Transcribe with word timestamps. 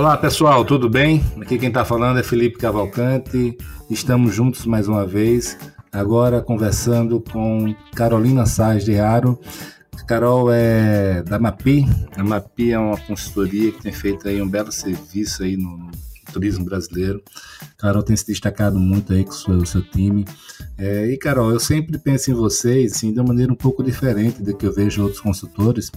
Olá 0.00 0.16
pessoal, 0.16 0.64
tudo 0.64 0.88
bem? 0.88 1.22
Aqui 1.42 1.58
quem 1.58 1.68
está 1.68 1.84
falando 1.84 2.18
é 2.18 2.22
Felipe 2.22 2.56
Cavalcante. 2.56 3.54
Estamos 3.90 4.34
juntos 4.34 4.64
mais 4.64 4.88
uma 4.88 5.06
vez, 5.06 5.58
agora 5.92 6.40
conversando 6.40 7.20
com 7.20 7.74
Carolina 7.94 8.46
Sais 8.46 8.82
de 8.82 8.98
Aro. 8.98 9.38
Carol 10.08 10.50
é 10.50 11.22
da 11.22 11.38
MAPI. 11.38 11.86
A 12.16 12.24
MAPI 12.24 12.72
é 12.72 12.78
uma 12.78 12.96
consultoria 12.96 13.70
que 13.72 13.82
tem 13.82 13.92
feito 13.92 14.26
aí 14.26 14.40
um 14.40 14.48
belo 14.48 14.72
serviço 14.72 15.42
aí 15.42 15.58
no, 15.58 15.90
turismo 16.30 16.64
brasileiro. 16.64 17.22
Carol 17.76 18.02
tem 18.02 18.16
se 18.16 18.26
destacado 18.26 18.78
muito 18.78 19.12
aí 19.12 19.22
com 19.22 19.32
o 19.32 19.34
seu, 19.34 19.66
seu 19.66 19.82
time. 19.82 20.24
É, 20.78 21.12
e 21.12 21.18
Carol, 21.18 21.50
eu 21.50 21.60
sempre 21.60 21.98
penso 21.98 22.30
em 22.30 22.34
vocês 22.34 22.94
assim, 22.94 23.12
de 23.12 23.20
uma 23.20 23.28
maneira 23.28 23.52
um 23.52 23.56
pouco 23.56 23.82
diferente 23.82 24.42
do 24.42 24.56
que 24.56 24.66
eu 24.66 24.72
vejo 24.72 25.02
outros 25.02 25.20
consultores 25.20 25.92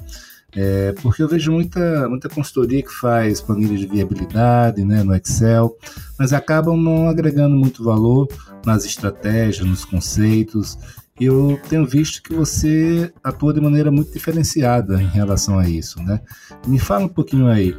é, 0.56 0.94
porque 1.02 1.23
eu 1.23 1.28
vejo 1.28 1.52
muita, 1.52 2.08
muita 2.08 2.30
consultoria 2.30 2.84
que 2.84 2.94
faz 2.94 3.42
planilha 3.42 3.78
de 3.78 3.88
viabilidade 3.88 4.84
né, 4.84 5.04
no 5.04 5.16
Excel, 5.16 5.76
mas 6.18 6.32
acabam 6.34 6.78
não 6.78 7.08
agregando 7.08 7.56
muito 7.56 7.84
valor 7.84 8.28
nas 8.66 8.86
estratégias, 8.86 9.68
nos 9.68 9.84
conceitos. 9.84 10.78
Eu 11.20 11.59
tenho 11.70 11.86
visto 11.86 12.24
que 12.24 12.34
você 12.34 13.12
atua 13.24 13.54
de 13.54 13.62
maneira 13.62 13.92
muito 13.92 14.12
diferenciada 14.12 15.02
em 15.02 15.08
relação 15.08 15.59
a 15.59 15.70
isso, 15.70 16.02
né? 16.02 16.20
Me 16.66 16.80
fala 16.80 17.06
um 17.06 17.09
pouquinho 17.09 17.48
aí, 17.48 17.76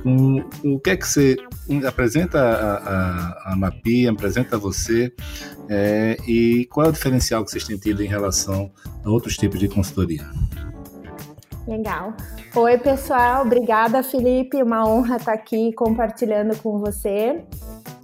o 0.62 0.78
que 0.78 0.90
é 0.90 0.96
que 0.96 1.06
você 1.06 1.36
apresenta 1.84 2.38
a, 2.38 2.76
a, 2.76 3.52
a 3.52 3.56
MAPI, 3.56 4.06
apresenta 4.06 4.56
você, 4.56 5.12
é, 5.68 6.16
e 6.28 6.66
qual 6.66 6.86
é 6.86 6.90
o 6.90 6.92
diferencial 6.92 7.44
que 7.44 7.50
vocês 7.50 7.64
têm 7.64 7.76
tido 7.76 8.04
em 8.04 8.08
relação 8.08 8.70
a 9.04 9.10
outros 9.10 9.36
tipos 9.36 9.58
de 9.58 9.66
consultoria? 9.66 10.24
Legal. 11.66 12.14
Oi, 12.54 12.78
pessoal. 12.78 13.42
Obrigada, 13.42 14.02
Felipe. 14.02 14.62
Uma 14.62 14.86
honra 14.86 15.16
estar 15.16 15.32
aqui 15.32 15.72
compartilhando 15.72 16.56
com 16.62 16.78
você. 16.78 17.42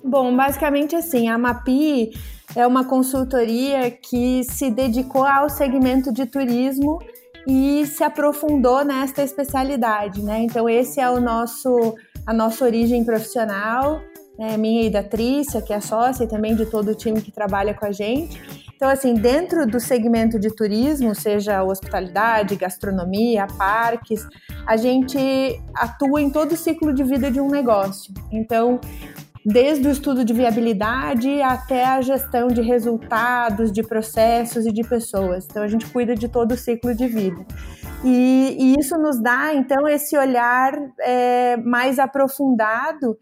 Bom, 0.02 0.34
basicamente 0.34 0.96
assim, 0.96 1.28
a 1.28 1.36
MAPI 1.36 2.10
é 2.56 2.66
uma 2.66 2.84
consultoria 2.84 3.90
que 3.90 4.42
se 4.44 4.70
dedicou 4.70 5.24
ao 5.24 5.50
segmento 5.50 6.12
de 6.12 6.26
turismo 6.26 6.98
e 7.46 7.86
se 7.86 8.02
aprofundou 8.02 8.84
nesta 8.84 9.22
especialidade, 9.22 10.22
né? 10.22 10.40
Então 10.40 10.68
esse 10.68 11.00
é 11.00 11.10
o 11.10 11.20
nosso 11.20 11.94
a 12.26 12.32
nossa 12.32 12.64
origem 12.64 13.04
profissional, 13.04 14.00
né? 14.38 14.56
minha 14.56 14.82
e 14.82 14.90
da 14.90 15.02
Trícia, 15.02 15.60
que 15.60 15.72
é 15.72 15.80
sócia 15.80 16.24
e 16.24 16.28
também 16.28 16.54
de 16.54 16.66
todo 16.66 16.90
o 16.90 16.94
time 16.94 17.20
que 17.20 17.32
trabalha 17.32 17.74
com 17.74 17.86
a 17.86 17.92
gente. 17.92 18.40
Então, 18.80 18.88
assim, 18.88 19.12
dentro 19.12 19.66
do 19.66 19.78
segmento 19.78 20.40
de 20.40 20.48
turismo, 20.48 21.14
seja 21.14 21.62
hospitalidade, 21.62 22.56
gastronomia, 22.56 23.46
parques, 23.58 24.26
a 24.66 24.74
gente 24.74 25.18
atua 25.74 26.22
em 26.22 26.30
todo 26.30 26.52
o 26.52 26.56
ciclo 26.56 26.90
de 26.90 27.04
vida 27.04 27.30
de 27.30 27.38
um 27.42 27.50
negócio. 27.50 28.10
Então, 28.32 28.80
desde 29.44 29.86
o 29.86 29.90
estudo 29.90 30.24
de 30.24 30.32
viabilidade 30.32 31.42
até 31.42 31.84
a 31.84 32.00
gestão 32.00 32.48
de 32.48 32.62
resultados, 32.62 33.70
de 33.70 33.82
processos 33.82 34.64
e 34.64 34.72
de 34.72 34.82
pessoas. 34.82 35.44
Então, 35.44 35.62
a 35.62 35.68
gente 35.68 35.84
cuida 35.84 36.14
de 36.14 36.26
todo 36.26 36.52
o 36.52 36.56
ciclo 36.56 36.94
de 36.94 37.06
vida. 37.06 37.44
E, 38.02 38.56
e 38.58 38.80
isso 38.80 38.96
nos 38.96 39.20
dá, 39.22 39.52
então, 39.52 39.86
esse 39.86 40.16
olhar 40.16 40.72
é, 41.00 41.58
mais 41.58 41.98
aprofundado 41.98 43.18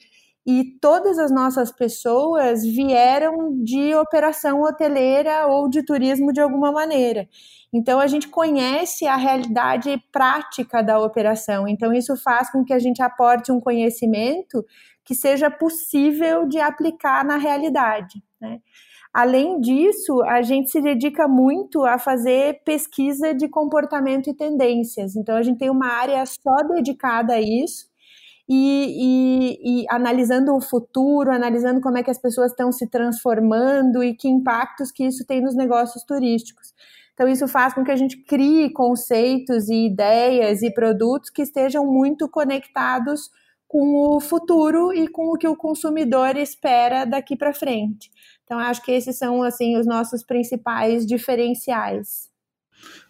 e 0.51 0.65
todas 0.81 1.19
as 1.19 1.31
nossas 1.31 1.71
pessoas 1.71 2.65
vieram 2.65 3.63
de 3.63 3.95
operação 3.95 4.63
hoteleira 4.63 5.47
ou 5.47 5.69
de 5.69 5.83
turismo 5.83 6.33
de 6.33 6.41
alguma 6.41 6.73
maneira. 6.73 7.29
Então 7.71 8.01
a 8.01 8.07
gente 8.07 8.29
conhece 8.29 9.07
a 9.07 9.15
realidade 9.15 10.03
prática 10.11 10.83
da 10.83 10.99
operação. 10.99 11.69
Então 11.69 11.93
isso 11.93 12.17
faz 12.17 12.51
com 12.51 12.65
que 12.65 12.73
a 12.73 12.79
gente 12.79 13.03
aporte 13.03 13.53
um 13.53 13.61
conhecimento 13.61 14.65
que 15.05 15.15
seja 15.15 15.51
possível 15.51 16.49
de 16.49 16.59
aplicar 16.59 17.27
na 17.27 17.37
realidade. 17.37 18.23
Né? 18.41 18.61
Além 19.13 19.61
disso, 19.61 20.23
a 20.23 20.41
gente 20.41 20.71
se 20.71 20.81
dedica 20.81 21.29
muito 21.29 21.85
a 21.85 21.99
fazer 21.99 22.63
pesquisa 22.65 23.35
de 23.35 23.51
comportamento 23.51 24.31
e 24.31 24.35
tendências. 24.35 25.15
Então 25.15 25.37
a 25.37 25.43
gente 25.43 25.59
tem 25.59 25.69
uma 25.69 25.89
área 25.89 26.25
só 26.25 26.57
dedicada 26.75 27.35
a 27.35 27.41
isso 27.41 27.88
e, 28.49 29.53
e, 29.61 29.83
e, 29.83 29.87
analisando 29.91 30.55
o 30.55 30.61
futuro, 30.61 31.31
analisando 31.31 31.81
como 31.83 31.99
é 31.99 32.03
que 32.03 32.11
as 32.11 32.19
pessoas 32.19 32.51
estão 32.51 32.73
se 32.73 32.87
transformando 32.87 34.03
e 34.03 34.15
que 34.15 34.27
impactos 34.27 34.91
que 34.91 35.05
isso 35.05 35.27
tem 35.27 35.43
nos 35.43 35.55
negócios 35.55 36.03
turísticos. 36.03 36.73
Então, 37.13 37.29
isso 37.29 37.47
faz 37.47 37.75
com 37.75 37.85
que 37.85 37.91
a 37.91 37.97
gente 37.97 38.17
crie 38.17 38.73
conceitos 38.73 39.69
e 39.69 39.87
ideias 39.87 40.63
e 40.63 40.73
produtos 40.73 41.29
que 41.29 41.43
estejam 41.43 41.85
muito 41.85 42.29
conectados 42.29 43.29
com 43.67 44.17
o 44.17 44.21
futuro 44.21 44.95
e 44.95 45.07
com 45.09 45.35
o 45.35 45.37
que 45.37 45.47
o 45.47 45.57
consumidor 45.57 46.37
espera 46.37 47.05
daqui 47.05 47.37
para 47.37 47.53
frente. 47.53 48.11
Então, 48.45 48.59
acho 48.59 48.83
que 48.83 48.93
esses 48.93 49.19
são 49.19 49.43
assim 49.43 49.77
os 49.77 49.87
nossos 49.87 50.23
principais 50.23 51.05
diferenciais. 51.05 52.31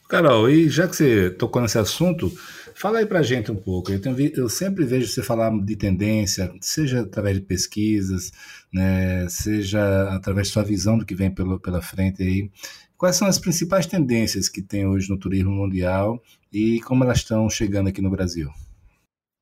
Carol, 0.09 0.49
e 0.49 0.71
já 0.71 0.89
que 0.89 0.97
você 0.97 1.31
tocou 1.31 1.61
nesse 1.61 1.79
assunto, 1.79 2.33
Fala 2.79 3.01
aí 3.01 3.07
para 3.07 3.23
gente 3.23 3.51
um 3.51 3.57
pouco. 3.57 3.91
Eu, 3.91 4.01
tenho, 4.01 4.17
eu, 4.37 4.49
sempre 4.49 4.85
vejo 4.85 5.09
você 5.09 5.21
falar 5.21 5.51
de 5.65 5.75
tendência, 5.75 6.55
seja 6.61 7.01
através 7.01 7.37
de 7.37 7.43
pesquisas, 7.43 8.31
né, 8.73 9.29
seja 9.29 10.15
através 10.15 10.47
da 10.47 10.53
sua 10.53 10.63
visão 10.63 10.97
do 10.97 11.05
que 11.05 11.13
vem 11.13 11.29
pelo, 11.29 11.59
pela 11.59 11.83
frente 11.83 12.23
aí. 12.23 12.49
Quais 12.97 13.17
são 13.17 13.27
as 13.27 13.37
principais 13.37 13.85
tendências 13.85 14.49
que 14.49 14.63
tem 14.63 14.87
hoje 14.87 15.11
no 15.11 15.19
turismo 15.19 15.51
mundial 15.51 16.23
e 16.53 16.79
como 16.83 17.03
elas 17.03 17.19
estão 17.19 17.51
chegando 17.51 17.89
aqui 17.89 18.01
no 18.01 18.11
Brasil? 18.11 18.49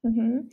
Uhum. 0.06 0.48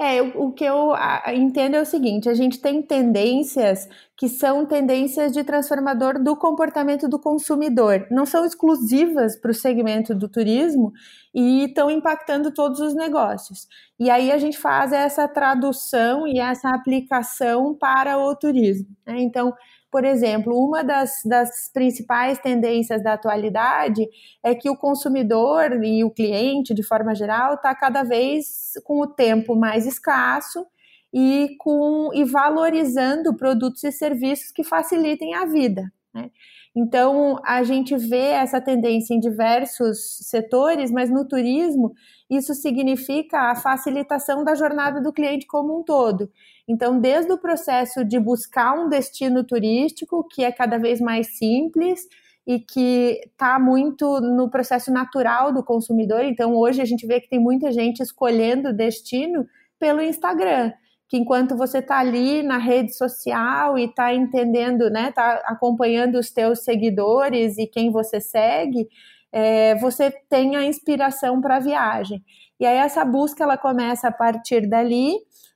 É, 0.00 0.22
o, 0.22 0.52
que 0.52 0.64
eu 0.64 0.92
entendo 1.34 1.74
é 1.74 1.80
o 1.80 1.86
seguinte: 1.86 2.28
a 2.28 2.34
gente 2.34 2.60
tem 2.60 2.80
tendências 2.80 3.88
que 4.16 4.28
são 4.28 4.64
tendências 4.64 5.32
de 5.32 5.42
transformador 5.42 6.22
do 6.22 6.36
comportamento 6.36 7.08
do 7.08 7.18
consumidor, 7.18 8.06
não 8.08 8.24
são 8.24 8.44
exclusivas 8.44 9.36
para 9.36 9.50
o 9.50 9.54
segmento 9.54 10.14
do 10.14 10.28
turismo 10.28 10.92
e 11.34 11.64
estão 11.64 11.90
impactando 11.90 12.52
todos 12.52 12.78
os 12.78 12.94
negócios. 12.94 13.66
E 13.98 14.08
aí 14.08 14.30
a 14.30 14.38
gente 14.38 14.56
faz 14.56 14.92
essa 14.92 15.26
tradução 15.26 16.26
e 16.28 16.38
essa 16.38 16.70
aplicação 16.70 17.74
para 17.74 18.18
o 18.18 18.36
turismo. 18.36 18.88
Né? 19.04 19.20
Então, 19.20 19.52
por 19.90 20.04
exemplo, 20.04 20.54
uma 20.54 20.84
das, 20.84 21.22
das 21.24 21.70
principais 21.72 22.38
tendências 22.38 23.02
da 23.02 23.14
atualidade 23.14 24.06
é 24.44 24.54
que 24.54 24.68
o 24.68 24.76
consumidor 24.76 25.82
e 25.82 26.04
o 26.04 26.10
cliente, 26.10 26.74
de 26.74 26.82
forma 26.82 27.14
geral, 27.14 27.54
está 27.54 27.74
cada 27.74 28.02
vez 28.02 28.72
com 28.84 29.00
o 29.00 29.06
tempo 29.06 29.56
mais 29.56 29.86
escasso 29.86 30.66
e, 31.12 31.56
com, 31.58 32.10
e 32.12 32.24
valorizando 32.24 33.34
produtos 33.34 33.82
e 33.84 33.90
serviços 33.90 34.52
que 34.52 34.62
facilitem 34.62 35.34
a 35.34 35.46
vida. 35.46 35.90
Né? 36.12 36.30
Então, 36.74 37.40
a 37.44 37.62
gente 37.62 37.96
vê 37.96 38.30
essa 38.32 38.60
tendência 38.60 39.14
em 39.14 39.20
diversos 39.20 40.18
setores, 40.22 40.90
mas 40.90 41.10
no 41.10 41.26
turismo, 41.26 41.92
isso 42.30 42.54
significa 42.54 43.50
a 43.50 43.56
facilitação 43.56 44.44
da 44.44 44.54
jornada 44.54 45.00
do 45.00 45.12
cliente 45.12 45.46
como 45.46 45.80
um 45.80 45.82
todo. 45.82 46.30
Então, 46.68 47.00
desde 47.00 47.32
o 47.32 47.38
processo 47.38 48.04
de 48.04 48.20
buscar 48.20 48.78
um 48.78 48.88
destino 48.88 49.42
turístico, 49.42 50.26
que 50.28 50.44
é 50.44 50.52
cada 50.52 50.78
vez 50.78 51.00
mais 51.00 51.38
simples 51.38 52.06
e 52.46 52.60
que 52.60 53.20
está 53.24 53.58
muito 53.58 54.20
no 54.20 54.50
processo 54.50 54.92
natural 54.92 55.52
do 55.52 55.64
consumidor. 55.64 56.22
Então, 56.24 56.54
hoje 56.54 56.80
a 56.80 56.84
gente 56.84 57.06
vê 57.06 57.20
que 57.20 57.28
tem 57.28 57.40
muita 57.40 57.72
gente 57.72 58.02
escolhendo 58.02 58.72
destino 58.72 59.46
pelo 59.78 60.00
Instagram 60.00 60.72
que 61.08 61.16
enquanto 61.16 61.56
você 61.56 61.78
está 61.78 61.98
ali 61.98 62.42
na 62.42 62.58
rede 62.58 62.94
social 62.94 63.78
e 63.78 63.84
está 63.84 64.12
entendendo, 64.12 64.90
né, 64.90 65.08
está 65.08 65.42
acompanhando 65.46 66.18
os 66.18 66.30
teus 66.30 66.60
seguidores 66.60 67.56
e 67.56 67.66
quem 67.66 67.90
você 67.90 68.20
segue, 68.20 68.86
é, 69.32 69.74
você 69.76 70.10
tem 70.28 70.56
a 70.56 70.64
inspiração 70.64 71.40
para 71.40 71.56
a 71.56 71.60
viagem. 71.60 72.22
E 72.60 72.66
aí 72.66 72.76
essa 72.76 73.04
busca 73.04 73.44
ela 73.44 73.56
começa 73.56 74.08
a 74.08 74.12
partir 74.12 74.68
dali 74.68 75.14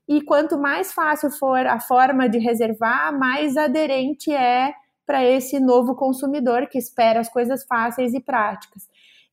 e 0.09 0.23
quanto 0.23 0.59
mais 0.59 0.93
fácil 0.93 1.31
for 1.31 1.67
a 1.67 1.81
forma 1.81 2.29
de 2.29 2.39
reservar, 2.39 3.17
mais 3.17 3.57
aderente 3.57 4.33
é 4.33 4.73
para 5.07 5.25
esse 5.25 5.61
novo 5.61 5.95
consumidor 5.95 6.69
que 6.69 6.79
espera 6.79 7.21
as 7.21 7.29
coisas 7.29 7.65
fáceis 7.65 8.15
e 8.15 8.21
práticas. 8.21 8.85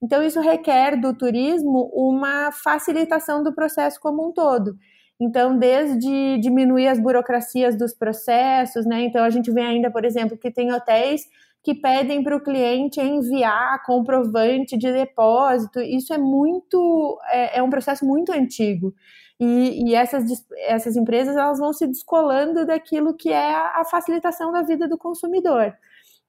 Então, 0.02 0.24
isso 0.24 0.40
requer 0.40 1.00
do 1.00 1.14
turismo 1.14 1.92
uma 1.94 2.52
facilitação 2.52 3.44
do 3.44 3.54
processo 3.54 4.00
como 4.00 4.30
um 4.30 4.32
todo. 4.32 4.76
Então, 5.20 5.58
desde 5.58 6.38
diminuir 6.40 6.88
as 6.88 7.00
burocracias 7.00 7.76
dos 7.76 7.94
processos, 7.94 8.86
né? 8.86 9.02
Então, 9.04 9.24
a 9.24 9.30
gente 9.30 9.52
vê 9.52 9.62
ainda, 9.62 9.92
por 9.92 10.06
exemplo, 10.06 10.38
que 10.38 10.50
tem 10.50 10.72
hotéis 10.72 11.28
que 11.62 11.76
pedem 11.76 12.24
para 12.24 12.38
o 12.38 12.42
cliente 12.42 13.02
enviar 13.02 13.84
comprovante 13.84 14.78
de 14.78 14.92
depósito. 14.92 15.82
Isso 15.82 16.14
é 16.14 16.18
muito, 16.18 17.20
é, 17.30 17.60
é 17.60 17.64
um 17.64 17.70
processo 17.70 18.06
muito 18.06 18.32
antigo. 18.32 18.94
E, 19.40 19.90
e, 19.90 19.96
essas, 19.96 20.24
essas 20.68 20.96
empresas 20.96 21.36
elas 21.36 21.60
vão 21.60 21.74
se 21.74 21.88
descolando 21.88 22.66
daquilo 22.66 23.14
que 23.14 23.30
é 23.30 23.56
a 23.56 23.84
facilitação 23.86 24.52
da 24.52 24.62
vida 24.62 24.88
do 24.88 24.98
consumidor. 24.98 25.74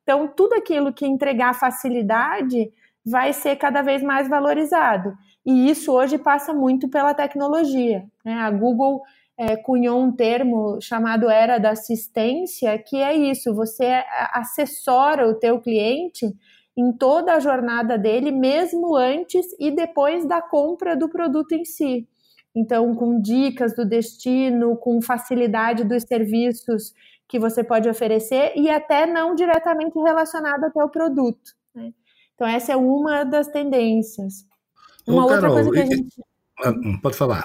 Então, 0.03 0.29
tudo 0.29 0.55
aquilo 0.55 0.93
que 0.93 1.07
entregar 1.07 1.55
facilidade 1.55 2.73
vai 3.05 3.33
ser 3.33 3.57
cada 3.57 3.83
vez 3.83 4.03
mais 4.03 4.29
valorizado. 4.29 5.17
E 5.50 5.69
isso 5.69 5.93
hoje 5.93 6.17
passa 6.17 6.55
muito 6.55 6.88
pela 6.88 7.12
tecnologia. 7.12 8.05
Né? 8.25 8.35
A 8.35 8.52
Google 8.52 9.02
é, 9.37 9.56
cunhou 9.56 10.00
um 10.00 10.12
termo 10.12 10.81
chamado 10.81 11.29
era 11.29 11.58
da 11.58 11.70
assistência, 11.70 12.79
que 12.79 13.02
é 13.02 13.17
isso, 13.17 13.52
você 13.52 14.05
assessora 14.32 15.29
o 15.29 15.35
teu 15.35 15.61
cliente 15.61 16.32
em 16.76 16.93
toda 16.93 17.35
a 17.35 17.41
jornada 17.41 17.99
dele, 17.99 18.31
mesmo 18.31 18.94
antes 18.94 19.44
e 19.58 19.73
depois 19.73 20.25
da 20.25 20.41
compra 20.41 20.97
do 20.97 21.08
produto 21.08 21.50
em 21.50 21.64
si. 21.64 22.08
Então, 22.55 22.94
com 22.94 23.20
dicas 23.20 23.75
do 23.75 23.85
destino, 23.85 24.76
com 24.76 25.03
facilidade 25.03 25.82
dos 25.82 26.05
serviços 26.05 26.94
que 27.29 27.41
você 27.41 27.64
pode 27.64 27.88
oferecer 27.88 28.53
e 28.55 28.70
até 28.70 29.05
não 29.05 29.35
diretamente 29.35 29.99
relacionado 29.99 30.62
ao 30.62 30.70
teu 30.70 30.88
produto. 30.88 31.50
Né? 31.75 31.93
Então, 32.37 32.46
essa 32.46 32.73
é 32.73 32.76
uma 32.76 33.25
das 33.25 33.49
tendências. 33.49 34.49
Uma 35.11 35.23
Ô, 35.23 35.31
outra 35.31 35.41
Carol, 35.41 35.55
coisa 35.55 35.71
que 35.71 35.79
a 35.79 35.87
gente. 35.87 36.23
Ah, 36.62 36.71
hum, 36.71 36.99
pode 37.03 37.17
falar. 37.17 37.45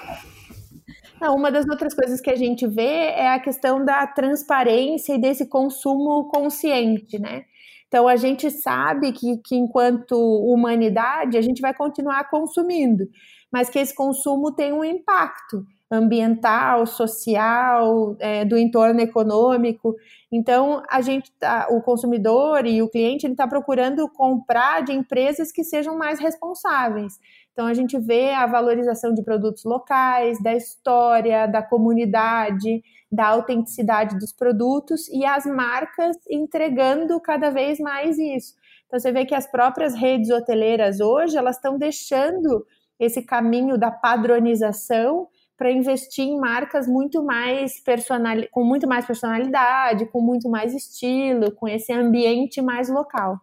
Não, 1.20 1.34
uma 1.34 1.50
das 1.50 1.66
outras 1.66 1.94
coisas 1.94 2.20
que 2.20 2.30
a 2.30 2.36
gente 2.36 2.66
vê 2.66 3.10
é 3.12 3.28
a 3.28 3.40
questão 3.40 3.84
da 3.84 4.06
transparência 4.06 5.14
e 5.14 5.20
desse 5.20 5.46
consumo 5.46 6.28
consciente, 6.28 7.18
né? 7.18 7.44
Então 7.88 8.06
a 8.06 8.16
gente 8.16 8.50
sabe 8.50 9.12
que, 9.12 9.38
que 9.38 9.56
enquanto 9.56 10.14
humanidade 10.14 11.38
a 11.38 11.42
gente 11.42 11.62
vai 11.62 11.72
continuar 11.72 12.28
consumindo, 12.28 13.08
mas 13.50 13.70
que 13.70 13.78
esse 13.78 13.94
consumo 13.94 14.52
tem 14.52 14.72
um 14.72 14.84
impacto 14.84 15.64
ambiental, 15.90 16.84
social, 16.84 18.16
é, 18.18 18.44
do 18.44 18.58
entorno 18.58 19.00
econômico. 19.00 19.94
Então, 20.32 20.82
a 20.90 21.00
gente, 21.00 21.30
tá, 21.38 21.68
o 21.70 21.80
consumidor 21.80 22.66
e 22.66 22.82
o 22.82 22.88
cliente, 22.88 23.24
ele 23.24 23.34
está 23.34 23.46
procurando 23.46 24.08
comprar 24.08 24.82
de 24.82 24.92
empresas 24.92 25.52
que 25.52 25.62
sejam 25.62 25.96
mais 25.96 26.18
responsáveis. 26.18 27.14
Então, 27.56 27.66
a 27.66 27.72
gente 27.72 27.98
vê 27.98 28.32
a 28.32 28.46
valorização 28.46 29.14
de 29.14 29.22
produtos 29.22 29.64
locais, 29.64 30.38
da 30.42 30.54
história, 30.54 31.46
da 31.46 31.62
comunidade, 31.62 32.82
da 33.10 33.28
autenticidade 33.28 34.18
dos 34.18 34.30
produtos 34.30 35.08
e 35.08 35.24
as 35.24 35.46
marcas 35.46 36.18
entregando 36.28 37.18
cada 37.18 37.48
vez 37.48 37.80
mais 37.80 38.18
isso. 38.18 38.52
Então, 38.84 39.00
você 39.00 39.10
vê 39.10 39.24
que 39.24 39.34
as 39.34 39.50
próprias 39.50 39.94
redes 39.94 40.28
hoteleiras 40.28 41.00
hoje, 41.00 41.38
elas 41.38 41.56
estão 41.56 41.78
deixando 41.78 42.66
esse 43.00 43.22
caminho 43.22 43.78
da 43.78 43.90
padronização 43.90 45.26
para 45.56 45.72
investir 45.72 46.26
em 46.26 46.38
marcas 46.38 46.86
muito 46.86 47.24
mais 47.24 47.80
personal, 47.80 48.36
com 48.50 48.64
muito 48.64 48.86
mais 48.86 49.06
personalidade, 49.06 50.04
com 50.04 50.20
muito 50.20 50.50
mais 50.50 50.74
estilo, 50.74 51.50
com 51.52 51.66
esse 51.66 51.90
ambiente 51.90 52.60
mais 52.60 52.90
local. 52.90 53.40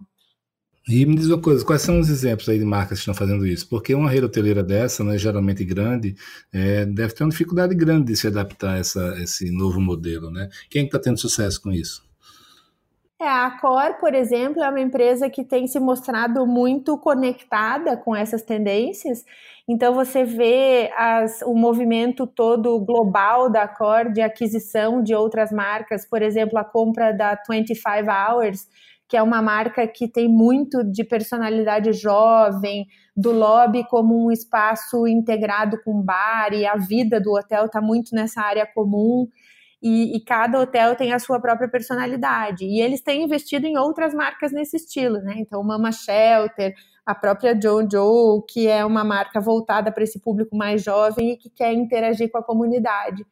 E 0.87 1.05
me 1.05 1.15
diz 1.15 1.27
uma 1.27 1.41
coisa, 1.41 1.63
quais 1.63 1.81
são 1.81 1.99
os 1.99 2.09
exemplos 2.09 2.49
aí 2.49 2.59
de 2.59 2.65
marcas 2.65 2.99
que 2.99 3.09
estão 3.09 3.13
fazendo 3.13 3.47
isso? 3.47 3.67
Porque 3.69 3.95
uma 3.95 4.09
rede 4.09 4.25
hoteleira 4.25 4.61
dessa, 4.61 5.01
né, 5.03 5.17
geralmente 5.17 5.63
grande, 5.63 6.13
é, 6.51 6.85
deve 6.85 7.13
ter 7.13 7.23
uma 7.23 7.29
dificuldade 7.29 7.73
grande 7.73 8.07
de 8.07 8.17
se 8.17 8.27
adaptar 8.27 8.73
a 8.73 8.77
essa, 8.79 9.15
esse 9.21 9.49
novo 9.49 9.79
modelo, 9.79 10.29
né? 10.29 10.49
Quem 10.69 10.85
está 10.85 10.99
tendo 10.99 11.17
sucesso 11.17 11.61
com 11.61 11.71
isso? 11.71 12.03
É, 13.23 13.25
a 13.25 13.51
Cor, 13.51 13.93
por 14.01 14.13
exemplo, 14.13 14.61
é 14.61 14.69
uma 14.69 14.81
empresa 14.81 15.29
que 15.29 15.45
tem 15.45 15.65
se 15.65 15.79
mostrado 15.79 16.45
muito 16.45 16.97
conectada 16.97 17.95
com 17.95 18.13
essas 18.13 18.41
tendências. 18.41 19.23
Então 19.65 19.93
você 19.93 20.25
vê 20.25 20.91
as, 20.97 21.41
o 21.43 21.53
movimento 21.53 22.27
todo 22.27 22.77
global 22.81 23.49
da 23.49 23.65
Cor 23.65 24.11
de 24.11 24.19
aquisição 24.19 25.01
de 25.01 25.15
outras 25.15 25.53
marcas, 25.53 26.05
por 26.05 26.21
exemplo, 26.21 26.59
a 26.59 26.65
compra 26.65 27.13
da 27.13 27.39
25 27.49 27.79
Hours, 28.11 28.67
que 29.07 29.17
é 29.17 29.21
uma 29.21 29.41
marca 29.41 29.87
que 29.87 30.07
tem 30.07 30.27
muito 30.27 30.83
de 30.83 31.03
personalidade 31.03 31.93
jovem, 31.93 32.85
do 33.15 33.31
lobby 33.31 33.85
como 33.87 34.25
um 34.25 34.31
espaço 34.31 35.07
integrado 35.07 35.79
com 35.83 36.01
bar, 36.01 36.53
e 36.53 36.65
a 36.65 36.75
vida 36.75 37.21
do 37.21 37.33
hotel 37.33 37.65
está 37.65 37.81
muito 37.81 38.15
nessa 38.15 38.41
área 38.41 38.65
comum 38.65 39.27
e, 39.83 40.15
e, 40.15 40.19
cada 40.21 40.61
hotel 40.61 40.95
tem 40.95 41.11
a 41.11 41.19
sua 41.19 41.41
própria 41.41 41.67
personalidade. 41.67 42.63
E 42.63 42.79
eles 42.79 43.01
têm 43.01 43.23
investido 43.25 43.67
em 43.67 43.77
outras 43.77 44.13
marcas 44.13 44.53
nesse 44.53 44.77
estilo, 44.77 45.17
né? 45.17 45.33
Então, 45.37 45.61
Mama 45.61 45.91
Shelter, 45.91 46.73
a 47.05 47.13
própria 47.13 47.53
Jojo, 47.59 48.45
que 48.47 48.65
é 48.65 48.85
uma 48.85 49.03
marca 49.03 49.41
voltada 49.41 49.91
para 49.91 50.05
esse 50.05 50.21
público 50.21 50.55
mais 50.55 50.81
jovem 50.81 51.31
e 51.31 51.37
que 51.37 51.49
quer 51.49 51.73
interagir 51.73 52.31
com 52.31 52.37
a 52.37 52.43
comunidade. 52.43 53.25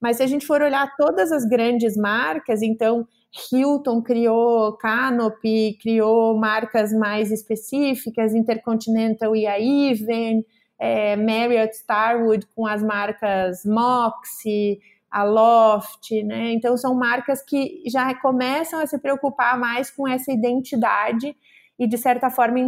Mas 0.00 0.18
se 0.18 0.22
a 0.22 0.28
gente 0.28 0.46
for 0.46 0.62
olhar 0.62 0.88
todas 0.96 1.32
as 1.32 1.44
grandes 1.44 1.96
marcas, 1.96 2.62
então 2.62 3.04
Hilton 3.52 4.02
criou 4.02 4.72
Canopy, 4.76 5.78
criou 5.80 6.36
marcas 6.38 6.92
mais 6.92 7.30
específicas, 7.30 8.34
Intercontinental 8.34 9.36
e 9.36 9.46
a 9.46 9.60
Even, 9.60 10.44
é, 10.78 11.16
Marriott 11.16 11.74
Starwood 11.74 12.46
com 12.54 12.66
as 12.66 12.82
marcas 12.82 13.64
Moxie, 13.64 14.78
a 15.10 15.24
Loft, 15.24 16.10
né? 16.24 16.52
Então 16.52 16.76
são 16.76 16.94
marcas 16.94 17.42
que 17.42 17.82
já 17.86 18.14
começam 18.14 18.80
a 18.80 18.86
se 18.86 18.98
preocupar 18.98 19.58
mais 19.58 19.90
com 19.90 20.06
essa 20.06 20.32
identidade 20.32 21.34
e 21.78 21.86
de 21.86 21.98
certa 21.98 22.30
forma 22.30 22.58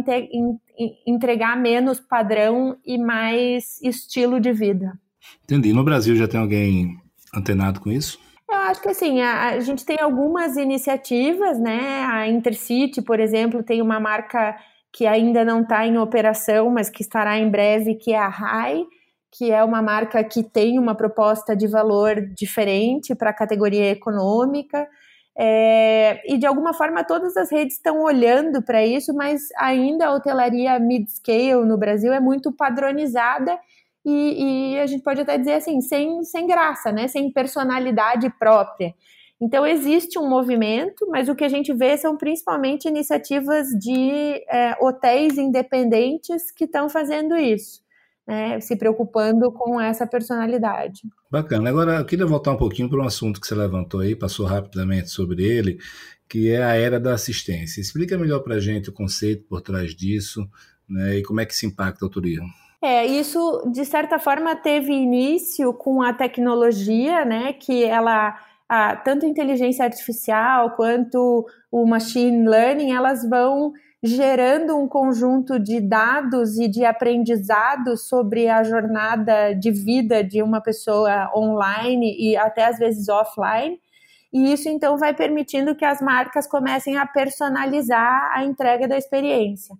entregar 1.05 1.57
menos 1.57 1.99
padrão 1.99 2.77
e 2.85 2.97
mais 2.97 3.81
estilo 3.81 4.39
de 4.39 4.51
vida. 4.53 4.99
Entendi. 5.43 5.73
No 5.73 5.83
Brasil 5.83 6.15
já 6.15 6.27
tem 6.27 6.39
alguém 6.39 6.97
antenado 7.35 7.79
com 7.79 7.91
isso? 7.91 8.19
Eu 8.49 8.57
acho 8.57 8.81
que 8.81 8.89
assim, 8.89 9.21
a, 9.21 9.49
a 9.49 9.59
gente 9.59 9.85
tem 9.85 9.99
algumas 9.99 10.57
iniciativas, 10.57 11.59
né? 11.59 12.03
A 12.05 12.27
Intercity, 12.27 13.01
por 13.01 13.19
exemplo, 13.19 13.63
tem 13.63 13.81
uma 13.81 13.99
marca 13.99 14.57
que 14.91 15.05
ainda 15.05 15.45
não 15.45 15.61
está 15.61 15.85
em 15.85 15.97
operação, 15.97 16.69
mas 16.71 16.89
que 16.89 17.03
estará 17.03 17.37
em 17.37 17.49
breve, 17.49 17.95
que 17.95 18.11
é 18.11 18.17
a 18.17 18.27
Rai 18.27 18.85
que 19.31 19.51
é 19.51 19.63
uma 19.63 19.81
marca 19.81 20.23
que 20.23 20.43
tem 20.43 20.79
uma 20.79 20.95
proposta 20.95 21.55
de 21.55 21.67
valor 21.67 22.15
diferente 22.35 23.13
para 23.13 23.29
a 23.29 23.33
categoria 23.33 23.91
econômica. 23.91 24.87
É, 25.37 26.21
e 26.27 26.37
de 26.37 26.45
alguma 26.45 26.73
forma 26.73 27.03
todas 27.03 27.37
as 27.37 27.49
redes 27.51 27.75
estão 27.75 28.01
olhando 28.01 28.61
para 28.61 28.85
isso, 28.85 29.13
mas 29.13 29.43
ainda 29.57 30.07
a 30.07 30.13
hotelaria 30.13 30.77
mid-scale 30.79 31.65
no 31.65 31.77
Brasil 31.77 32.11
é 32.11 32.19
muito 32.19 32.51
padronizada 32.51 33.57
e, 34.09 34.73
e, 34.73 34.79
a 34.79 34.87
gente 34.87 35.03
pode 35.03 35.21
até 35.21 35.37
dizer 35.37 35.53
assim, 35.53 35.81
sem, 35.81 36.23
sem 36.23 36.47
graça, 36.47 36.91
né? 36.91 37.07
sem 37.07 37.31
personalidade 37.31 38.29
própria. 38.37 38.93
Então 39.41 39.65
existe 39.65 40.19
um 40.19 40.27
movimento, 40.27 41.07
mas 41.09 41.29
o 41.29 41.35
que 41.35 41.45
a 41.45 41.49
gente 41.49 41.73
vê 41.73 41.97
são 41.97 42.17
principalmente 42.17 42.87
iniciativas 42.87 43.67
de 43.69 44.43
é, 44.49 44.75
hotéis 44.81 45.37
independentes 45.37 46.51
que 46.51 46.65
estão 46.65 46.89
fazendo 46.89 47.37
isso 47.37 47.81
né, 48.29 48.59
se 48.59 48.75
preocupando 48.75 49.51
com 49.51 49.81
essa 49.81 50.05
personalidade. 50.05 51.01
Bacana. 51.31 51.67
Agora, 51.67 51.95
eu 51.95 52.05
queria 52.05 52.27
voltar 52.27 52.51
um 52.51 52.57
pouquinho 52.57 52.87
para 52.87 52.99
um 52.99 53.05
assunto 53.05 53.41
que 53.41 53.47
você 53.47 53.55
levantou 53.55 54.01
aí, 54.01 54.15
passou 54.15 54.45
rapidamente 54.45 55.09
sobre 55.09 55.43
ele, 55.43 55.79
que 56.29 56.51
é 56.51 56.63
a 56.63 56.75
era 56.75 56.99
da 56.99 57.15
assistência. 57.15 57.81
Explica 57.81 58.19
melhor 58.19 58.41
para 58.41 58.57
a 58.57 58.59
gente 58.59 58.87
o 58.87 58.93
conceito 58.93 59.45
por 59.49 59.61
trás 59.61 59.95
disso 59.95 60.47
né, 60.87 61.17
e 61.17 61.23
como 61.23 61.41
é 61.41 61.45
que 61.45 61.55
se 61.55 61.65
impacta 61.65 62.05
o 62.05 62.09
turismo. 62.09 62.47
É, 62.81 63.05
isso 63.05 63.69
de 63.71 63.83
certa 63.83 64.17
forma 64.17 64.55
teve 64.55 64.93
início 64.93 65.73
com 65.73 66.01
a 66.01 66.13
tecnologia, 66.13 67.25
né, 67.25 67.51
que 67.53 67.83
ela 67.83 68.37
a, 68.69 68.95
tanto 68.95 69.25
a 69.25 69.29
inteligência 69.29 69.83
artificial 69.83 70.71
quanto 70.75 71.45
o 71.71 71.85
machine 71.85 72.47
learning, 72.47 72.91
elas 72.91 73.27
vão 73.27 73.73
gerando 74.01 74.77
um 74.77 74.87
conjunto 74.87 75.59
de 75.59 75.81
dados 75.81 76.57
e 76.57 76.69
de 76.69 76.85
aprendizados 76.85 78.07
sobre 78.07 78.47
a 78.47 78.63
jornada 78.63 79.53
de 79.53 79.71
vida 79.71 80.23
de 80.23 80.41
uma 80.41 80.61
pessoa 80.61 81.29
online 81.35 82.15
e 82.17 82.37
até 82.37 82.65
às 82.65 82.77
vezes 82.77 83.09
offline. 83.09 83.77
E 84.31 84.53
isso 84.53 84.69
então 84.69 84.97
vai 84.97 85.13
permitindo 85.13 85.75
que 85.75 85.83
as 85.83 85.99
marcas 85.99 86.47
comecem 86.47 86.97
a 86.97 87.05
personalizar 87.05 88.31
a 88.31 88.45
entrega 88.45 88.87
da 88.87 88.97
experiência. 88.97 89.75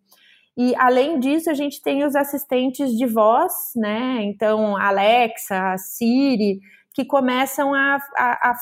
E 0.57 0.75
além 0.75 1.19
disso, 1.19 1.49
a 1.49 1.53
gente 1.53 1.81
tem 1.81 2.03
os 2.05 2.15
assistentes 2.15 2.91
de 2.91 3.05
voz, 3.05 3.53
né? 3.75 4.23
Então, 4.23 4.75
Alexa, 4.75 5.77
Siri, 5.77 6.59
que 6.93 7.05
começam 7.05 7.73
a, 7.73 7.97
a, 8.17 8.51
a 8.51 8.55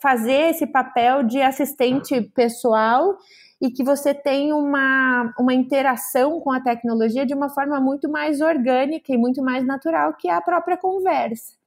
fazer 0.00 0.50
esse 0.50 0.66
papel 0.66 1.22
de 1.22 1.40
assistente 1.40 2.20
pessoal 2.20 3.16
e 3.60 3.70
que 3.70 3.82
você 3.82 4.14
tem 4.14 4.52
uma, 4.52 5.32
uma 5.38 5.52
interação 5.52 6.40
com 6.40 6.52
a 6.52 6.60
tecnologia 6.60 7.26
de 7.26 7.34
uma 7.34 7.48
forma 7.48 7.80
muito 7.80 8.08
mais 8.10 8.40
orgânica 8.40 9.12
e 9.12 9.18
muito 9.18 9.42
mais 9.42 9.66
natural 9.66 10.14
que 10.14 10.28
a 10.28 10.40
própria 10.40 10.76
conversa. 10.76 11.58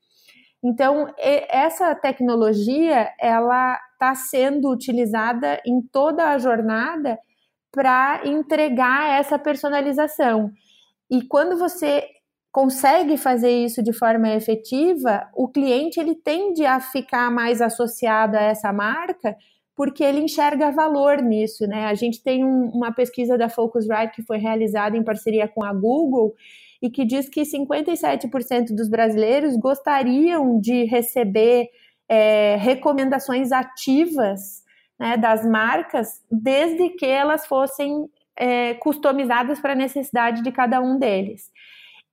Então, 0.63 1.11
essa 1.17 1.93
tecnologia, 1.95 3.11
ela 3.19 3.79
está 3.93 4.13
sendo 4.13 4.69
utilizada 4.69 5.59
em 5.65 5.81
toda 5.81 6.29
a 6.29 6.37
jornada 6.37 7.17
para 7.71 8.21
entregar 8.25 9.19
essa 9.19 9.39
personalização. 9.39 10.51
E 11.09 11.21
quando 11.23 11.57
você 11.57 12.05
consegue 12.51 13.15
fazer 13.17 13.51
isso 13.51 13.81
de 13.81 13.93
forma 13.93 14.29
efetiva, 14.33 15.29
o 15.33 15.47
cliente 15.47 15.99
ele 15.99 16.15
tende 16.15 16.65
a 16.65 16.79
ficar 16.79 17.31
mais 17.31 17.61
associado 17.61 18.35
a 18.35 18.41
essa 18.41 18.73
marca 18.73 19.35
porque 19.75 20.03
ele 20.03 20.19
enxerga 20.19 20.69
valor 20.69 21.21
nisso, 21.21 21.65
né? 21.65 21.85
A 21.85 21.95
gente 21.95 22.21
tem 22.21 22.43
um, 22.43 22.69
uma 22.69 22.91
pesquisa 22.91 23.37
da 23.37 23.49
Focusrite 23.49 24.15
que 24.15 24.23
foi 24.23 24.37
realizada 24.37 24.97
em 24.97 25.03
parceria 25.03 25.47
com 25.47 25.63
a 25.63 25.73
Google 25.73 26.35
e 26.81 26.89
que 26.89 27.05
diz 27.05 27.29
que 27.29 27.41
57% 27.41 28.75
dos 28.75 28.89
brasileiros 28.89 29.55
gostariam 29.55 30.59
de 30.59 30.83
receber 30.83 31.69
é, 32.09 32.57
recomendações 32.57 33.51
ativas 33.51 34.63
né, 35.01 35.17
das 35.17 35.43
marcas, 35.43 36.21
desde 36.31 36.89
que 36.89 37.07
elas 37.07 37.47
fossem 37.47 38.07
é, 38.37 38.75
customizadas 38.75 39.59
para 39.59 39.73
a 39.73 39.75
necessidade 39.75 40.43
de 40.43 40.51
cada 40.51 40.79
um 40.79 40.99
deles 40.99 41.49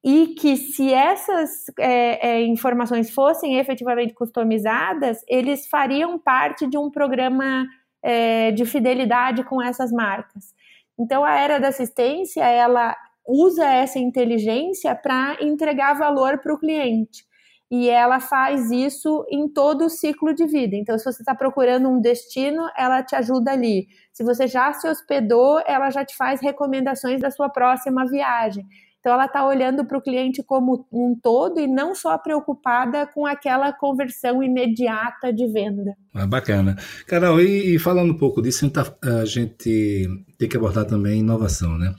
e 0.02 0.28
que 0.28 0.56
se 0.56 0.90
essas 0.90 1.66
é, 1.78 2.28
é, 2.28 2.42
informações 2.46 3.10
fossem 3.10 3.58
efetivamente 3.58 4.14
customizadas, 4.14 5.22
eles 5.28 5.66
fariam 5.68 6.18
parte 6.18 6.66
de 6.66 6.78
um 6.78 6.90
programa 6.90 7.66
é, 8.02 8.50
de 8.52 8.64
fidelidade 8.64 9.44
com 9.44 9.60
essas 9.60 9.92
marcas. 9.92 10.54
Então, 10.98 11.22
a 11.22 11.34
era 11.34 11.58
da 11.58 11.68
assistência, 11.68 12.42
ela 12.42 12.96
usa 13.26 13.66
essa 13.66 13.98
inteligência 13.98 14.94
para 14.94 15.36
entregar 15.42 15.92
valor 15.92 16.38
para 16.38 16.54
o 16.54 16.58
cliente. 16.58 17.27
E 17.70 17.90
ela 17.90 18.18
faz 18.18 18.70
isso 18.70 19.26
em 19.30 19.46
todo 19.46 19.84
o 19.84 19.90
ciclo 19.90 20.34
de 20.34 20.46
vida. 20.46 20.74
Então, 20.74 20.98
se 20.98 21.04
você 21.04 21.20
está 21.20 21.34
procurando 21.34 21.88
um 21.88 22.00
destino, 22.00 22.66
ela 22.76 23.02
te 23.02 23.14
ajuda 23.14 23.52
ali. 23.52 23.88
Se 24.12 24.24
você 24.24 24.46
já 24.46 24.72
se 24.72 24.88
hospedou, 24.88 25.60
ela 25.66 25.90
já 25.90 26.04
te 26.04 26.16
faz 26.16 26.40
recomendações 26.40 27.20
da 27.20 27.30
sua 27.30 27.50
próxima 27.50 28.06
viagem. 28.06 28.64
Então, 29.00 29.12
ela 29.12 29.26
está 29.26 29.46
olhando 29.46 29.84
para 29.84 29.98
o 29.98 30.02
cliente 30.02 30.42
como 30.42 30.86
um 30.92 31.14
todo 31.22 31.60
e 31.60 31.66
não 31.66 31.94
só 31.94 32.16
preocupada 32.18 33.06
com 33.06 33.26
aquela 33.26 33.72
conversão 33.72 34.42
imediata 34.42 35.32
de 35.32 35.46
venda. 35.46 35.94
Ah, 36.12 36.26
bacana. 36.26 36.74
Carol, 37.06 37.40
e, 37.40 37.74
e 37.74 37.78
falando 37.78 38.12
um 38.12 38.18
pouco 38.18 38.42
disso, 38.42 38.70
a 39.02 39.24
gente, 39.24 40.08
tá, 40.08 40.24
tem 40.38 40.48
que 40.48 40.56
abordar 40.56 40.84
também 40.84 41.20
inovação, 41.20 41.78
né? 41.78 41.94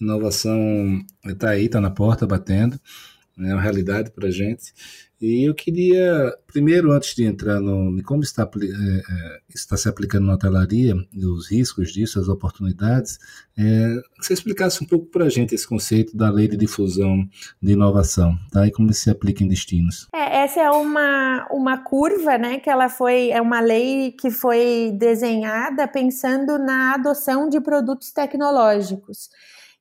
Inovação 0.00 0.58
está 1.26 1.50
aí, 1.50 1.66
está 1.66 1.80
na 1.80 1.90
porta, 1.90 2.26
batendo, 2.26 2.80
é 3.38 3.52
uma 3.52 3.60
realidade 3.60 4.10
para 4.10 4.28
a 4.28 4.30
gente. 4.30 4.72
E 5.20 5.46
eu 5.46 5.54
queria, 5.54 6.34
primeiro, 6.46 6.92
antes 6.92 7.14
de 7.14 7.24
entrar 7.24 7.60
no 7.60 8.02
como 8.04 8.22
está, 8.22 8.42
é, 8.42 8.66
é, 8.66 9.40
está 9.54 9.76
se 9.76 9.86
aplicando 9.86 10.26
na 10.26 10.32
hotelaria, 10.32 10.94
os 11.14 11.50
riscos 11.50 11.92
disso, 11.92 12.18
as 12.18 12.26
oportunidades, 12.26 13.18
é, 13.58 13.96
que 14.18 14.24
você 14.24 14.32
explicasse 14.32 14.82
um 14.82 14.86
pouco 14.86 15.06
para 15.06 15.26
a 15.26 15.28
gente 15.28 15.54
esse 15.54 15.68
conceito 15.68 16.16
da 16.16 16.30
lei 16.30 16.48
de 16.48 16.56
difusão 16.56 17.28
de 17.60 17.72
inovação, 17.72 18.34
tá? 18.50 18.66
E 18.66 18.72
como 18.72 18.90
se 18.94 19.10
aplica 19.10 19.44
em 19.44 19.48
destinos. 19.48 20.08
É, 20.14 20.44
essa 20.44 20.60
é 20.60 20.70
uma, 20.70 21.46
uma 21.50 21.76
curva, 21.76 22.38
né? 22.38 22.58
Que 22.58 22.70
ela 22.70 22.88
foi, 22.88 23.30
é 23.30 23.42
uma 23.42 23.60
lei 23.60 24.12
que 24.12 24.30
foi 24.30 24.90
desenhada 24.98 25.86
pensando 25.86 26.58
na 26.58 26.94
adoção 26.94 27.46
de 27.46 27.60
produtos 27.60 28.10
tecnológicos. 28.10 29.28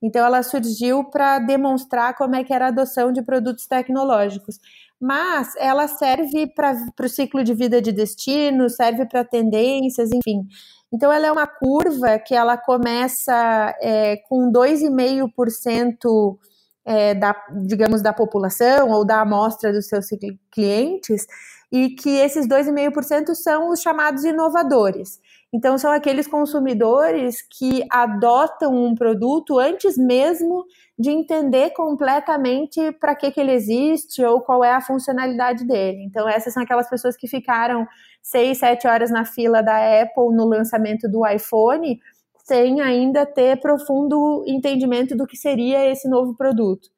Então, 0.01 0.25
ela 0.25 0.43
surgiu 0.43 1.03
para 1.03 1.39
demonstrar 1.39 2.15
como 2.15 2.36
é 2.36 2.43
que 2.43 2.53
era 2.53 2.65
a 2.65 2.69
adoção 2.69 3.12
de 3.12 3.22
produtos 3.22 3.67
tecnológicos 3.67 4.60
mas 5.00 5.53
ela 5.58 5.88
serve 5.88 6.48
para 6.48 6.75
o 7.01 7.10
ciclo 7.10 7.44
de 7.44 7.53
vida 7.53 7.82
de 7.82 7.91
destino, 7.91 8.70
serve 8.70 9.06
para 9.06 9.24
tendências, 9.24 10.10
enfim. 10.12 10.46
Então, 10.91 11.12
ela 11.12 11.27
é 11.27 11.32
uma 11.32 11.48
curva 11.48 12.20
que 12.20 12.36
ela 12.36 12.58
começa 12.58 13.75
é, 13.82 14.18
com 14.27 14.51
2,5% 14.51 16.38
é, 16.84 17.13
da, 17.13 17.36
digamos, 17.63 18.01
da 18.01 18.12
população 18.12 18.89
ou 18.89 19.06
da 19.06 19.22
amostra 19.22 19.72
dos 19.72 19.88
seus 19.88 20.08
clientes, 20.51 21.27
e 21.72 21.89
que 21.91 22.10
esses 22.10 22.48
2,5% 22.48 23.36
são 23.36 23.70
os 23.70 23.79
chamados 23.79 24.24
inovadores. 24.24 25.20
Então, 25.51 25.79
são 25.79 25.91
aqueles 25.91 26.27
consumidores 26.27 27.41
que 27.41 27.84
adotam 27.91 28.72
um 28.72 28.94
produto 28.94 29.58
antes 29.58 29.98
mesmo 29.98 30.63
de 30.98 31.10
entender 31.10 31.72
completamente 31.72 32.91
para 33.00 33.15
que, 33.15 33.32
que 33.32 33.39
ele 33.39 33.53
existe 33.53 34.24
ou 34.24 34.41
qual 34.41 34.63
é 34.63 34.72
a 34.72 34.82
funcionalidade 34.82 35.65
dele. 35.65 36.03
Então, 36.03 36.29
essas 36.29 36.53
são 36.53 36.62
aquelas 36.62 36.88
pessoas 36.88 37.18
que 37.18 37.27
ficaram 37.27 37.88
seis, 38.22 38.60
sete 38.60 38.88
horas 38.88 39.10
na 39.10 39.25
fila 39.25 39.63
da 39.63 40.01
Apple 40.01 40.36
no 40.36 40.46
lançamento 40.46 41.10
do 41.10 41.27
iPhone, 41.27 42.00
sem 42.44 42.79
ainda 42.82 43.25
ter 43.25 43.60
profundo 43.60 44.44
entendimento 44.48 45.15
do 45.15 45.25
que 45.25 45.36
seria 45.36 45.89
esse 45.91 46.08
novo 46.08 46.36
produto. 46.36 46.89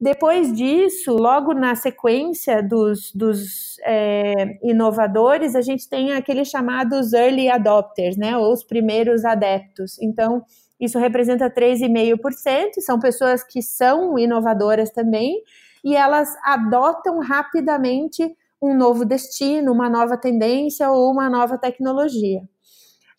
Depois 0.00 0.52
disso, 0.52 1.12
logo 1.12 1.54
na 1.54 1.74
sequência 1.74 2.62
dos, 2.62 3.12
dos 3.14 3.78
é, 3.84 4.58
inovadores, 4.62 5.54
a 5.54 5.60
gente 5.60 5.88
tem 5.88 6.12
aqueles 6.12 6.48
chamados 6.48 7.12
early 7.12 7.48
adopters, 7.48 8.16
né, 8.16 8.36
ou 8.36 8.52
os 8.52 8.64
primeiros 8.64 9.24
adeptos. 9.24 9.98
Então, 10.02 10.42
isso 10.80 10.98
representa 10.98 11.48
3,5%, 11.48 12.80
são 12.80 12.98
pessoas 12.98 13.44
que 13.44 13.62
são 13.62 14.18
inovadoras 14.18 14.90
também, 14.90 15.42
e 15.82 15.94
elas 15.94 16.34
adotam 16.42 17.20
rapidamente 17.20 18.36
um 18.60 18.74
novo 18.74 19.04
destino, 19.04 19.72
uma 19.72 19.88
nova 19.88 20.16
tendência 20.16 20.90
ou 20.90 21.12
uma 21.12 21.28
nova 21.30 21.56
tecnologia. 21.56 22.40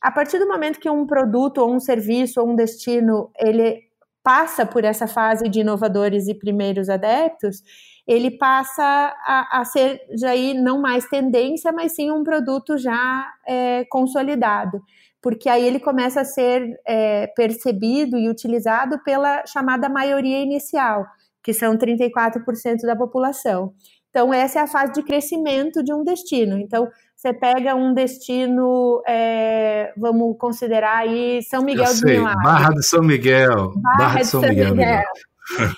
A 0.01 0.11
partir 0.11 0.39
do 0.39 0.47
momento 0.47 0.79
que 0.79 0.89
um 0.89 1.05
produto 1.07 1.59
ou 1.59 1.73
um 1.73 1.79
serviço 1.79 2.41
ou 2.41 2.49
um 2.49 2.55
destino 2.55 3.31
ele 3.39 3.84
passa 4.25 4.65
por 4.65 4.83
essa 4.83 5.05
fase 5.05 5.47
de 5.47 5.59
inovadores 5.59 6.27
e 6.27 6.33
primeiros 6.33 6.89
adeptos, 6.89 7.61
ele 8.07 8.31
passa 8.31 8.83
a, 8.83 9.59
a 9.59 9.63
ser 9.63 10.01
aí 10.25 10.55
não 10.55 10.81
mais 10.81 11.05
tendência, 11.07 11.71
mas 11.71 11.93
sim 11.93 12.09
um 12.09 12.23
produto 12.23 12.75
já 12.75 13.31
é, 13.47 13.85
consolidado, 13.85 14.81
porque 15.21 15.47
aí 15.47 15.63
ele 15.63 15.79
começa 15.79 16.21
a 16.21 16.25
ser 16.25 16.75
é, 16.87 17.27
percebido 17.35 18.17
e 18.17 18.27
utilizado 18.27 18.97
pela 19.03 19.45
chamada 19.45 19.87
maioria 19.87 20.39
inicial, 20.39 21.05
que 21.43 21.53
são 21.53 21.77
34% 21.77 22.81
da 22.81 22.95
população. 22.95 23.73
Então, 24.09 24.33
essa 24.33 24.59
é 24.59 24.61
a 24.63 24.67
fase 24.67 24.93
de 24.93 25.03
crescimento 25.03 25.83
de 25.83 25.93
um 25.93 26.03
destino. 26.03 26.57
Então, 26.57 26.87
você 27.15 27.33
pega 27.33 27.75
um 27.75 27.93
destino, 27.93 29.01
é, 29.07 29.93
vamos 29.97 30.37
considerar 30.37 30.97
aí 30.97 31.41
São 31.43 31.63
Miguel 31.63 31.93
do 31.95 32.05
Milagre. 32.05 32.43
Barra 32.43 32.69
de 32.71 32.85
São 32.85 33.01
Miguel. 33.01 33.73
Barra, 33.75 33.97
Barra 33.97 34.19
de 34.19 34.27
São, 34.27 34.41
São 34.41 34.49
Miguel. 34.49 34.75
Miguel. 34.75 35.03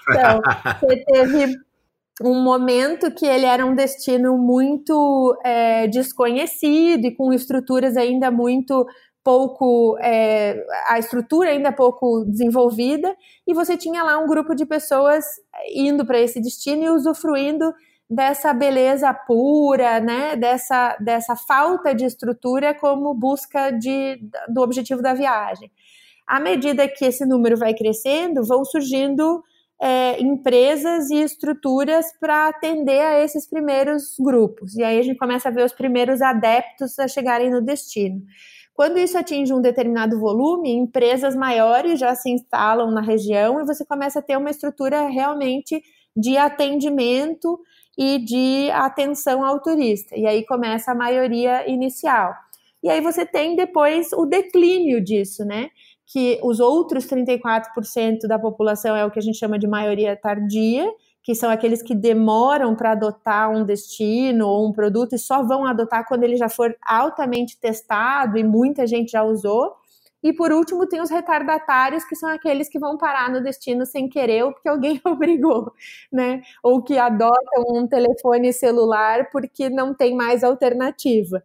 Então, 0.09 0.41
você 0.81 1.03
teve 1.05 1.55
um 2.23 2.41
momento 2.41 3.11
que 3.11 3.25
ele 3.25 3.45
era 3.45 3.65
um 3.65 3.75
destino 3.75 4.37
muito 4.37 5.37
é, 5.43 5.87
desconhecido 5.87 7.05
e 7.05 7.15
com 7.15 7.31
estruturas 7.31 7.95
ainda 7.95 8.31
muito 8.31 8.87
pouco, 9.23 9.97
é, 9.99 10.65
a 10.87 10.97
estrutura 10.97 11.49
ainda 11.49 11.71
pouco 11.71 12.23
desenvolvida, 12.25 13.13
e 13.45 13.53
você 13.53 13.75
tinha 13.75 14.01
lá 14.01 14.17
um 14.17 14.25
grupo 14.25 14.55
de 14.55 14.65
pessoas 14.65 15.25
indo 15.75 16.05
para 16.05 16.17
esse 16.17 16.41
destino 16.41 16.83
e 16.83 16.89
usufruindo 16.89 17.73
dessa 18.09 18.53
beleza 18.53 19.13
pura, 19.13 19.99
né, 19.99 20.35
dessa, 20.35 20.95
dessa 20.99 21.35
falta 21.35 21.93
de 21.93 22.05
estrutura 22.05 22.73
como 22.73 23.13
busca 23.13 23.71
de, 23.71 24.19
do 24.47 24.61
objetivo 24.61 25.01
da 25.01 25.13
viagem. 25.13 25.69
À 26.25 26.39
medida 26.39 26.87
que 26.87 27.05
esse 27.05 27.25
número 27.25 27.57
vai 27.57 27.73
crescendo, 27.73 28.45
vão 28.45 28.63
surgindo 28.63 29.43
é, 29.81 30.19
empresas 30.21 31.09
e 31.09 31.21
estruturas 31.21 32.05
para 32.19 32.47
atender 32.47 33.01
a 33.01 33.23
esses 33.23 33.47
primeiros 33.47 34.15
grupos. 34.19 34.75
E 34.75 34.83
aí 34.83 34.99
a 34.99 35.03
gente 35.03 35.17
começa 35.17 35.49
a 35.49 35.51
ver 35.51 35.65
os 35.65 35.73
primeiros 35.73 36.21
adeptos 36.21 36.97
a 36.99 37.07
chegarem 37.07 37.49
no 37.49 37.61
destino. 37.61 38.21
Quando 38.73 38.99
isso 38.99 39.17
atinge 39.17 39.53
um 39.53 39.61
determinado 39.61 40.19
volume, 40.19 40.71
empresas 40.71 41.35
maiores 41.35 41.99
já 41.99 42.13
se 42.13 42.29
instalam 42.29 42.91
na 42.91 43.01
região 43.01 43.59
e 43.59 43.65
você 43.65 43.83
começa 43.85 44.19
a 44.19 44.21
ter 44.21 44.37
uma 44.37 44.51
estrutura 44.51 45.07
realmente 45.07 45.81
de 46.15 46.37
atendimento 46.37 47.59
e 47.97 48.19
de 48.19 48.69
atenção 48.71 49.43
ao 49.43 49.59
turista. 49.59 50.15
E 50.15 50.27
aí 50.27 50.45
começa 50.45 50.91
a 50.91 50.95
maioria 50.95 51.67
inicial. 51.69 52.33
E 52.83 52.89
aí 52.89 53.01
você 53.01 53.25
tem 53.25 53.55
depois 53.55 54.13
o 54.13 54.25
declínio 54.25 55.03
disso, 55.03 55.43
né? 55.43 55.69
Que 56.05 56.39
os 56.43 56.59
outros 56.59 57.05
34% 57.07 58.27
da 58.27 58.37
população 58.37 58.95
é 58.95 59.03
o 59.03 59.11
que 59.11 59.19
a 59.19 59.21
gente 59.21 59.37
chama 59.37 59.57
de 59.57 59.67
maioria 59.67 60.15
tardia, 60.15 60.87
que 61.23 61.33
são 61.35 61.49
aqueles 61.49 61.81
que 61.81 61.95
demoram 61.95 62.75
para 62.75 62.91
adotar 62.91 63.49
um 63.51 63.65
destino 63.65 64.47
ou 64.47 64.69
um 64.69 64.71
produto 64.71 65.13
e 65.15 65.19
só 65.19 65.43
vão 65.43 65.65
adotar 65.65 66.07
quando 66.07 66.23
ele 66.23 66.37
já 66.37 66.47
for 66.47 66.73
altamente 66.85 67.59
testado 67.59 68.37
e 68.37 68.43
muita 68.43 68.85
gente 68.87 69.11
já 69.11 69.23
usou. 69.23 69.73
E 70.23 70.33
por 70.33 70.51
último, 70.51 70.87
tem 70.87 71.01
os 71.01 71.09
retardatários, 71.09 72.03
que 72.03 72.15
são 72.15 72.29
aqueles 72.29 72.67
que 72.67 72.79
vão 72.79 72.97
parar 72.97 73.31
no 73.31 73.41
destino 73.41 73.85
sem 73.85 74.09
querer 74.09 74.43
ou 74.43 74.51
porque 74.51 74.67
alguém 74.67 74.99
obrigou, 75.05 75.71
né? 76.11 76.41
Ou 76.63 76.81
que 76.83 76.97
adotam 76.97 77.63
um 77.69 77.87
telefone 77.87 78.51
celular 78.51 79.29
porque 79.31 79.69
não 79.69 79.93
tem 79.93 80.15
mais 80.15 80.43
alternativa. 80.43 81.43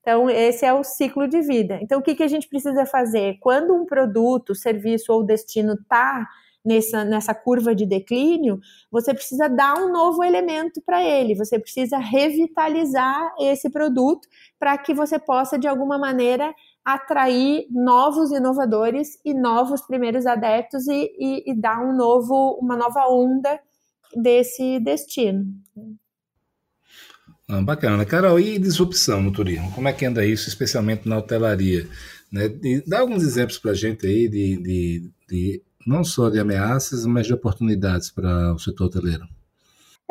Então, 0.00 0.28
esse 0.28 0.66
é 0.66 0.72
o 0.72 0.84
ciclo 0.84 1.26
de 1.26 1.40
vida. 1.40 1.78
Então, 1.82 1.98
o 1.98 2.02
que, 2.02 2.14
que 2.14 2.22
a 2.22 2.28
gente 2.28 2.46
precisa 2.48 2.84
fazer? 2.84 3.38
Quando 3.40 3.74
um 3.74 3.86
produto, 3.86 4.54
serviço 4.54 5.12
ou 5.12 5.24
destino 5.24 5.72
está 5.74 6.26
nessa, 6.64 7.04
nessa 7.04 7.34
curva 7.34 7.74
de 7.74 7.84
declínio, 7.86 8.58
você 8.90 9.12
precisa 9.14 9.48
dar 9.48 9.78
um 9.78 9.92
novo 9.92 10.24
elemento 10.24 10.80
para 10.84 11.02
ele, 11.02 11.34
você 11.34 11.58
precisa 11.58 11.98
revitalizar 11.98 13.34
esse 13.38 13.68
produto 13.70 14.26
para 14.58 14.76
que 14.78 14.94
você 14.94 15.18
possa, 15.18 15.58
de 15.58 15.68
alguma 15.68 15.98
maneira, 15.98 16.54
atrair 16.84 17.66
novos 17.70 18.30
inovadores 18.30 19.18
e 19.24 19.32
novos 19.32 19.80
primeiros 19.80 20.26
adeptos 20.26 20.86
e, 20.86 21.10
e, 21.18 21.50
e 21.50 21.54
dar 21.58 21.80
um 21.80 21.96
novo, 21.96 22.58
uma 22.60 22.76
nova 22.76 23.06
onda 23.08 23.58
desse 24.14 24.78
destino. 24.80 25.46
Ah, 27.48 27.62
bacana. 27.62 28.04
Carol, 28.04 28.38
e 28.38 28.58
disrupção 28.58 29.22
no 29.22 29.32
turismo? 29.32 29.70
Como 29.72 29.88
é 29.88 29.92
que 29.92 30.04
anda 30.04 30.24
isso, 30.24 30.48
especialmente 30.48 31.08
na 31.08 31.18
hotelaria? 31.18 31.88
Né? 32.30 32.46
E 32.62 32.82
dá 32.86 33.00
alguns 33.00 33.22
exemplos 33.22 33.58
para 33.58 33.72
a 33.72 33.74
gente 33.74 34.06
aí 34.06 34.28
de, 34.28 34.56
de, 34.56 35.10
de 35.28 35.62
não 35.86 36.04
só 36.04 36.30
de 36.30 36.38
ameaças, 36.38 37.04
mas 37.06 37.26
de 37.26 37.34
oportunidades 37.34 38.10
para 38.10 38.54
o 38.54 38.58
setor 38.58 38.86
hoteleiro? 38.86 39.26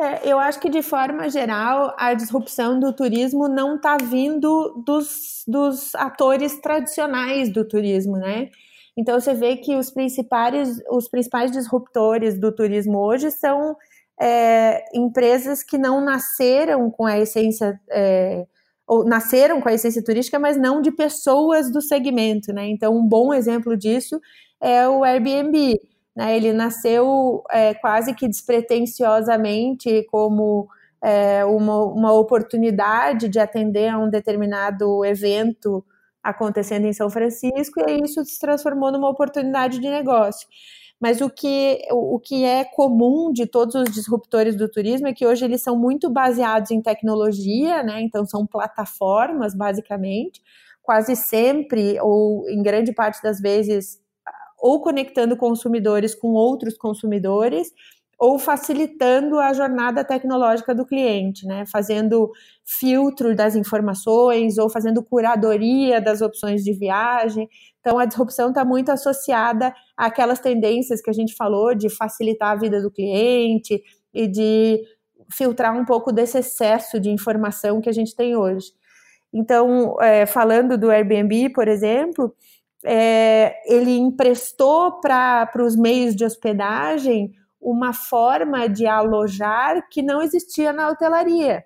É, 0.00 0.28
eu 0.28 0.38
acho 0.40 0.58
que, 0.58 0.68
de 0.68 0.82
forma 0.82 1.28
geral, 1.30 1.94
a 1.96 2.14
disrupção 2.14 2.80
do 2.80 2.92
turismo 2.92 3.48
não 3.48 3.76
está 3.76 3.96
vindo 3.96 4.82
dos, 4.84 5.44
dos 5.46 5.94
atores 5.94 6.60
tradicionais 6.60 7.52
do 7.52 7.64
turismo, 7.64 8.16
né? 8.16 8.50
Então, 8.96 9.18
você 9.20 9.34
vê 9.34 9.56
que 9.56 9.76
os 9.76 9.90
principais, 9.90 10.80
os 10.90 11.08
principais 11.08 11.52
disruptores 11.52 12.38
do 12.38 12.52
turismo 12.52 12.98
hoje 12.98 13.30
são 13.30 13.76
é, 14.20 14.84
empresas 14.96 15.62
que 15.62 15.78
não 15.78 16.00
nasceram 16.00 16.90
com 16.90 17.06
a 17.06 17.18
essência. 17.18 17.80
É, 17.90 18.46
ou 18.86 19.02
nasceram 19.02 19.62
com 19.62 19.68
a 19.70 19.72
essência 19.72 20.04
turística, 20.04 20.38
mas 20.38 20.58
não 20.58 20.82
de 20.82 20.92
pessoas 20.92 21.72
do 21.72 21.80
segmento, 21.80 22.52
né? 22.52 22.66
Então, 22.68 22.94
um 22.94 23.06
bom 23.06 23.32
exemplo 23.32 23.76
disso 23.78 24.20
é 24.60 24.86
o 24.86 25.02
Airbnb. 25.02 25.80
Né? 26.14 26.36
Ele 26.36 26.52
nasceu 26.52 27.42
é, 27.50 27.74
quase 27.74 28.14
que 28.14 28.28
despretensiosamente 28.28 30.06
como 30.10 30.68
é, 31.02 31.44
uma, 31.44 31.84
uma 31.84 32.12
oportunidade 32.12 33.28
de 33.28 33.38
atender 33.38 33.88
a 33.88 33.98
um 33.98 34.08
determinado 34.08 35.04
evento 35.04 35.84
acontecendo 36.22 36.86
em 36.86 36.92
São 36.92 37.10
Francisco, 37.10 37.80
e 37.86 38.00
isso 38.02 38.24
se 38.24 38.38
transformou 38.38 38.90
numa 38.90 39.10
oportunidade 39.10 39.78
de 39.78 39.90
negócio. 39.90 40.48
Mas 40.98 41.20
o 41.20 41.28
que, 41.28 41.80
o 41.90 42.18
que 42.18 42.44
é 42.44 42.64
comum 42.64 43.30
de 43.30 43.46
todos 43.46 43.74
os 43.74 43.92
disruptores 43.92 44.56
do 44.56 44.70
turismo 44.70 45.08
é 45.08 45.12
que 45.12 45.26
hoje 45.26 45.44
eles 45.44 45.62
são 45.62 45.76
muito 45.76 46.08
baseados 46.08 46.70
em 46.70 46.80
tecnologia, 46.80 47.82
né? 47.82 48.00
Então 48.00 48.24
são 48.24 48.46
plataformas, 48.46 49.54
basicamente, 49.54 50.40
quase 50.82 51.14
sempre, 51.14 51.98
ou 52.00 52.48
em 52.48 52.62
grande 52.62 52.92
parte 52.94 53.22
das 53.22 53.38
vezes, 53.38 54.00
ou 54.64 54.80
conectando 54.80 55.36
consumidores 55.36 56.14
com 56.14 56.28
outros 56.28 56.74
consumidores, 56.78 57.70
ou 58.18 58.38
facilitando 58.38 59.38
a 59.38 59.52
jornada 59.52 60.02
tecnológica 60.02 60.74
do 60.74 60.86
cliente, 60.86 61.46
né? 61.46 61.66
Fazendo 61.70 62.30
filtro 62.64 63.36
das 63.36 63.56
informações 63.56 64.56
ou 64.56 64.70
fazendo 64.70 65.02
curadoria 65.02 66.00
das 66.00 66.22
opções 66.22 66.64
de 66.64 66.72
viagem. 66.72 67.46
Então, 67.78 67.98
a 67.98 68.06
disrupção 68.06 68.48
está 68.48 68.64
muito 68.64 68.90
associada 68.90 69.74
àquelas 69.94 70.40
tendências 70.40 71.02
que 71.02 71.10
a 71.10 71.14
gente 71.14 71.34
falou 71.36 71.74
de 71.74 71.90
facilitar 71.90 72.52
a 72.52 72.56
vida 72.56 72.80
do 72.80 72.90
cliente 72.90 73.82
e 74.14 74.26
de 74.26 74.82
filtrar 75.30 75.78
um 75.78 75.84
pouco 75.84 76.10
desse 76.10 76.38
excesso 76.38 76.98
de 76.98 77.10
informação 77.10 77.82
que 77.82 77.90
a 77.90 77.92
gente 77.92 78.16
tem 78.16 78.34
hoje. 78.34 78.68
Então, 79.30 80.00
é, 80.00 80.24
falando 80.24 80.78
do 80.78 80.90
Airbnb, 80.90 81.50
por 81.50 81.68
exemplo, 81.68 82.34
é, 82.84 83.54
ele 83.66 83.92
emprestou 83.92 85.00
para 85.00 85.50
os 85.60 85.74
meios 85.74 86.14
de 86.14 86.24
hospedagem 86.24 87.32
uma 87.60 87.94
forma 87.94 88.68
de 88.68 88.86
alojar 88.86 89.88
que 89.88 90.02
não 90.02 90.20
existia 90.20 90.72
na 90.72 90.90
hotelaria, 90.90 91.64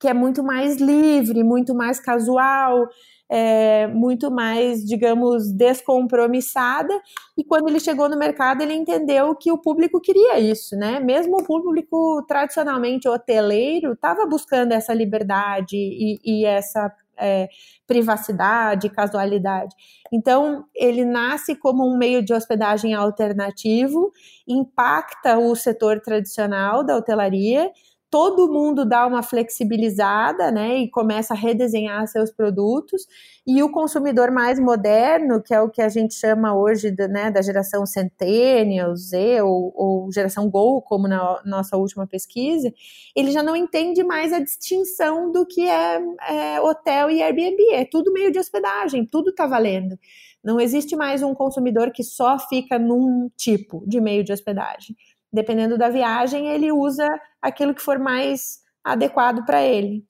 que 0.00 0.08
é 0.08 0.14
muito 0.14 0.42
mais 0.42 0.78
livre, 0.78 1.44
muito 1.44 1.74
mais 1.74 2.00
casual, 2.00 2.88
é, 3.28 3.86
muito 3.88 4.30
mais, 4.30 4.82
digamos, 4.82 5.52
descompromissada. 5.52 6.98
E 7.36 7.44
quando 7.44 7.68
ele 7.68 7.78
chegou 7.78 8.08
no 8.08 8.16
mercado, 8.16 8.62
ele 8.62 8.72
entendeu 8.72 9.34
que 9.34 9.52
o 9.52 9.58
público 9.58 10.00
queria 10.00 10.38
isso, 10.40 10.74
né? 10.76 10.98
Mesmo 10.98 11.36
o 11.36 11.44
público 11.44 12.24
tradicionalmente 12.26 13.06
hoteleiro 13.06 13.92
estava 13.92 14.24
buscando 14.24 14.72
essa 14.72 14.94
liberdade 14.94 15.76
e, 15.76 16.18
e 16.24 16.46
essa 16.46 16.90
é, 17.18 17.48
privacidade, 17.86 18.90
casualidade. 18.90 19.74
Então, 20.12 20.64
ele 20.74 21.04
nasce 21.04 21.56
como 21.56 21.86
um 21.86 21.96
meio 21.96 22.22
de 22.22 22.32
hospedagem 22.32 22.94
alternativo, 22.94 24.12
impacta 24.46 25.38
o 25.38 25.54
setor 25.54 26.00
tradicional 26.00 26.84
da 26.84 26.96
hotelaria 26.96 27.70
todo 28.10 28.50
mundo 28.50 28.84
dá 28.84 29.06
uma 29.06 29.22
flexibilizada, 29.22 30.50
né, 30.50 30.78
e 30.78 30.90
começa 30.90 31.34
a 31.34 31.36
redesenhar 31.36 32.06
seus 32.08 32.30
produtos, 32.30 33.06
e 33.46 33.62
o 33.62 33.70
consumidor 33.70 34.30
mais 34.30 34.58
moderno, 34.58 35.42
que 35.42 35.52
é 35.52 35.60
o 35.60 35.68
que 35.68 35.82
a 35.82 35.88
gente 35.88 36.14
chama 36.14 36.54
hoje 36.54 36.90
de, 36.90 37.06
né, 37.08 37.30
da 37.30 37.42
geração 37.42 37.84
Centennial, 37.84 38.96
Z 38.96 39.42
ou, 39.42 39.72
ou 39.76 40.12
geração 40.12 40.48
Go, 40.48 40.80
como 40.82 41.06
na 41.06 41.40
nossa 41.44 41.76
última 41.76 42.06
pesquisa, 42.06 42.72
ele 43.14 43.30
já 43.30 43.42
não 43.42 43.54
entende 43.54 44.02
mais 44.02 44.32
a 44.32 44.40
distinção 44.40 45.30
do 45.30 45.46
que 45.46 45.68
é, 45.68 46.00
é 46.28 46.60
hotel 46.60 47.10
e 47.10 47.22
Airbnb, 47.22 47.74
é 47.74 47.84
tudo 47.84 48.12
meio 48.12 48.32
de 48.32 48.38
hospedagem, 48.38 49.06
tudo 49.06 49.30
está 49.30 49.46
valendo. 49.46 49.98
Não 50.42 50.60
existe 50.60 50.96
mais 50.96 51.22
um 51.22 51.34
consumidor 51.34 51.90
que 51.90 52.02
só 52.02 52.38
fica 52.38 52.78
num 52.78 53.28
tipo 53.36 53.84
de 53.86 54.00
meio 54.00 54.24
de 54.24 54.32
hospedagem 54.32 54.96
dependendo 55.32 55.78
da 55.78 55.88
viagem, 55.88 56.48
ele 56.48 56.72
usa 56.72 57.08
aquilo 57.40 57.74
que 57.74 57.82
for 57.82 57.98
mais 57.98 58.60
adequado 58.82 59.44
para 59.44 59.62
ele. 59.62 60.04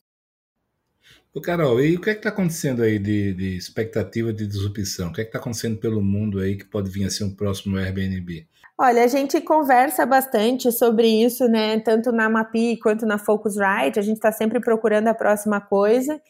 Ô 1.35 1.41
Carol, 1.41 1.81
e 1.81 1.97
o 1.97 2.01
que 2.01 2.11
é 2.11 2.15
que 2.15 2.21
está 2.21 2.31
acontecendo 2.31 2.83
aí 2.83 2.99
de, 2.99 3.35
de, 3.35 3.57
expectativa 3.57 4.33
de 4.33 4.47
disrupção? 4.47 5.09
O 5.09 5.13
que 5.13 5.21
é 5.21 5.25
que 5.25 5.29
está 5.29 5.39
acontecendo 5.39 5.79
pelo 5.79 6.01
mundo 6.01 6.41
aí 6.41 6.57
que 6.57 6.65
pode 6.65 6.91
vir 6.91 7.05
a 7.05 7.11
ser 7.11 7.25
um 7.25 7.35
próximo 7.35 7.77
Airbnb? 7.77 8.47
Olha, 8.81 9.05
a 9.05 9.07
gente 9.07 9.41
conversa 9.41 10.07
bastante 10.07 10.73
sobre 10.73 11.07
isso, 11.07 11.47
né? 11.47 11.81
Tanto 11.81 12.13
na 12.13 12.29
Mapi 12.29 12.79
quanto 12.79 13.05
na 13.05 13.19
Focusrite, 13.19 13.99
a 13.99 14.03
gente 14.03 14.17
está 14.17 14.33
sempre 14.33 14.61
procurando 14.61 15.09
a 15.09 15.15
próxima 15.15 15.61
coisa. 15.61 16.21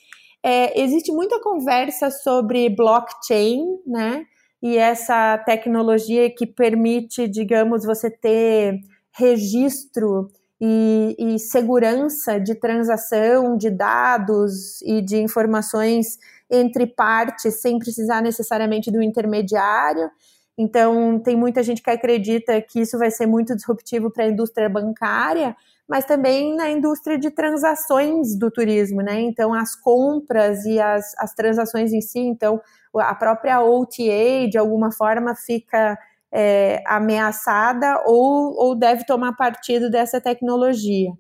É, 0.43 0.81
existe 0.81 1.13
muita 1.13 1.41
conversa 1.41 2.11
sobre 2.11 2.69
blockchain, 2.71 3.65
né? 3.87 4.25
E 4.63 4.77
essa 4.77 5.39
tecnologia 5.39 6.29
que 6.31 6.47
permite, 6.47 7.29
digamos, 7.29 7.85
você 7.85 8.11
ter 8.11 8.81
registro 9.13 10.31
e, 10.61 11.15
e, 11.19 11.39
segurança 11.39 12.39
de 12.41 12.55
transação 12.55 13.57
de 13.57 13.71
dados 13.71 14.83
e 14.83 15.01
de 15.01 15.19
informações 15.19 16.19
entre 16.51 16.87
partes 16.87 17.61
sem 17.61 17.79
precisar 17.79 18.21
necessariamente 18.21 18.91
do 18.91 19.01
intermediário. 19.01 20.11
Então, 20.57 21.21
tem 21.21 21.37
muita 21.37 21.63
gente 21.63 21.81
que 21.81 21.91
acredita 21.91 22.61
que 22.61 22.81
isso 22.81 22.99
vai 22.99 23.11
ser 23.11 23.27
muito 23.27 23.55
disruptivo 23.55 24.11
para 24.11 24.25
a 24.25 24.29
indústria 24.29 24.69
bancária, 24.69 25.55
mas 25.89 26.05
também 26.05 26.55
na 26.55 26.71
indústria 26.71 27.19
de 27.19 27.31
transações 27.31 28.39
do 28.39 28.51
turismo, 28.51 29.01
né? 29.01 29.21
Então, 29.23 29.55
as 29.55 29.75
compras 29.75 30.65
e 30.67 30.79
as, 30.79 31.15
as 31.19 31.35
transações 31.35 31.93
em 31.93 32.01
si. 32.03 32.19
Então, 32.19 32.61
a 32.95 33.15
própria 33.15 33.63
OTA, 33.63 34.49
de 34.51 34.59
alguma 34.59 34.93
forma, 34.93 35.35
fica 35.35 35.99
é, 36.31 36.83
ameaçada 36.87 38.03
ou, 38.07 38.55
ou 38.59 38.75
deve 38.75 39.05
tomar 39.07 39.35
partido 39.35 39.91
dessa 39.91 40.21
tecnologia. 40.21 41.11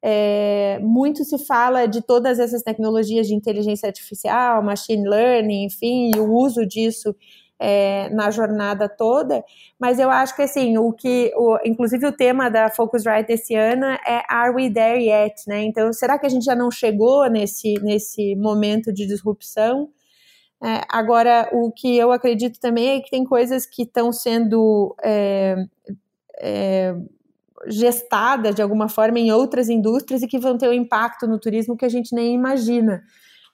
É, 0.00 0.78
muito 0.80 1.24
se 1.24 1.44
fala 1.44 1.86
de 1.86 2.00
todas 2.00 2.38
essas 2.38 2.62
tecnologias 2.62 3.26
de 3.26 3.34
inteligência 3.34 3.88
artificial, 3.88 4.62
machine 4.62 5.06
learning, 5.06 5.64
enfim, 5.64 6.12
e 6.14 6.18
o 6.18 6.32
uso 6.32 6.64
disso 6.64 7.14
é, 7.58 8.08
na 8.10 8.30
jornada 8.30 8.88
toda, 8.88 9.44
mas 9.78 9.98
eu 9.98 10.10
acho 10.10 10.36
que 10.36 10.42
assim, 10.42 10.78
o 10.78 10.92
que, 10.92 11.32
o, 11.36 11.58
inclusive 11.64 12.06
o 12.06 12.12
tema 12.12 12.48
da 12.48 12.70
Focusrite 12.70 13.32
esse 13.32 13.54
ano 13.54 13.84
é 13.86 14.22
Are 14.28 14.54
we 14.54 14.72
there 14.72 15.02
yet? 15.02 15.34
Né? 15.46 15.64
Então, 15.64 15.92
será 15.92 16.18
que 16.18 16.26
a 16.26 16.28
gente 16.28 16.44
já 16.44 16.54
não 16.54 16.70
chegou 16.70 17.28
nesse, 17.28 17.74
nesse 17.82 18.36
momento 18.36 18.92
de 18.92 19.06
disrupção? 19.06 19.88
É, 20.62 20.82
agora, 20.88 21.48
o 21.52 21.70
que 21.70 21.96
eu 21.96 22.10
acredito 22.10 22.58
também 22.58 22.96
é 22.96 23.00
que 23.00 23.10
tem 23.10 23.24
coisas 23.24 23.64
que 23.64 23.82
estão 23.82 24.12
sendo 24.12 24.94
é, 25.04 25.56
é, 26.40 26.96
gestadas 27.66 28.54
de 28.54 28.62
alguma 28.62 28.88
forma 28.88 29.18
em 29.18 29.32
outras 29.32 29.68
indústrias 29.68 30.22
e 30.22 30.26
que 30.26 30.38
vão 30.38 30.58
ter 30.58 30.68
um 30.68 30.72
impacto 30.72 31.26
no 31.26 31.38
turismo 31.38 31.76
que 31.76 31.84
a 31.84 31.88
gente 31.88 32.14
nem 32.14 32.34
imagina. 32.34 33.02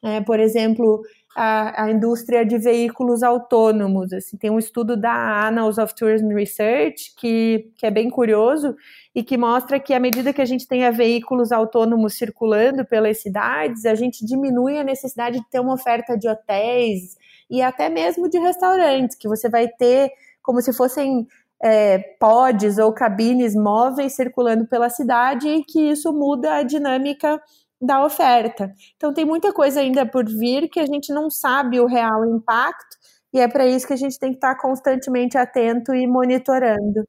É, 0.02 0.20
por 0.20 0.38
exemplo, 0.38 1.02
a, 1.34 1.84
a, 1.84 1.90
indústria 1.90 2.44
de 2.44 2.58
veículos 2.58 3.22
autônomos. 3.22 4.12
Assim, 4.12 4.36
tem 4.36 4.50
um 4.50 4.58
estudo 4.58 4.96
da 4.96 5.46
Annals 5.46 5.78
of 5.78 5.94
Tourism 5.94 6.28
Research 6.28 7.14
que, 7.16 7.72
que 7.76 7.86
é 7.86 7.90
bem 7.90 8.08
curioso 8.08 8.76
e 9.14 9.22
que 9.22 9.36
mostra 9.36 9.80
que 9.80 9.92
à 9.92 10.00
medida 10.00 10.32
que 10.32 10.40
a 10.40 10.44
gente 10.44 10.66
tenha 10.66 10.92
veículos 10.92 11.50
autônomos 11.50 12.14
circulando 12.14 12.84
pelas 12.84 13.20
cidades, 13.20 13.84
a 13.84 13.94
gente 13.94 14.24
diminui 14.24 14.78
a 14.78 14.84
necessidade 14.84 15.38
de 15.38 15.50
ter 15.50 15.60
uma 15.60 15.74
oferta 15.74 16.16
de 16.16 16.28
hotéis 16.28 17.16
e 17.50 17.60
até 17.60 17.88
mesmo 17.88 18.28
de 18.28 18.38
restaurantes, 18.38 19.16
que 19.16 19.28
você 19.28 19.48
vai 19.48 19.68
ter 19.68 20.10
como 20.42 20.60
se 20.60 20.72
fossem 20.72 21.26
é, 21.62 21.98
pods 22.20 22.78
ou 22.78 22.92
cabines 22.92 23.54
móveis 23.54 24.14
circulando 24.14 24.66
pela 24.66 24.90
cidade 24.90 25.48
e 25.48 25.64
que 25.64 25.80
isso 25.80 26.12
muda 26.12 26.56
a 26.56 26.62
dinâmica 26.62 27.40
da 27.80 28.04
oferta. 28.04 28.72
Então 28.96 29.12
tem 29.12 29.24
muita 29.24 29.52
coisa 29.52 29.80
ainda 29.80 30.06
por 30.06 30.24
vir 30.26 30.68
que 30.68 30.80
a 30.80 30.86
gente 30.86 31.12
não 31.12 31.30
sabe 31.30 31.80
o 31.80 31.86
real 31.86 32.24
impacto 32.24 32.96
e 33.32 33.40
é 33.40 33.48
para 33.48 33.66
isso 33.66 33.86
que 33.86 33.92
a 33.92 33.96
gente 33.96 34.18
tem 34.18 34.30
que 34.30 34.36
estar 34.36 34.54
constantemente 34.56 35.36
atento 35.36 35.92
e 35.92 36.06
monitorando. 36.06 37.04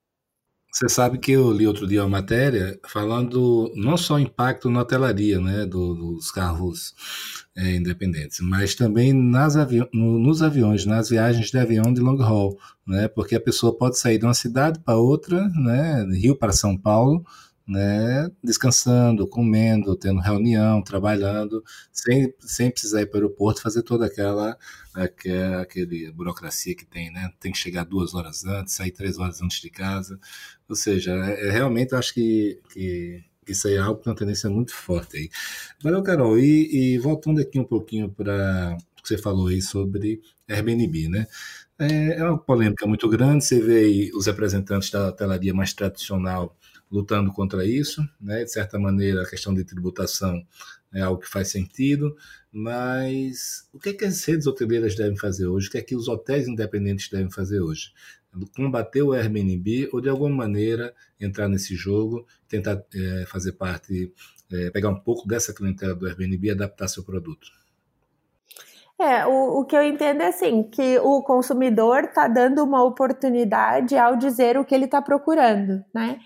Você 0.76 0.90
sabe 0.90 1.18
que 1.20 1.32
eu 1.32 1.54
li 1.54 1.66
outro 1.66 1.88
dia 1.88 2.02
uma 2.02 2.10
matéria 2.10 2.78
falando 2.90 3.72
não 3.78 3.96
só 3.96 4.20
impacto 4.20 4.70
na 4.70 4.82
hotelaria, 4.82 5.40
né, 5.40 5.66
do, 5.66 5.94
dos 5.94 6.30
carros 6.32 6.94
é, 7.56 7.78
independentes, 7.78 8.40
mas 8.42 8.76
também 8.76 9.14
nas 9.14 9.56
avi 9.56 9.88
no, 9.94 10.20
nos 10.20 10.42
aviões, 10.42 10.86
nas 10.86 11.10
viagens 11.10 11.50
de 11.50 11.58
avião 11.58 11.94
de 11.94 12.02
long 12.02 12.22
haul, 12.22 12.60
né, 12.86 13.08
porque 13.08 13.36
a 13.36 13.40
pessoa 13.40 13.78
pode 13.78 13.98
sair 13.98 14.18
de 14.18 14.26
uma 14.26 14.34
cidade 14.34 14.78
para 14.80 14.98
outra, 14.98 15.48
né, 15.48 16.06
Rio 16.12 16.36
para 16.36 16.52
São 16.52 16.78
Paulo, 16.78 17.24
né, 17.68 18.30
descansando, 18.44 19.28
comendo, 19.28 19.96
tendo 19.96 20.20
reunião, 20.20 20.82
trabalhando, 20.84 21.64
sem, 21.92 22.34
sem 22.40 22.70
precisar 22.70 23.02
ir 23.02 23.08
para 23.08 23.18
o 23.18 23.22
aeroporto 23.24 23.62
fazer 23.62 23.82
toda 23.82 24.06
aquela, 24.06 24.58
aquela 24.94 25.62
aquele 25.62 26.12
burocracia 26.12 26.76
que 26.76 26.86
tem, 26.86 27.12
né? 27.12 27.32
Tem 27.40 27.52
que 27.52 27.58
chegar 27.58 27.84
duas 27.86 28.14
horas 28.14 28.46
antes, 28.46 28.76
sair 28.76 28.92
três 28.92 29.18
horas 29.18 29.42
antes 29.42 29.60
de 29.62 29.70
casa. 29.70 30.20
Ou 30.70 30.76
seja, 30.76 31.14
é, 31.14 31.48
é 31.48 31.52
realmente 31.52 31.96
acho 31.96 32.14
que, 32.14 32.60
que 32.72 33.24
isso 33.48 33.68
aí 33.68 33.76
é 33.76 33.80
algo 33.80 33.98
que 33.98 34.04
tem 34.04 34.12
uma 34.14 34.20
tendência 34.20 34.50
muito 34.50 34.74
forte 34.74 35.18
aí. 35.18 35.30
Valeu, 35.82 36.04
Carol. 36.04 36.38
E, 36.40 36.96
e 36.96 37.00
voltando 37.00 37.42
aqui 37.42 37.60
um 37.60 37.64
pouquinho 37.64 38.10
para 38.10 38.78
o 39.00 39.02
que 39.02 39.08
você 39.08 39.18
falou 39.18 39.48
aí 39.48 39.62
sobre 39.62 40.22
Airbnb, 40.48 41.10
né? 41.10 41.28
É, 41.80 42.20
é 42.20 42.24
uma 42.24 42.38
polêmica 42.38 42.88
muito 42.88 43.08
grande. 43.10 43.44
Você 43.46 43.60
vê 43.60 43.80
aí 43.80 44.12
os 44.14 44.28
representantes 44.28 44.90
da 44.92 45.10
hotelaria 45.10 45.54
mais 45.54 45.74
tradicional 45.74 46.56
lutando 46.92 47.32
contra 47.32 47.66
isso, 47.66 48.02
né? 48.20 48.44
De 48.44 48.52
certa 48.52 48.80
maneira, 48.80 49.24
a 49.24 49.30
questão 49.30 49.54
de 49.54 49.64
tributação 49.64 50.46
é 50.94 51.02
algo 51.02 51.22
que 51.22 51.30
faz 51.30 51.50
sentido, 51.50 52.16
mas 52.52 53.68
o 53.74 53.80
que, 53.80 53.90
é 53.90 53.94
que 53.94 54.06
as 54.06 54.24
redes 54.24 54.48
hoteleiras 54.48 54.96
devem 54.96 55.18
fazer 55.18 55.46
hoje? 55.46 55.68
O 55.68 55.72
que 55.72 55.78
é 55.78 55.82
que 55.82 55.96
os 55.96 56.08
hotéis 56.08 56.48
independentes 56.48 57.10
devem 57.10 57.30
fazer 57.30 57.60
hoje? 57.60 57.92
Combater 58.56 59.02
o 59.02 59.14
Airbnb 59.14 59.90
ou 59.92 60.02
de 60.02 60.10
alguma 60.10 60.34
maneira 60.34 60.94
entrar 61.20 61.48
nesse 61.48 61.76
jogo, 61.76 62.26
tentar 62.48 62.82
é, 62.94 63.26
fazer 63.28 63.54
parte, 63.54 64.14
é, 64.52 64.70
pegar 64.70 64.90
um 64.90 65.00
pouco 65.00 65.28
dessa 65.28 65.54
clientela 65.54 65.96
do 65.96 66.06
Airbnb 66.06 66.48
e 66.48 66.52
adaptar 66.52 66.88
seu 66.88 67.04
produto? 67.04 67.48
É, 68.98 69.26
o, 69.26 69.60
o 69.60 69.66
que 69.66 69.76
eu 69.76 69.84
entendo 69.84 70.22
é 70.22 70.28
assim, 70.28 70.64
que 70.64 70.98
o 71.00 71.22
consumidor 71.22 72.06
está 72.06 72.30
dando 72.30 72.64
uma 72.64 72.82
oportunidade 72.84 73.98
ao 73.98 74.16
dizer 74.16 74.58
o 74.58 74.64
que 74.64 74.74
ele 74.74 74.86
está 74.86 75.02
procurando, 75.02 75.84
né? 75.94 76.20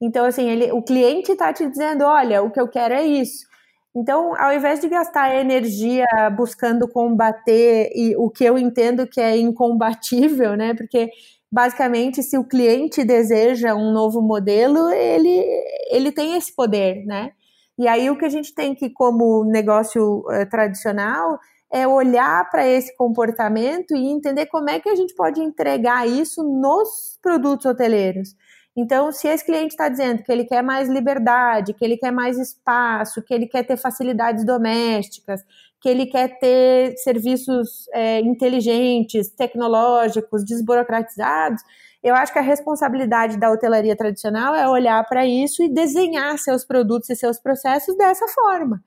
Então, 0.00 0.24
assim, 0.24 0.48
ele, 0.48 0.72
o 0.72 0.82
cliente 0.82 1.32
está 1.32 1.52
te 1.52 1.66
dizendo: 1.68 2.04
olha, 2.04 2.42
o 2.42 2.50
que 2.50 2.60
eu 2.60 2.68
quero 2.68 2.94
é 2.94 3.04
isso. 3.04 3.46
Então, 3.94 4.38
ao 4.38 4.52
invés 4.52 4.80
de 4.80 4.88
gastar 4.88 5.34
energia 5.34 6.06
buscando 6.36 6.86
combater 6.86 7.90
e 7.94 8.14
o 8.16 8.28
que 8.28 8.44
eu 8.44 8.58
entendo 8.58 9.06
que 9.06 9.20
é 9.20 9.38
incombatível, 9.38 10.54
né? 10.54 10.74
Porque 10.74 11.08
basicamente, 11.50 12.22
se 12.22 12.36
o 12.36 12.44
cliente 12.44 13.02
deseja 13.04 13.74
um 13.74 13.92
novo 13.92 14.20
modelo, 14.20 14.90
ele, 14.90 15.42
ele 15.90 16.12
tem 16.12 16.36
esse 16.36 16.54
poder, 16.54 17.06
né? 17.06 17.32
E 17.78 17.88
aí 17.88 18.10
o 18.10 18.18
que 18.18 18.24
a 18.26 18.28
gente 18.28 18.54
tem 18.54 18.74
que, 18.74 18.90
como 18.90 19.44
negócio 19.44 20.20
uh, 20.20 20.48
tradicional, 20.50 21.38
é 21.72 21.86
olhar 21.86 22.48
para 22.50 22.66
esse 22.66 22.94
comportamento 22.96 23.94
e 23.96 24.08
entender 24.08 24.46
como 24.46 24.70
é 24.70 24.78
que 24.78 24.88
a 24.88 24.94
gente 24.94 25.14
pode 25.14 25.40
entregar 25.40 26.06
isso 26.06 26.42
nos 26.42 27.18
produtos 27.22 27.66
hoteleiros. 27.66 28.34
Então, 28.76 29.10
se 29.10 29.26
esse 29.26 29.44
cliente 29.44 29.72
está 29.72 29.88
dizendo 29.88 30.22
que 30.22 30.30
ele 30.30 30.44
quer 30.44 30.62
mais 30.62 30.86
liberdade, 30.88 31.72
que 31.72 31.82
ele 31.82 31.96
quer 31.96 32.10
mais 32.10 32.38
espaço, 32.38 33.22
que 33.22 33.32
ele 33.32 33.46
quer 33.46 33.62
ter 33.62 33.78
facilidades 33.78 34.44
domésticas, 34.44 35.40
que 35.80 35.88
ele 35.88 36.04
quer 36.04 36.38
ter 36.38 36.94
serviços 36.98 37.88
é, 37.94 38.20
inteligentes, 38.20 39.30
tecnológicos, 39.30 40.44
desburocratizados, 40.44 41.62
eu 42.02 42.14
acho 42.14 42.32
que 42.32 42.38
a 42.38 42.42
responsabilidade 42.42 43.38
da 43.38 43.50
hotelaria 43.50 43.96
tradicional 43.96 44.54
é 44.54 44.68
olhar 44.68 45.02
para 45.08 45.26
isso 45.26 45.62
e 45.62 45.72
desenhar 45.72 46.38
seus 46.38 46.64
produtos 46.64 47.08
e 47.08 47.16
seus 47.16 47.38
processos 47.40 47.96
dessa 47.96 48.28
forma. 48.28 48.82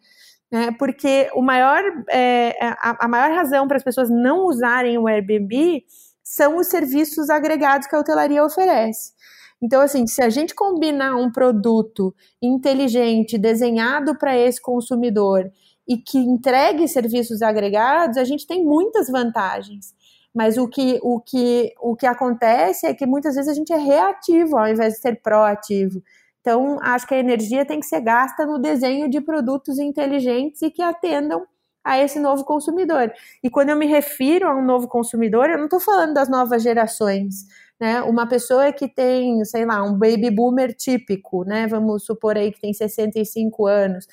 Né? 0.51 0.73
Porque 0.77 1.29
o 1.33 1.41
maior, 1.41 1.83
é, 2.09 2.55
a, 2.61 3.05
a 3.05 3.07
maior 3.07 3.35
razão 3.35 3.67
para 3.67 3.77
as 3.77 3.83
pessoas 3.83 4.09
não 4.09 4.45
usarem 4.45 4.97
o 4.97 5.07
Airbnb 5.07 5.83
são 6.23 6.57
os 6.57 6.67
serviços 6.67 7.29
agregados 7.29 7.87
que 7.87 7.95
a 7.95 7.99
hotelaria 7.99 8.43
oferece. 8.43 9.13
Então, 9.61 9.81
assim, 9.81 10.07
se 10.07 10.21
a 10.21 10.29
gente 10.29 10.55
combinar 10.55 11.15
um 11.15 11.31
produto 11.31 12.15
inteligente, 12.41 13.37
desenhado 13.37 14.17
para 14.17 14.37
esse 14.37 14.61
consumidor 14.61 15.51
e 15.87 15.97
que 15.97 16.17
entregue 16.17 16.87
serviços 16.87 17.41
agregados, 17.41 18.17
a 18.17 18.23
gente 18.23 18.47
tem 18.47 18.63
muitas 18.63 19.09
vantagens. 19.09 19.93
Mas 20.33 20.57
o 20.57 20.67
que, 20.67 20.99
o, 21.01 21.19
que, 21.19 21.73
o 21.81 21.95
que 21.95 22.05
acontece 22.05 22.85
é 22.85 22.93
que 22.93 23.05
muitas 23.05 23.35
vezes 23.35 23.49
a 23.49 23.53
gente 23.53 23.73
é 23.73 23.77
reativo 23.77 24.57
ao 24.57 24.67
invés 24.67 24.93
de 24.93 24.99
ser 24.99 25.21
proativo. 25.21 26.01
Então, 26.39 26.77
acho 26.81 27.05
que 27.07 27.15
a 27.15 27.19
energia 27.19 27.65
tem 27.65 27.79
que 27.79 27.85
ser 27.85 28.01
gasta 28.01 28.45
no 28.45 28.59
desenho 28.59 29.09
de 29.09 29.19
produtos 29.19 29.77
inteligentes 29.79 30.61
e 30.61 30.71
que 30.71 30.81
atendam 30.81 31.45
a 31.83 31.97
esse 31.97 32.19
novo 32.19 32.45
consumidor. 32.45 33.11
E 33.43 33.49
quando 33.49 33.69
eu 33.69 33.75
me 33.75 33.87
refiro 33.87 34.47
a 34.47 34.55
um 34.55 34.63
novo 34.63 34.87
consumidor, 34.87 35.49
eu 35.49 35.57
não 35.57 35.65
estou 35.65 35.79
falando 35.79 36.13
das 36.13 36.29
novas 36.29 36.61
gerações 36.61 37.45
né? 37.79 38.01
Uma 38.01 38.27
pessoa 38.27 38.71
que 38.73 38.87
tem, 38.87 39.43
sei 39.45 39.65
lá, 39.65 39.83
um 39.83 39.97
baby 39.97 40.29
boomer 40.29 40.73
típico, 40.75 41.43
né? 41.43 41.67
Vamos 41.67 42.05
supor 42.05 42.37
aí 42.37 42.51
que 42.51 42.59
tem 42.59 42.73
65 42.73 43.67
anos, 43.67 44.07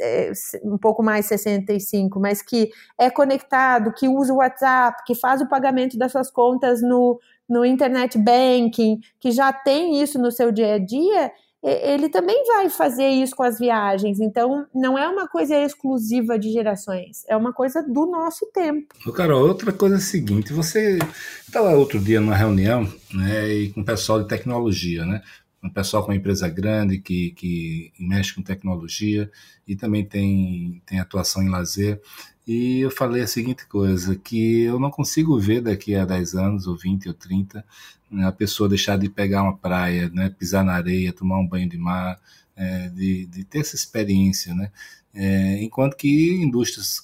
é, 0.00 0.32
um 0.64 0.78
pouco 0.78 1.02
mais 1.02 1.26
65, 1.26 2.18
mas 2.18 2.40
que 2.40 2.70
é 2.98 3.10
conectado, 3.10 3.92
que 3.92 4.08
usa 4.08 4.32
o 4.32 4.36
WhatsApp, 4.36 5.02
que 5.06 5.14
faz 5.14 5.42
o 5.42 5.48
pagamento 5.48 5.98
das 5.98 6.10
suas 6.12 6.30
contas 6.30 6.80
no, 6.82 7.20
no 7.48 7.64
internet 7.64 8.18
banking, 8.18 9.00
que 9.20 9.30
já 9.30 9.52
tem 9.52 10.00
isso 10.00 10.18
no 10.18 10.30
seu 10.32 10.50
dia 10.50 10.74
a 10.74 10.78
dia, 10.78 11.30
ele 11.62 12.08
também 12.08 12.44
vai 12.46 12.70
fazer 12.70 13.08
isso 13.08 13.34
com 13.34 13.42
as 13.42 13.58
viagens. 13.58 14.20
Então, 14.20 14.66
não 14.74 14.96
é 14.96 15.08
uma 15.08 15.28
coisa 15.28 15.56
exclusiva 15.56 16.38
de 16.38 16.52
gerações, 16.52 17.24
é 17.28 17.36
uma 17.36 17.52
coisa 17.52 17.82
do 17.82 18.06
nosso 18.06 18.46
tempo. 18.52 18.94
Carol, 19.12 19.46
outra 19.48 19.72
coisa 19.72 19.96
é 19.96 19.98
a 19.98 20.00
seguinte: 20.00 20.52
você 20.52 20.98
estava 21.46 21.76
outro 21.76 21.98
dia 21.98 22.20
numa 22.20 22.36
reunião 22.36 22.90
né, 23.12 23.48
e 23.48 23.72
com 23.72 23.80
o 23.80 23.84
pessoal 23.84 24.22
de 24.22 24.28
tecnologia, 24.28 25.04
né? 25.04 25.22
Um 25.60 25.70
pessoal 25.70 26.04
com 26.04 26.12
uma 26.12 26.16
empresa 26.16 26.48
grande 26.48 26.98
que, 26.98 27.32
que 27.32 27.92
mexe 27.98 28.32
com 28.32 28.42
tecnologia 28.42 29.28
e 29.66 29.74
também 29.74 30.04
tem, 30.04 30.80
tem 30.86 31.00
atuação 31.00 31.42
em 31.42 31.48
lazer. 31.48 32.00
E 32.46 32.80
eu 32.80 32.90
falei 32.90 33.22
a 33.22 33.26
seguinte 33.26 33.66
coisa, 33.66 34.16
que 34.16 34.62
eu 34.62 34.78
não 34.78 34.90
consigo 34.90 35.38
ver 35.38 35.60
daqui 35.60 35.94
a 35.96 36.04
10 36.04 36.34
anos, 36.34 36.66
ou 36.66 36.76
20, 36.76 37.08
ou 37.08 37.14
30, 37.14 37.62
né, 38.10 38.26
a 38.26 38.32
pessoa 38.32 38.68
deixar 38.68 38.98
de 38.98 39.08
pegar 39.08 39.42
uma 39.42 39.56
praia, 39.56 40.08
né, 40.10 40.30
pisar 40.30 40.64
na 40.64 40.72
areia, 40.74 41.12
tomar 41.12 41.38
um 41.38 41.46
banho 41.46 41.68
de 41.68 41.78
mar, 41.78 42.20
é, 42.56 42.88
de, 42.88 43.26
de, 43.26 43.44
ter 43.44 43.60
essa 43.60 43.76
experiência, 43.76 44.54
né? 44.54 44.70
É, 45.14 45.62
enquanto 45.62 45.96
que 45.96 46.34
indústrias 46.34 47.02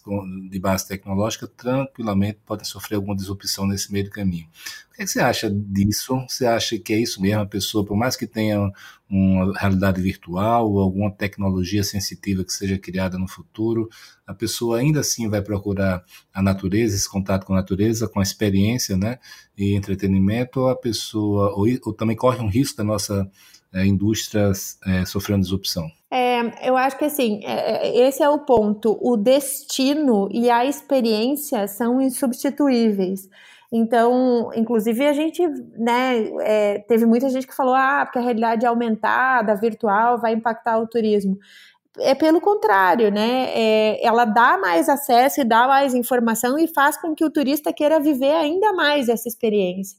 de 0.50 0.58
base 0.60 0.86
tecnológica 0.86 1.48
tranquilamente 1.48 2.38
podem 2.44 2.64
sofrer 2.64 2.96
alguma 2.96 3.16
disrupção 3.16 3.66
nesse 3.66 3.90
meio 3.90 4.04
do 4.04 4.10
caminho. 4.10 4.46
O 4.92 4.94
que, 4.94 5.02
é 5.02 5.04
que, 5.04 5.10
você 5.10 5.20
acha 5.20 5.50
disso? 5.50 6.14
Você 6.28 6.46
acha 6.46 6.78
que 6.78 6.92
é 6.92 7.00
isso 7.00 7.20
mesmo? 7.20 7.40
A 7.40 7.46
pessoa, 7.46 7.84
por 7.84 7.96
mais 7.96 8.14
que 8.14 8.26
tenha 8.26 8.70
uma 9.08 9.58
realidade 9.58 10.00
virtual 10.00 10.70
ou 10.70 10.80
alguma 10.80 11.10
tecnologia 11.10 11.82
sensitiva 11.82 12.44
que 12.44 12.52
seja 12.52 12.78
criada 12.78 13.18
no 13.18 13.26
futuro, 13.26 13.88
a 14.26 14.34
pessoa 14.34 14.78
ainda 14.78 15.00
assim 15.00 15.28
vai 15.28 15.42
procurar 15.42 16.04
a 16.32 16.42
natureza, 16.42 16.94
esse 16.94 17.08
contato 17.08 17.44
com 17.44 17.54
a 17.54 17.56
natureza, 17.56 18.06
com 18.06 18.20
a 18.20 18.22
experiência 18.22 18.96
né, 18.96 19.18
e 19.56 19.74
entretenimento, 19.74 20.60
ou 20.60 20.68
a 20.68 20.76
pessoa, 20.76 21.52
ou, 21.56 21.66
ou 21.84 21.92
também 21.92 22.16
corre 22.16 22.40
um 22.40 22.48
risco 22.48 22.76
da 22.76 22.84
nossa 22.84 23.28
é, 23.72 23.84
indústrias 23.84 24.78
é, 24.86 25.04
sofrendo 25.04 25.42
disrupção? 25.42 25.90
É, 26.16 26.68
eu 26.68 26.76
acho 26.76 26.96
que 26.96 27.04
assim, 27.04 27.40
é, 27.42 27.88
é, 27.88 28.06
esse 28.06 28.22
é 28.22 28.28
o 28.28 28.38
ponto. 28.38 28.96
O 29.02 29.16
destino 29.16 30.28
e 30.30 30.48
a 30.48 30.64
experiência 30.64 31.66
são 31.66 32.00
insubstituíveis. 32.00 33.28
Então, 33.72 34.52
inclusive, 34.54 35.04
a 35.04 35.12
gente, 35.12 35.44
né, 35.76 36.30
é, 36.42 36.78
teve 36.86 37.04
muita 37.04 37.28
gente 37.28 37.48
que 37.48 37.56
falou, 37.56 37.74
ah, 37.74 38.02
porque 38.04 38.20
a 38.20 38.22
realidade 38.22 38.64
aumentada, 38.64 39.56
virtual, 39.56 40.16
vai 40.20 40.34
impactar 40.34 40.78
o 40.78 40.86
turismo. 40.86 41.36
É 41.98 42.14
pelo 42.14 42.40
contrário, 42.40 43.10
né? 43.10 43.48
É, 43.52 44.06
ela 44.06 44.24
dá 44.24 44.56
mais 44.56 44.88
acesso 44.88 45.40
e 45.40 45.44
dá 45.44 45.66
mais 45.66 45.94
informação 45.94 46.56
e 46.56 46.68
faz 46.68 46.96
com 46.96 47.12
que 47.12 47.24
o 47.24 47.30
turista 47.30 47.72
queira 47.72 47.98
viver 47.98 48.34
ainda 48.34 48.72
mais 48.72 49.08
essa 49.08 49.28
experiência. 49.28 49.98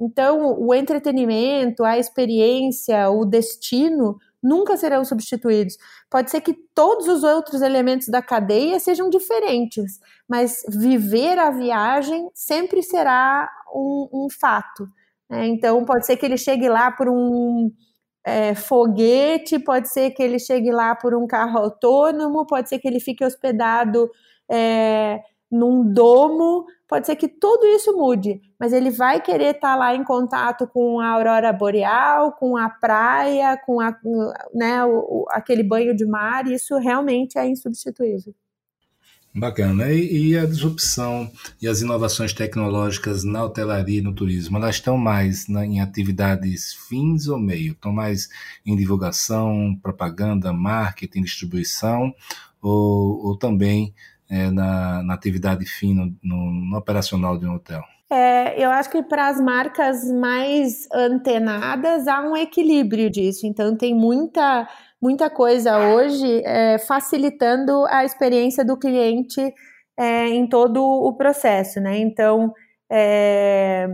Então, 0.00 0.56
o 0.60 0.72
entretenimento, 0.72 1.82
a 1.82 1.98
experiência, 1.98 3.10
o 3.10 3.24
destino 3.24 4.16
nunca 4.42 4.76
serão 4.76 5.04
substituídos. 5.04 5.76
Pode 6.10 6.30
ser 6.30 6.40
que 6.40 6.54
todos 6.74 7.08
os 7.08 7.22
outros 7.22 7.62
elementos 7.62 8.08
da 8.08 8.22
cadeia 8.22 8.78
sejam 8.78 9.10
diferentes, 9.10 9.98
mas 10.28 10.62
viver 10.68 11.38
a 11.38 11.50
viagem 11.50 12.28
sempre 12.34 12.82
será 12.82 13.48
um, 13.74 14.08
um 14.12 14.26
fato. 14.30 14.88
Né? 15.28 15.46
Então, 15.48 15.84
pode 15.84 16.06
ser 16.06 16.16
que 16.16 16.26
ele 16.26 16.36
chegue 16.36 16.68
lá 16.68 16.90
por 16.90 17.08
um 17.08 17.70
é, 18.24 18.54
foguete, 18.54 19.58
pode 19.58 19.88
ser 19.88 20.10
que 20.10 20.22
ele 20.22 20.38
chegue 20.38 20.72
lá 20.72 20.94
por 20.94 21.14
um 21.14 21.26
carro 21.26 21.58
autônomo, 21.58 22.46
pode 22.46 22.68
ser 22.68 22.78
que 22.78 22.88
ele 22.88 23.00
fique 23.00 23.24
hospedado. 23.24 24.10
É, 24.50 25.20
num 25.50 25.92
domo, 25.92 26.66
pode 26.88 27.06
ser 27.06 27.16
que 27.16 27.28
tudo 27.28 27.66
isso 27.66 27.96
mude, 27.96 28.40
mas 28.58 28.72
ele 28.72 28.90
vai 28.90 29.20
querer 29.20 29.54
estar 29.56 29.72
tá 29.72 29.76
lá 29.76 29.94
em 29.94 30.04
contato 30.04 30.66
com 30.66 31.00
a 31.00 31.08
aurora 31.08 31.52
boreal, 31.52 32.32
com 32.32 32.56
a 32.56 32.68
praia, 32.68 33.56
com 33.64 33.80
a, 33.80 33.96
né, 34.54 34.84
o, 34.84 35.26
aquele 35.30 35.62
banho 35.62 35.94
de 35.94 36.04
mar, 36.04 36.46
isso 36.46 36.76
realmente 36.78 37.38
é 37.38 37.46
insubstituível. 37.46 38.34
Bacana. 39.38 39.92
E, 39.92 40.30
e, 40.30 40.38
a 40.38 40.46
disrupção 40.46 41.30
e 41.60 41.68
as 41.68 41.82
inovações 41.82 42.32
tecnológicas 42.32 43.22
na 43.22 43.44
hotelaria 43.44 43.98
e 43.98 44.02
no 44.02 44.14
turismo, 44.14 44.56
elas 44.56 44.76
estão 44.76 44.96
mais 44.96 45.46
na, 45.46 45.66
em 45.66 45.78
atividades 45.78 46.72
fins 46.88 47.28
ou 47.28 47.38
meio? 47.38 47.72
Estão 47.72 47.92
mais 47.92 48.30
em 48.64 48.74
divulgação, 48.74 49.78
propaganda, 49.82 50.54
marketing, 50.54 51.20
distribuição, 51.20 52.14
ou, 52.62 53.26
ou 53.26 53.36
também 53.36 53.94
é, 54.30 54.50
na, 54.50 55.02
na, 55.02 55.14
atividade 55.14 55.64
fina, 55.64 56.10
no, 56.22 56.50
no, 56.50 56.78
operacional 56.78 57.38
de 57.38 57.46
um 57.46 57.54
hotel? 57.54 57.82
É, 58.10 58.62
eu 58.62 58.70
acho 58.70 58.90
que 58.90 59.02
para 59.02 59.28
as 59.28 59.40
marcas 59.40 60.10
mais 60.10 60.88
antenadas 60.92 62.06
há 62.06 62.20
um 62.20 62.36
equilíbrio 62.36 63.10
disso. 63.10 63.46
Então 63.46 63.76
tem 63.76 63.94
muita, 63.94 64.68
muita 65.00 65.28
coisa 65.28 65.78
hoje 65.94 66.42
é, 66.44 66.78
facilitando 66.78 67.84
a 67.86 68.04
experiência 68.04 68.64
do 68.64 68.76
cliente 68.76 69.40
é, 69.98 70.28
em 70.28 70.46
todo 70.46 70.82
o 70.82 71.12
processo, 71.14 71.80
né? 71.80 71.98
Então 71.98 72.52
é, 72.90 73.88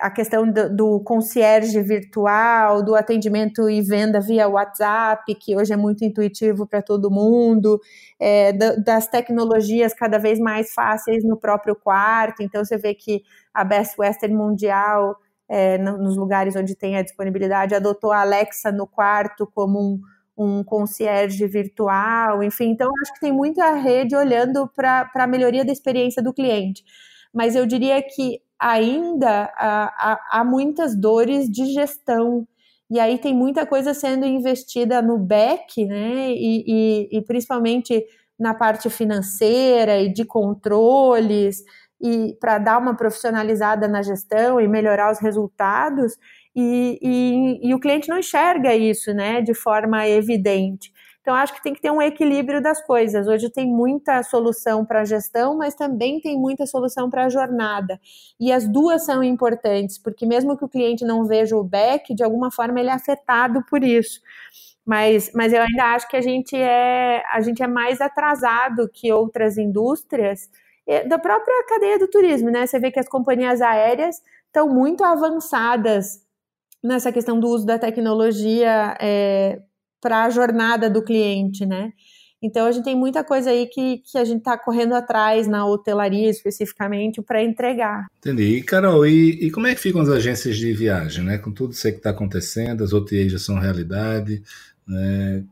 a 0.00 0.10
questão 0.10 0.50
do, 0.50 0.74
do 0.74 1.00
concierge 1.00 1.80
virtual, 1.82 2.82
do 2.82 2.94
atendimento 2.94 3.68
e 3.68 3.82
venda 3.82 4.20
via 4.20 4.48
WhatsApp, 4.48 5.34
que 5.34 5.54
hoje 5.56 5.72
é 5.72 5.76
muito 5.76 6.04
intuitivo 6.04 6.66
para 6.66 6.80
todo 6.80 7.10
mundo, 7.10 7.80
é, 8.18 8.52
das 8.52 9.06
tecnologias 9.06 9.92
cada 9.92 10.18
vez 10.18 10.38
mais 10.38 10.72
fáceis 10.72 11.22
no 11.24 11.36
próprio 11.36 11.76
quarto. 11.76 12.42
Então, 12.42 12.64
você 12.64 12.78
vê 12.78 12.94
que 12.94 13.22
a 13.52 13.62
Best 13.64 14.00
Western 14.00 14.34
Mundial, 14.34 15.16
é, 15.48 15.76
nos 15.78 16.16
lugares 16.16 16.56
onde 16.56 16.74
tem 16.74 16.96
a 16.96 17.02
disponibilidade, 17.02 17.74
adotou 17.74 18.12
a 18.12 18.20
Alexa 18.20 18.72
no 18.72 18.86
quarto 18.86 19.46
como 19.54 19.78
um, 19.80 20.00
um 20.36 20.64
concierge 20.64 21.46
virtual, 21.46 22.42
enfim. 22.42 22.70
Então, 22.70 22.90
acho 23.02 23.12
que 23.14 23.20
tem 23.20 23.32
muita 23.32 23.72
rede 23.74 24.16
olhando 24.16 24.66
para 24.68 25.10
a 25.14 25.26
melhoria 25.26 25.64
da 25.64 25.72
experiência 25.72 26.22
do 26.22 26.32
cliente. 26.32 26.84
Mas 27.32 27.54
eu 27.54 27.66
diria 27.66 28.02
que 28.02 28.40
ainda 28.58 29.52
há, 29.56 30.20
há, 30.30 30.44
muitas 30.44 30.96
dores 30.96 31.48
de 31.48 31.66
gestão. 31.72 32.46
E 32.90 32.98
aí 32.98 33.18
tem 33.18 33.34
muita 33.34 33.66
coisa 33.66 33.94
sendo 33.94 34.26
investida 34.26 35.02
no 35.02 35.18
back, 35.18 35.84
né? 35.84 36.30
E, 36.32 36.64
e, 36.66 37.18
e 37.18 37.22
principalmente 37.22 38.04
na 38.38 38.54
parte 38.54 38.88
financeira 38.88 40.00
e 40.00 40.12
de 40.12 40.24
controles, 40.24 41.62
e 42.00 42.36
para 42.40 42.58
dar 42.58 42.78
uma 42.78 42.96
profissionalizada 42.96 43.88
na 43.88 44.02
gestão 44.02 44.60
e 44.60 44.68
melhorar 44.68 45.10
os 45.10 45.18
resultados. 45.18 46.16
E, 46.54 46.98
e, 47.02 47.68
e, 47.68 47.74
o 47.74 47.80
cliente 47.80 48.08
não 48.08 48.18
enxerga 48.18 48.74
isso 48.74 49.12
né, 49.12 49.40
de 49.40 49.54
forma 49.54 50.06
evidente. 50.08 50.92
Então, 51.28 51.36
acho 51.36 51.52
que 51.52 51.62
tem 51.62 51.74
que 51.74 51.82
ter 51.82 51.90
um 51.90 52.00
equilíbrio 52.00 52.62
das 52.62 52.80
coisas. 52.80 53.28
Hoje 53.28 53.50
tem 53.50 53.66
muita 53.66 54.22
solução 54.22 54.82
para 54.82 55.02
a 55.02 55.04
gestão, 55.04 55.58
mas 55.58 55.74
também 55.74 56.18
tem 56.22 56.38
muita 56.38 56.64
solução 56.64 57.10
para 57.10 57.26
a 57.26 57.28
jornada. 57.28 58.00
E 58.40 58.50
as 58.50 58.66
duas 58.66 59.04
são 59.04 59.22
importantes, 59.22 59.98
porque 59.98 60.24
mesmo 60.24 60.56
que 60.56 60.64
o 60.64 60.68
cliente 60.70 61.04
não 61.04 61.26
veja 61.26 61.54
o 61.54 61.62
back, 61.62 62.14
de 62.14 62.24
alguma 62.24 62.50
forma 62.50 62.80
ele 62.80 62.88
é 62.88 62.94
afetado 62.94 63.62
por 63.68 63.84
isso. 63.84 64.22
Mas, 64.86 65.30
mas 65.34 65.52
eu 65.52 65.60
ainda 65.60 65.92
acho 65.94 66.08
que 66.08 66.16
a 66.16 66.22
gente 66.22 66.56
é, 66.56 67.22
a 67.30 67.42
gente 67.42 67.62
é 67.62 67.66
mais 67.66 68.00
atrasado 68.00 68.88
que 68.90 69.12
outras 69.12 69.58
indústrias 69.58 70.48
da 71.08 71.18
própria 71.18 71.66
cadeia 71.68 71.98
do 71.98 72.08
turismo, 72.08 72.48
né? 72.48 72.66
Você 72.66 72.78
vê 72.78 72.90
que 72.90 73.00
as 73.00 73.06
companhias 73.06 73.60
aéreas 73.60 74.16
estão 74.46 74.66
muito 74.66 75.04
avançadas 75.04 76.26
nessa 76.82 77.12
questão 77.12 77.38
do 77.38 77.48
uso 77.48 77.66
da 77.66 77.78
tecnologia 77.78 78.96
é, 78.98 79.60
para 80.00 80.24
a 80.24 80.30
jornada 80.30 80.88
do 80.88 81.02
cliente, 81.02 81.66
né? 81.66 81.92
Então 82.40 82.66
a 82.66 82.72
gente 82.72 82.84
tem 82.84 82.96
muita 82.96 83.24
coisa 83.24 83.50
aí 83.50 83.66
que, 83.66 83.98
que 83.98 84.16
a 84.16 84.24
gente 84.24 84.38
está 84.38 84.56
correndo 84.56 84.94
atrás 84.94 85.48
na 85.48 85.66
hotelaria 85.66 86.30
especificamente 86.30 87.20
para 87.20 87.42
entregar. 87.42 88.06
Entendi. 88.18 88.58
E 88.58 88.62
Carol, 88.62 89.04
e, 89.04 89.46
e, 89.46 89.50
como 89.50 89.66
é 89.66 89.74
que 89.74 89.80
ficam 89.80 90.00
as 90.00 90.08
agências 90.08 90.56
de 90.56 90.72
viagem, 90.72 91.24
né? 91.24 91.38
Com 91.38 91.50
tudo 91.50 91.72
isso 91.72 91.82
que 91.82 91.96
está 91.96 92.10
acontecendo, 92.10 92.84
as 92.84 92.92
OTAs 92.92 93.32
já 93.32 93.38
são 93.38 93.58
realidade, 93.58 94.42
né? 94.86 95.44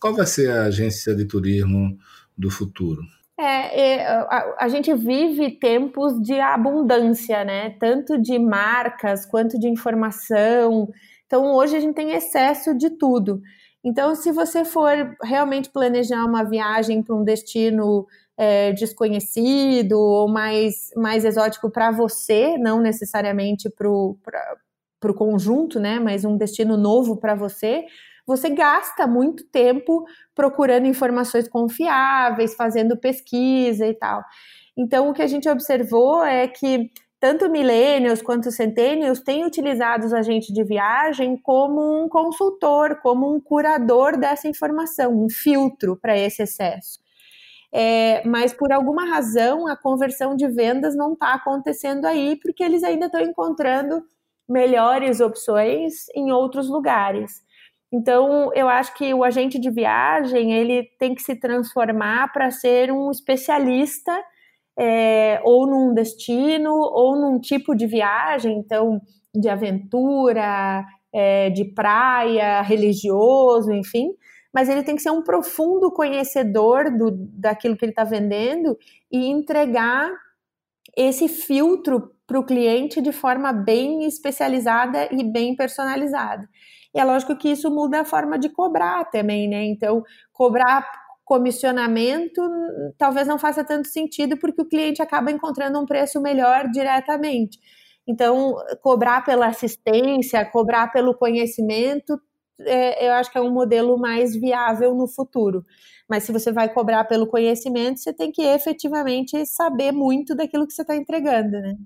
Qual 0.00 0.14
vai 0.14 0.26
ser 0.26 0.50
a 0.50 0.64
agência 0.64 1.14
de 1.14 1.26
turismo 1.26 1.98
do 2.36 2.50
futuro? 2.50 3.02
É, 3.38 3.80
é 3.80 4.06
a, 4.06 4.56
a, 4.60 4.68
gente 4.68 4.94
vive 4.94 5.50
tempos 5.58 6.18
de 6.22 6.40
abundância, 6.40 7.44
né? 7.44 7.70
Tanto 7.78 8.16
de 8.16 8.38
marcas 8.38 9.26
quanto 9.26 9.58
de 9.58 9.68
informação. 9.68 10.88
Então 11.26 11.52
hoje 11.52 11.76
a 11.76 11.80
gente 11.80 11.94
tem 11.94 12.12
excesso 12.12 12.74
de 12.74 12.88
tudo. 12.90 13.42
Então, 13.84 14.14
se 14.14 14.32
você 14.32 14.64
for 14.64 15.16
realmente 15.22 15.70
planejar 15.70 16.24
uma 16.24 16.42
viagem 16.42 17.02
para 17.02 17.14
um 17.14 17.22
destino 17.22 18.06
é, 18.36 18.72
desconhecido 18.72 19.92
ou 19.92 20.28
mais, 20.28 20.90
mais 20.96 21.24
exótico 21.24 21.70
para 21.70 21.90
você, 21.90 22.58
não 22.58 22.80
necessariamente 22.80 23.70
para 23.70 23.88
o 23.88 25.14
conjunto, 25.14 25.78
né, 25.80 25.98
mas 26.00 26.24
um 26.24 26.36
destino 26.36 26.76
novo 26.76 27.16
para 27.16 27.34
você, 27.34 27.84
você 28.26 28.50
gasta 28.50 29.06
muito 29.06 29.44
tempo 29.44 30.04
procurando 30.34 30.86
informações 30.86 31.48
confiáveis, 31.48 32.54
fazendo 32.54 32.96
pesquisa 32.96 33.86
e 33.86 33.94
tal. 33.94 34.22
Então, 34.76 35.08
o 35.08 35.14
que 35.14 35.22
a 35.22 35.26
gente 35.26 35.48
observou 35.48 36.24
é 36.24 36.48
que 36.48 36.90
tanto 37.18 37.48
millennials 37.48 38.20
quanto 38.20 38.50
centennials 38.50 39.20
têm 39.20 39.44
utilizado 39.44 40.06
os 40.06 40.12
agentes 40.12 40.52
de 40.52 40.62
viagem 40.62 41.36
como 41.36 42.04
um 42.04 42.08
consultor, 42.08 43.00
como 43.00 43.34
um 43.34 43.40
curador 43.40 44.18
dessa 44.18 44.48
informação, 44.48 45.24
um 45.24 45.28
filtro 45.28 45.96
para 45.96 46.16
esse 46.16 46.42
excesso. 46.42 47.00
É, 47.72 48.26
mas 48.26 48.52
por 48.52 48.72
alguma 48.72 49.06
razão 49.06 49.66
a 49.66 49.76
conversão 49.76 50.36
de 50.36 50.46
vendas 50.48 50.96
não 50.96 51.14
está 51.14 51.34
acontecendo 51.34 52.06
aí, 52.06 52.36
porque 52.40 52.62
eles 52.62 52.82
ainda 52.82 53.06
estão 53.06 53.20
encontrando 53.20 54.02
melhores 54.48 55.20
opções 55.20 56.08
em 56.14 56.30
outros 56.30 56.68
lugares. 56.68 57.44
Então, 57.92 58.52
eu 58.54 58.68
acho 58.68 58.94
que 58.94 59.12
o 59.14 59.24
agente 59.24 59.58
de 59.58 59.70
viagem 59.70 60.52
ele 60.52 60.84
tem 60.98 61.14
que 61.14 61.22
se 61.22 61.34
transformar 61.36 62.32
para 62.32 62.50
ser 62.50 62.92
um 62.92 63.10
especialista 63.10 64.12
é, 64.78 65.40
ou 65.44 65.66
num 65.66 65.94
destino 65.94 66.72
ou 66.72 67.16
num 67.16 67.40
tipo 67.40 67.74
de 67.74 67.86
viagem, 67.86 68.58
então 68.58 69.00
de 69.34 69.48
aventura, 69.48 70.84
é, 71.12 71.50
de 71.50 71.64
praia, 71.64 72.62
religioso, 72.62 73.72
enfim. 73.72 74.10
Mas 74.52 74.68
ele 74.68 74.82
tem 74.82 74.96
que 74.96 75.02
ser 75.02 75.10
um 75.10 75.22
profundo 75.22 75.90
conhecedor 75.90 76.90
do, 76.90 77.10
daquilo 77.12 77.76
que 77.76 77.84
ele 77.84 77.92
está 77.92 78.04
vendendo 78.04 78.76
e 79.10 79.26
entregar 79.26 80.10
esse 80.96 81.28
filtro 81.28 82.10
para 82.26 82.38
o 82.38 82.44
cliente 82.44 83.00
de 83.00 83.12
forma 83.12 83.52
bem 83.52 84.04
especializada 84.04 85.08
e 85.12 85.22
bem 85.22 85.54
personalizada. 85.54 86.48
E 86.94 86.98
é 86.98 87.04
lógico 87.04 87.36
que 87.36 87.50
isso 87.50 87.70
muda 87.70 88.00
a 88.00 88.04
forma 88.04 88.38
de 88.38 88.48
cobrar 88.48 89.04
também, 89.10 89.46
né? 89.46 89.64
Então, 89.64 90.02
cobrar 90.32 90.90
comissionamento 91.26 92.40
talvez 92.96 93.26
não 93.26 93.36
faça 93.36 93.64
tanto 93.64 93.88
sentido 93.88 94.38
porque 94.38 94.62
o 94.62 94.68
cliente 94.68 95.02
acaba 95.02 95.30
encontrando 95.30 95.78
um 95.78 95.84
preço 95.84 96.22
melhor 96.22 96.70
diretamente. 96.70 97.58
Então, 98.06 98.54
cobrar 98.80 99.24
pela 99.24 99.48
assistência, 99.48 100.44
cobrar 100.44 100.92
pelo 100.92 101.12
conhecimento, 101.12 102.18
é, 102.60 103.08
eu 103.08 103.12
acho 103.14 103.30
que 103.30 103.36
é 103.36 103.40
um 103.40 103.50
modelo 103.50 103.98
mais 103.98 104.36
viável 104.36 104.94
no 104.94 105.08
futuro. 105.08 105.66
Mas 106.08 106.22
se 106.22 106.30
você 106.30 106.52
vai 106.52 106.72
cobrar 106.72 107.02
pelo 107.04 107.26
conhecimento, 107.26 107.98
você 107.98 108.12
tem 108.12 108.30
que 108.30 108.42
efetivamente 108.42 109.44
saber 109.46 109.90
muito 109.90 110.32
daquilo 110.32 110.64
que 110.64 110.72
você 110.72 110.82
está 110.82 110.94
entregando, 110.94 111.60
né? 111.60 111.76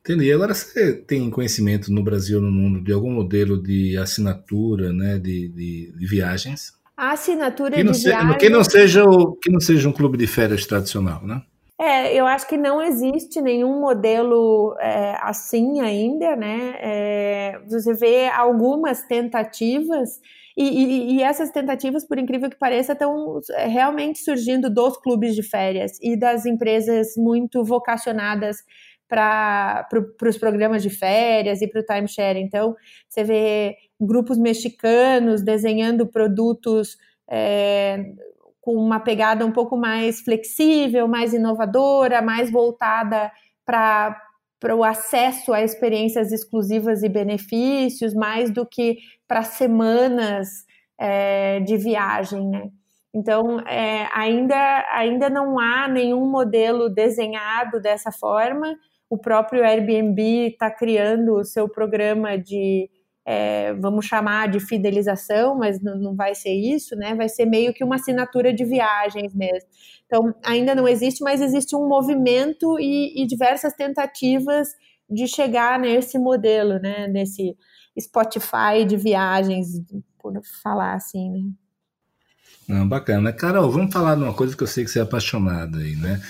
Entendi. 0.00 0.32
Agora 0.32 0.52
você 0.52 0.94
tem 0.94 1.30
conhecimento 1.30 1.92
no 1.92 2.02
Brasil 2.02 2.40
no 2.40 2.50
mundo 2.50 2.82
de 2.82 2.92
algum 2.92 3.12
modelo 3.12 3.62
de 3.62 3.96
assinatura, 3.96 4.92
né, 4.92 5.16
de, 5.18 5.48
de, 5.50 5.92
de 5.96 6.06
viagens? 6.06 6.79
A 7.00 7.12
assinatura 7.12 7.76
que 7.76 7.82
de 7.82 7.96
se, 7.96 8.08
viagens... 8.10 8.36
Que 8.36 8.50
não, 8.50 8.62
seja 8.62 9.02
o, 9.06 9.34
que 9.34 9.50
não 9.50 9.58
seja 9.58 9.88
um 9.88 9.92
clube 9.92 10.18
de 10.18 10.26
férias 10.26 10.66
tradicional, 10.66 11.26
né? 11.26 11.40
É, 11.80 12.14
eu 12.14 12.26
acho 12.26 12.46
que 12.46 12.58
não 12.58 12.82
existe 12.82 13.40
nenhum 13.40 13.80
modelo 13.80 14.76
é, 14.78 15.16
assim 15.22 15.80
ainda, 15.80 16.36
né? 16.36 16.74
É, 16.78 17.58
você 17.66 17.94
vê 17.94 18.28
algumas 18.28 19.02
tentativas 19.02 20.20
e, 20.54 20.62
e, 20.62 21.14
e, 21.14 21.22
essas 21.22 21.50
tentativas, 21.50 22.04
por 22.06 22.18
incrível 22.18 22.50
que 22.50 22.58
pareça, 22.58 22.92
estão 22.92 23.40
é, 23.52 23.66
realmente 23.66 24.18
surgindo 24.18 24.68
dos 24.68 24.98
clubes 24.98 25.34
de 25.34 25.42
férias 25.42 25.92
e 26.02 26.18
das 26.18 26.44
empresas 26.44 27.14
muito 27.16 27.64
vocacionadas 27.64 28.58
para 29.08 29.88
pro, 29.88 30.28
os 30.28 30.36
programas 30.36 30.82
de 30.82 30.90
férias 30.90 31.62
e 31.62 31.66
para 31.66 31.80
o 31.80 31.84
timeshare. 31.84 32.38
Então, 32.38 32.76
você 33.08 33.24
vê 33.24 33.74
grupos 34.00 34.38
mexicanos 34.38 35.42
desenhando 35.42 36.06
produtos 36.06 36.96
é, 37.28 38.12
com 38.60 38.74
uma 38.74 39.00
pegada 39.00 39.44
um 39.44 39.52
pouco 39.52 39.76
mais 39.76 40.20
flexível, 40.20 41.06
mais 41.06 41.32
inovadora, 41.32 42.22
mais 42.22 42.50
voltada 42.50 43.30
para 43.64 44.20
para 44.60 44.76
o 44.76 44.84
acesso 44.84 45.54
a 45.54 45.62
experiências 45.62 46.30
exclusivas 46.30 47.02
e 47.02 47.08
benefícios, 47.08 48.12
mais 48.12 48.50
do 48.50 48.66
que 48.66 48.98
para 49.26 49.42
semanas 49.42 50.66
é, 50.98 51.60
de 51.60 51.78
viagem, 51.78 52.46
né? 52.46 52.68
Então, 53.12 53.58
é, 53.60 54.06
ainda, 54.12 54.86
ainda 54.92 55.30
não 55.30 55.58
há 55.58 55.88
nenhum 55.88 56.30
modelo 56.30 56.90
desenhado 56.90 57.80
dessa 57.80 58.12
forma. 58.12 58.76
O 59.08 59.16
próprio 59.18 59.64
Airbnb 59.64 60.48
está 60.48 60.70
criando 60.70 61.36
o 61.36 61.44
seu 61.44 61.66
programa 61.66 62.36
de 62.38 62.88
é, 63.24 63.74
vamos 63.74 64.06
chamar 64.06 64.48
de 64.48 64.60
fidelização, 64.60 65.56
mas 65.56 65.80
não, 65.80 65.96
não, 65.96 66.14
vai 66.16 66.34
ser 66.34 66.52
isso, 66.52 66.96
né? 66.96 67.14
Vai 67.14 67.28
ser 67.28 67.46
meio 67.46 67.72
que 67.72 67.84
uma 67.84 67.96
assinatura 67.96 68.52
de 68.52 68.64
viagens 68.64 69.34
mesmo. 69.34 69.68
Então, 70.06 70.34
ainda 70.42 70.74
não 70.74 70.88
existe, 70.88 71.22
mas 71.22 71.40
existe 71.40 71.76
um 71.76 71.86
movimento 71.86 72.78
e, 72.80 73.22
e 73.22 73.26
diversas 73.26 73.74
tentativas 73.74 74.68
de 75.08 75.26
chegar 75.26 75.78
nesse 75.78 76.18
modelo, 76.18 76.78
né? 76.78 77.06
Nesse 77.08 77.56
Spotify 77.98 78.84
de 78.86 78.96
viagens, 78.96 79.68
por 80.18 80.40
falar 80.62 80.94
assim, 80.94 81.30
né? 81.30 81.50
Não, 82.66 82.88
bacana. 82.88 83.32
Carol, 83.32 83.70
vamos 83.70 83.92
falar 83.92 84.14
de 84.14 84.22
uma 84.22 84.34
coisa 84.34 84.56
que 84.56 84.62
eu 84.62 84.66
sei 84.66 84.84
que 84.84 84.90
você 84.90 85.00
é 85.00 85.02
apaixonada 85.02 85.78
aí, 85.78 85.96
né? 85.96 86.20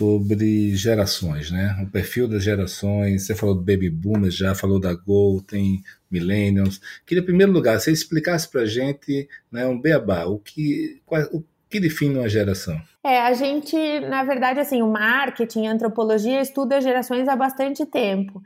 sobre 0.00 0.74
gerações, 0.76 1.50
né? 1.50 1.76
O 1.82 1.90
perfil 1.90 2.26
das 2.26 2.42
gerações. 2.42 3.26
Você 3.26 3.34
falou 3.34 3.54
do 3.54 3.60
baby 3.60 3.90
boomers, 3.90 4.34
já 4.34 4.54
falou 4.54 4.80
da 4.80 4.94
Golden, 4.94 5.82
millennials. 6.10 6.80
Queria, 7.06 7.22
em 7.22 7.26
primeiro 7.26 7.52
lugar, 7.52 7.78
você 7.78 7.92
explicasse 7.92 8.48
para 8.50 8.62
a 8.62 8.66
gente, 8.66 9.28
né, 9.50 9.66
um 9.66 9.80
beabá, 9.80 10.24
o 10.24 10.38
que, 10.38 11.00
qual, 11.06 11.22
o 11.32 11.44
que 11.68 11.80
define 11.80 12.18
uma 12.18 12.28
geração? 12.28 12.80
É, 13.04 13.20
a 13.20 13.32
gente, 13.32 13.76
na 14.00 14.24
verdade, 14.24 14.60
assim, 14.60 14.82
o 14.82 14.90
marketing, 14.90 15.66
a 15.66 15.72
antropologia 15.72 16.40
estuda 16.40 16.80
gerações 16.80 17.28
há 17.28 17.36
bastante 17.36 17.86
tempo. 17.86 18.42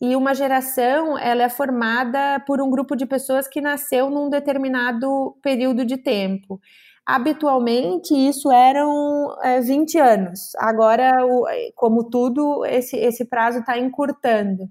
E 0.00 0.14
uma 0.14 0.32
geração, 0.34 1.18
ela 1.18 1.42
é 1.42 1.48
formada 1.48 2.38
por 2.46 2.62
um 2.62 2.70
grupo 2.70 2.94
de 2.94 3.04
pessoas 3.04 3.48
que 3.48 3.60
nasceu 3.60 4.08
num 4.08 4.30
determinado 4.30 5.36
período 5.42 5.84
de 5.84 5.96
tempo 5.96 6.60
habitualmente 7.08 8.12
isso 8.14 8.52
eram 8.52 9.34
é, 9.42 9.62
20 9.62 9.98
anos. 9.98 10.54
Agora, 10.58 11.24
o, 11.24 11.46
como 11.74 12.04
tudo, 12.10 12.66
esse, 12.66 12.98
esse 12.98 13.24
prazo 13.24 13.60
está 13.60 13.78
encurtando. 13.78 14.68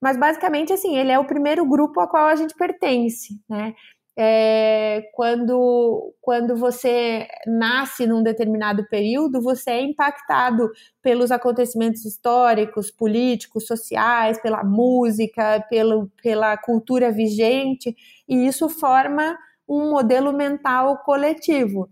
Mas 0.00 0.16
basicamente, 0.16 0.72
assim, 0.72 0.96
ele 0.96 1.12
é 1.12 1.18
o 1.18 1.26
primeiro 1.26 1.64
grupo 1.66 2.00
a 2.00 2.08
qual 2.08 2.26
a 2.26 2.36
gente 2.36 2.54
pertence, 2.54 3.40
né? 3.48 3.74
É, 4.22 5.02
quando, 5.14 6.14
quando 6.20 6.56
você 6.56 7.26
nasce 7.46 8.06
num 8.06 8.22
determinado 8.22 8.86
período, 8.88 9.40
você 9.40 9.70
é 9.70 9.80
impactado 9.82 10.68
pelos 11.00 11.30
acontecimentos 11.30 12.04
históricos, 12.04 12.90
políticos, 12.90 13.66
sociais, 13.66 14.40
pela 14.42 14.62
música, 14.64 15.64
pelo, 15.70 16.10
pela 16.22 16.56
cultura 16.56 17.10
vigente, 17.10 17.96
e 18.28 18.46
isso 18.46 18.68
forma 18.68 19.38
um 19.66 19.90
modelo 19.90 20.32
mental 20.32 20.98
coletivo, 20.98 21.88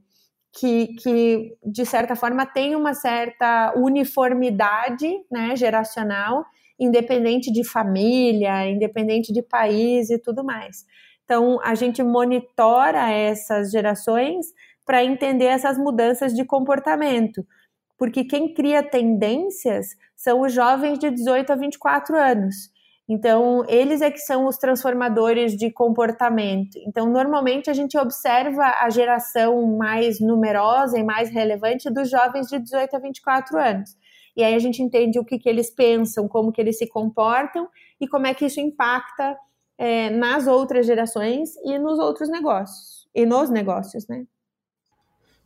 que, 0.53 0.89
que 0.97 1.57
de 1.65 1.87
certa 1.87 2.17
forma 2.17 2.45
tem 2.45 2.75
uma 2.75 2.93
certa 2.93 3.73
uniformidade 3.77 5.09
né, 5.31 5.55
geracional, 5.57 6.45
independente 6.79 7.53
de 7.53 7.65
família, 7.65 8.69
independente 8.69 9.33
de 9.33 9.43
país 9.43 10.11
e 10.11 10.19
tudo 10.19 10.45
mais. 10.45 10.85
Então, 11.25 11.61
a 11.63 11.75
gente 11.75 12.03
monitora 12.03 13.11
essas 13.11 13.71
gerações 13.71 14.47
para 14.87 15.05
entender 15.05 15.45
essas 15.45 15.77
mudanças 15.77 16.33
de 16.33 16.45
comportamento, 16.45 17.47
porque 17.99 18.25
quem 18.25 18.55
cria 18.55 18.83
tendências 18.83 19.89
são 20.17 20.41
os 20.41 20.53
jovens 20.53 20.99
de 20.99 21.11
18 21.11 21.53
a 21.53 21.57
24 21.57 22.17
anos. 22.17 22.71
Então, 23.09 23.65
eles 23.69 24.03
é 24.03 24.11
que 24.11 24.19
são 24.19 24.47
os 24.47 24.59
transformadores 24.59 25.57
de 25.57 25.71
comportamento. 25.71 26.79
Então, 26.87 27.11
normalmente 27.11 27.71
a 27.71 27.73
gente 27.73 27.97
observa 27.97 28.65
a 28.81 28.91
geração 28.91 29.77
mais 29.79 30.21
numerosa 30.21 30.99
e 30.99 31.03
mais 31.03 31.31
relevante 31.31 31.91
dos 31.91 32.11
jovens 32.11 32.49
de 32.49 32.59
18 32.59 32.97
a 32.97 32.99
24 32.99 33.59
anos. 33.59 33.97
E 34.39 34.45
aí 34.45 34.55
a 34.55 34.59
gente 34.61 34.81
entende 34.81 35.19
o 35.19 35.25
que, 35.25 35.37
que 35.37 35.49
eles 35.49 35.69
pensam, 35.69 36.29
como 36.29 36.53
que 36.53 36.61
eles 36.61 36.79
se 36.79 36.87
comportam 36.87 37.69
e 38.01 38.07
como 38.07 38.25
é 38.25 38.33
que 38.33 38.47
isso 38.47 38.61
impacta 38.61 39.37
é, 39.77 40.11
nas 40.11 40.47
outras 40.47 40.87
gerações 40.87 41.57
e 41.65 41.77
nos 41.77 41.99
outros 41.99 42.29
negócios. 42.29 43.09
E 43.13 43.27
nos 43.27 43.51
negócios, 43.51 44.07
né? 44.07 44.25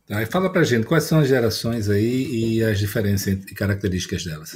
Tá, 0.05 0.21
e 0.21 0.27
fala 0.27 0.51
pra 0.51 0.63
gente 0.63 0.85
quais 0.85 1.05
são 1.05 1.19
as 1.21 1.27
gerações 1.27 1.89
aí 1.89 2.57
e 2.57 2.63
as 2.63 2.77
diferenças 2.77 3.33
e 3.33 3.55
características 3.55 4.23
delas. 4.25 4.55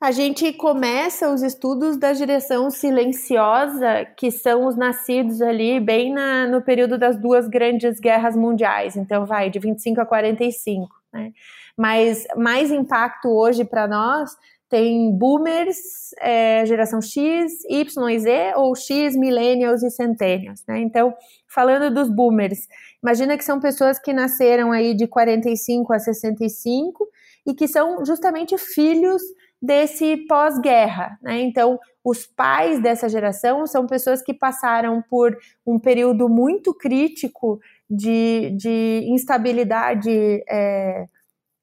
A 0.00 0.10
gente 0.10 0.52
começa 0.54 1.32
os 1.32 1.42
estudos 1.42 1.96
da 1.96 2.12
direção 2.12 2.70
silenciosa, 2.70 4.04
que 4.16 4.32
são 4.32 4.66
os 4.66 4.76
nascidos 4.76 5.40
ali 5.40 5.78
bem 5.78 6.12
na, 6.12 6.48
no 6.48 6.62
período 6.62 6.98
das 6.98 7.16
duas 7.16 7.46
grandes 7.46 8.00
guerras 8.00 8.34
mundiais. 8.34 8.96
Então, 8.96 9.24
vai 9.24 9.50
de 9.50 9.60
25 9.60 10.00
a 10.00 10.06
45. 10.06 10.88
Né? 11.12 11.32
Mas 11.78 12.26
mais 12.36 12.72
impacto 12.72 13.28
hoje 13.28 13.64
para 13.64 13.86
nós 13.86 14.36
tem 14.68 15.16
boomers, 15.16 16.10
é, 16.20 16.66
geração 16.66 17.00
X, 17.00 17.64
Y 17.70 18.10
e 18.10 18.18
Z, 18.18 18.52
ou 18.56 18.74
X, 18.74 19.16
millennials 19.16 19.82
e 19.82 19.90
centennials. 19.90 20.62
Né? 20.66 20.80
Então, 20.80 21.14
falando 21.46 21.94
dos 21.94 22.10
boomers, 22.10 22.68
imagina 23.02 23.38
que 23.38 23.44
são 23.44 23.60
pessoas 23.60 23.98
que 23.98 24.12
nasceram 24.12 24.72
aí 24.72 24.92
de 24.92 25.06
45 25.06 25.92
a 25.92 25.98
65 25.98 27.08
e 27.46 27.54
que 27.54 27.66
são 27.66 28.04
justamente 28.04 28.58
filhos 28.58 29.22
desse 29.60 30.18
pós-guerra. 30.28 31.18
Né? 31.22 31.40
Então, 31.40 31.78
os 32.04 32.26
pais 32.26 32.80
dessa 32.82 33.08
geração 33.08 33.66
são 33.66 33.86
pessoas 33.86 34.20
que 34.20 34.34
passaram 34.34 35.02
por 35.08 35.36
um 35.66 35.78
período 35.78 36.28
muito 36.28 36.74
crítico 36.74 37.58
de, 37.88 38.50
de 38.50 39.04
instabilidade 39.08 40.10
é, 40.48 41.06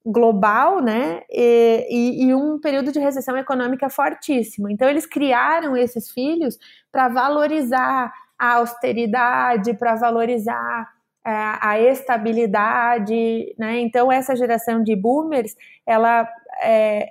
global, 0.06 0.80
né? 0.80 1.22
E, 1.28 2.26
e, 2.26 2.34
um 2.34 2.60
período 2.60 2.92
de 2.92 3.00
recessão 3.00 3.36
econômica 3.36 3.90
fortíssimo. 3.90 4.70
Então, 4.70 4.88
eles 4.88 5.04
criaram 5.04 5.76
esses 5.76 6.10
filhos 6.12 6.56
para 6.92 7.08
valorizar 7.08 8.12
a 8.38 8.54
austeridade, 8.54 9.74
para 9.74 9.96
valorizar 9.96 10.88
é, 11.26 11.30
a 11.60 11.80
estabilidade, 11.80 13.54
né? 13.58 13.80
Então, 13.80 14.12
essa 14.12 14.36
geração 14.36 14.80
de 14.80 14.94
boomers, 14.94 15.56
ela 15.84 16.28
é, 16.62 17.08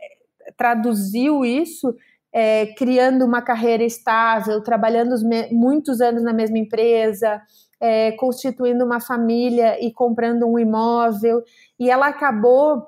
traduziu 0.56 1.44
isso 1.44 1.94
é, 2.32 2.68
criando 2.78 3.24
uma 3.26 3.42
carreira 3.42 3.84
estável, 3.84 4.62
trabalhando 4.62 5.16
muitos 5.52 6.02
anos 6.02 6.22
na 6.22 6.34
mesma 6.34 6.58
empresa, 6.58 7.42
é, 7.80 8.12
constituindo 8.14 8.86
uma 8.86 9.00
família 9.00 9.84
e 9.84 9.92
comprando 9.92 10.46
um 10.48 10.58
imóvel, 10.60 11.44
e 11.80 11.90
ela 11.90 12.08
acabou 12.08 12.88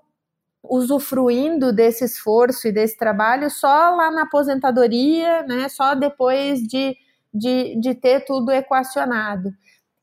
usufruindo 0.64 1.72
desse 1.72 2.04
esforço 2.04 2.68
e 2.68 2.72
desse 2.72 2.98
trabalho 2.98 3.50
só 3.50 3.96
lá 3.96 4.12
na 4.12 4.24
aposentadoria, 4.24 5.44
né, 5.44 5.70
só 5.70 5.96
depois 5.96 6.62
de, 6.62 6.96
de, 7.34 7.80
de 7.80 7.96
ter 7.96 8.26
tudo 8.26 8.52
equacionado 8.52 9.52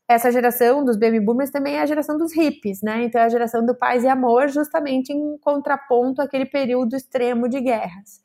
essa 0.07 0.31
geração 0.31 0.85
dos 0.85 0.97
baby 0.97 1.19
boomers 1.19 1.49
também 1.49 1.75
é 1.75 1.81
a 1.81 1.85
geração 1.85 2.17
dos 2.17 2.31
hippies, 2.33 2.81
né? 2.81 3.03
Então 3.03 3.19
é 3.19 3.25
a 3.25 3.29
geração 3.29 3.65
do 3.65 3.73
paz 3.73 4.03
e 4.03 4.07
amor, 4.07 4.49
justamente 4.49 5.11
em 5.11 5.37
contraponto 5.39 6.21
àquele 6.21 6.45
período 6.45 6.95
extremo 6.95 7.49
de 7.49 7.59
guerras. 7.59 8.21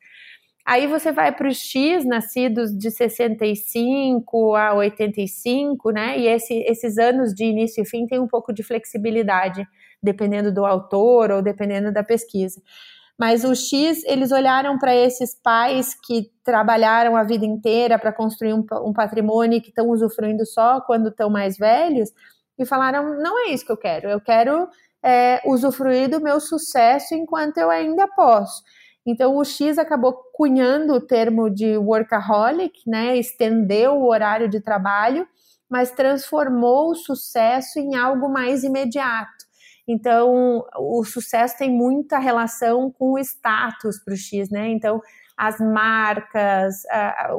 Aí 0.65 0.85
você 0.87 1.11
vai 1.11 1.31
para 1.31 1.47
os 1.47 1.57
X, 1.57 2.05
nascidos 2.05 2.77
de 2.77 2.91
65 2.91 4.55
a 4.55 4.73
85, 4.73 5.91
né? 5.91 6.19
E 6.19 6.27
esse, 6.27 6.53
esses 6.67 6.97
anos 6.97 7.33
de 7.33 7.45
início 7.45 7.81
e 7.81 7.85
fim 7.85 8.05
tem 8.05 8.19
um 8.19 8.27
pouco 8.27 8.53
de 8.53 8.63
flexibilidade, 8.63 9.67
dependendo 10.01 10.53
do 10.53 10.65
autor 10.65 11.31
ou 11.31 11.41
dependendo 11.41 11.91
da 11.91 12.03
pesquisa. 12.03 12.61
Mas 13.17 13.43
o 13.43 13.53
X, 13.53 14.03
eles 14.05 14.31
olharam 14.31 14.79
para 14.79 14.95
esses 14.95 15.35
pais 15.35 15.93
que 15.93 16.31
trabalharam 16.43 17.15
a 17.15 17.23
vida 17.23 17.45
inteira 17.45 17.99
para 17.99 18.11
construir 18.11 18.53
um, 18.53 18.65
um 18.83 18.93
patrimônio 18.93 19.61
que 19.61 19.69
estão 19.69 19.89
usufruindo 19.89 20.45
só 20.45 20.81
quando 20.81 21.09
estão 21.09 21.29
mais 21.29 21.57
velhos 21.57 22.09
e 22.57 22.65
falaram: 22.65 23.19
não 23.21 23.37
é 23.45 23.51
isso 23.51 23.65
que 23.65 23.71
eu 23.71 23.77
quero, 23.77 24.09
eu 24.09 24.19
quero 24.19 24.67
é, 25.03 25.41
usufruir 25.45 26.09
do 26.09 26.21
meu 26.21 26.39
sucesso 26.39 27.13
enquanto 27.13 27.57
eu 27.57 27.69
ainda 27.69 28.07
posso. 28.07 28.63
Então 29.05 29.35
o 29.35 29.43
X 29.43 29.77
acabou 29.77 30.13
cunhando 30.33 30.93
o 30.93 31.01
termo 31.01 31.49
de 31.49 31.77
workaholic, 31.77 32.81
né? 32.87 33.17
Estendeu 33.17 33.93
o 33.93 34.07
horário 34.07 34.47
de 34.47 34.59
trabalho, 34.59 35.27
mas 35.69 35.91
transformou 35.91 36.91
o 36.91 36.95
sucesso 36.95 37.79
em 37.79 37.95
algo 37.95 38.29
mais 38.29 38.63
imediato. 38.63 39.45
Então 39.87 40.63
o 40.77 41.03
sucesso 41.03 41.57
tem 41.57 41.71
muita 41.71 42.19
relação 42.19 42.91
com 42.91 43.13
o 43.13 43.19
status 43.19 43.99
para 44.03 44.13
o 44.13 44.17
X, 44.17 44.49
né? 44.49 44.69
Então 44.69 45.01
as 45.35 45.59
marcas, 45.59 46.83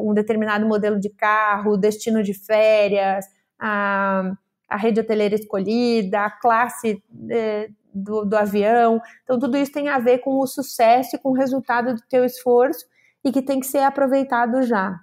um 0.01 0.13
determinado 0.13 0.67
modelo 0.67 0.99
de 0.99 1.09
carro, 1.09 1.75
o 1.75 1.77
destino 1.77 2.21
de 2.23 2.35
férias, 2.35 3.27
a, 3.57 4.33
rede 4.73 4.99
hoteleira 4.99 5.37
escolhida, 5.37 6.23
a 6.23 6.31
classe 6.31 7.01
é, 7.31 7.69
do, 7.95 8.25
do 8.25 8.37
avião. 8.37 9.01
Então, 9.23 9.39
tudo 9.39 9.57
isso 9.57 9.73
tem 9.73 9.89
a 9.89 9.99
ver 9.99 10.19
com 10.19 10.39
o 10.39 10.47
sucesso 10.47 11.17
e 11.17 11.19
com 11.19 11.31
o 11.31 11.37
resultado 11.37 11.95
do 11.95 12.03
teu 12.09 12.25
esforço 12.25 12.85
e 13.25 13.31
que 13.31 13.43
tem 13.43 13.61
que 13.61 13.67
ser 13.67 13.81
aproveitado 13.81 14.63
já. 14.63 14.99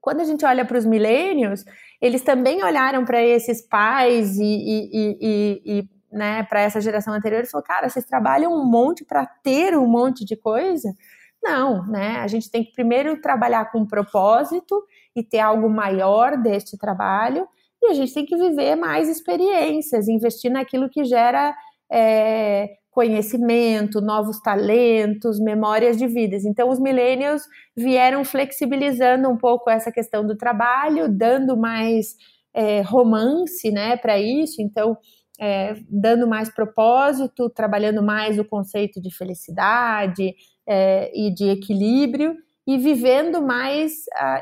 Quando 0.00 0.20
a 0.20 0.24
gente 0.24 0.44
olha 0.44 0.64
para 0.64 0.78
os 0.78 0.86
milênios, 0.86 1.64
eles 2.00 2.22
também 2.22 2.62
olharam 2.62 3.04
para 3.04 3.22
esses 3.22 3.66
pais 3.66 4.38
e, 4.38 4.44
e, 4.44 5.18
e, 5.20 5.62
e 5.64 5.88
né, 6.10 6.42
para 6.44 6.60
essa 6.60 6.80
geração 6.80 7.12
anterior 7.12 7.42
e 7.42 7.46
falaram, 7.46 7.66
cara, 7.66 7.88
vocês 7.88 8.04
trabalham 8.04 8.52
um 8.52 8.64
monte 8.64 9.04
para 9.04 9.26
ter 9.26 9.76
um 9.76 9.86
monte 9.86 10.24
de 10.24 10.36
coisa? 10.36 10.94
Não, 11.42 11.86
né? 11.86 12.16
A 12.16 12.26
gente 12.26 12.50
tem 12.50 12.64
que 12.64 12.72
primeiro 12.72 13.20
trabalhar 13.20 13.70
com 13.70 13.86
propósito 13.86 14.82
e 15.14 15.22
ter 15.22 15.38
algo 15.38 15.68
maior 15.68 16.36
deste 16.36 16.76
trabalho, 16.76 17.46
e 17.80 17.86
a 17.86 17.94
gente 17.94 18.12
tem 18.12 18.26
que 18.26 18.36
viver 18.36 18.74
mais 18.74 19.08
experiências, 19.08 20.08
investir 20.08 20.50
naquilo 20.50 20.88
que 20.88 21.04
gera 21.04 21.54
é, 21.90 22.70
conhecimento, 22.90 24.00
novos 24.00 24.40
talentos, 24.40 25.38
memórias 25.38 25.96
de 25.96 26.06
vidas. 26.06 26.44
Então, 26.44 26.68
os 26.68 26.80
millennials 26.80 27.42
vieram 27.76 28.24
flexibilizando 28.24 29.28
um 29.28 29.36
pouco 29.36 29.70
essa 29.70 29.92
questão 29.92 30.26
do 30.26 30.36
trabalho, 30.36 31.08
dando 31.08 31.56
mais 31.56 32.16
é, 32.52 32.80
romance 32.80 33.70
né, 33.70 33.96
para 33.96 34.18
isso. 34.18 34.60
Então, 34.60 34.96
é, 35.38 35.76
dando 35.88 36.26
mais 36.26 36.52
propósito, 36.52 37.48
trabalhando 37.48 38.02
mais 38.02 38.38
o 38.38 38.44
conceito 38.44 39.00
de 39.00 39.14
felicidade 39.16 40.34
é, 40.68 41.12
e 41.14 41.32
de 41.32 41.50
equilíbrio 41.50 42.34
e 42.66 42.76
vivendo 42.76 43.40
mais 43.40 43.92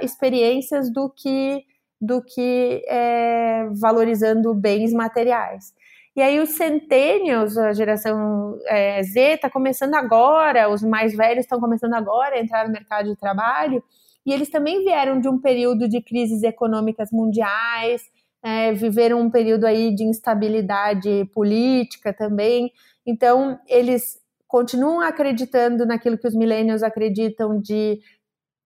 experiências 0.00 0.90
do 0.90 1.10
que 1.10 1.62
do 2.00 2.22
que 2.22 2.82
é, 2.88 3.68
valorizando 3.80 4.52
bens 4.54 4.92
materiais. 4.92 5.72
E 6.16 6.22
aí 6.22 6.40
os 6.40 6.50
centennials, 6.50 7.58
a 7.58 7.74
geração 7.74 8.58
é, 8.64 9.02
Z, 9.02 9.34
está 9.34 9.50
começando 9.50 9.94
agora, 9.94 10.70
os 10.70 10.82
mais 10.82 11.14
velhos 11.14 11.44
estão 11.44 11.60
começando 11.60 11.92
agora 11.92 12.36
a 12.36 12.40
entrar 12.40 12.66
no 12.66 12.72
mercado 12.72 13.10
de 13.10 13.16
trabalho, 13.16 13.84
e 14.24 14.32
eles 14.32 14.48
também 14.48 14.82
vieram 14.82 15.20
de 15.20 15.28
um 15.28 15.38
período 15.38 15.86
de 15.86 16.00
crises 16.00 16.42
econômicas 16.42 17.10
mundiais, 17.12 18.02
é, 18.42 18.72
viveram 18.72 19.20
um 19.20 19.30
período 19.30 19.66
aí 19.66 19.94
de 19.94 20.04
instabilidade 20.04 21.26
política 21.34 22.14
também. 22.14 22.72
Então, 23.04 23.60
eles 23.68 24.18
continuam 24.48 25.00
acreditando 25.00 25.84
naquilo 25.84 26.16
que 26.16 26.26
os 26.26 26.34
millennials 26.34 26.82
acreditam 26.82 27.60
de 27.60 28.00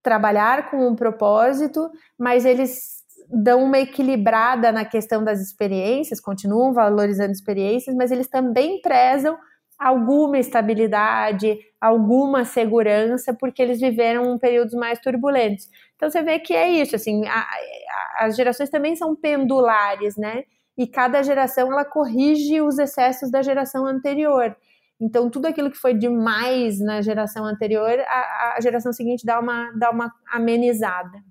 trabalhar 0.03 0.71
com 0.71 0.87
um 0.87 0.95
propósito, 0.95 1.91
mas 2.17 2.45
eles 2.45 3.00
dão 3.33 3.63
uma 3.65 3.79
equilibrada 3.79 4.73
na 4.73 4.85
questão 4.85 5.23
das 5.23 5.41
experiências, 5.41 6.21
continuam 6.21 6.73
valorizando 6.73 7.31
experiências, 7.31 7.95
mas 7.95 8.11
eles 8.11 8.29
também 8.29 8.81
prezam 8.81 9.39
alguma 9.79 10.39
estabilidade, 10.39 11.59
alguma 11.81 12.45
segurança, 12.45 13.33
porque 13.33 13.63
eles 13.63 13.81
viveram 13.81 14.39
períodos 14.39 14.75
mais 14.75 14.99
turbulentos. 14.99 15.69
Então 15.97 16.11
você 16.11 16.23
vê 16.23 16.39
que 16.39 16.55
é 16.55 16.69
isso, 16.69 16.97
assim, 16.97 17.27
a, 17.27 17.41
a, 17.41 18.27
as 18.27 18.37
gerações 18.37 18.69
também 18.69 18.95
são 18.95 19.17
pendulares, 19.17 20.17
né? 20.17 20.45
E 20.77 20.87
cada 20.87 21.23
geração 21.23 21.73
ela 21.73 21.85
corrige 21.85 22.61
os 22.61 22.79
excessos 22.79 23.31
da 23.31 23.43
geração 23.43 23.87
anterior. 23.87 24.55
Então 25.01 25.31
tudo 25.31 25.47
aquilo 25.47 25.71
que 25.71 25.79
foi 25.79 25.95
demais 25.95 26.79
na 26.79 27.01
geração 27.01 27.47
anterior, 27.47 27.99
a, 28.01 28.55
a 28.57 28.61
geração 28.61 28.93
seguinte 28.93 29.25
dá 29.25 29.41
uma, 29.41 29.73
dá 29.79 29.91
uma 29.91 30.13
amenizada. 30.31 31.23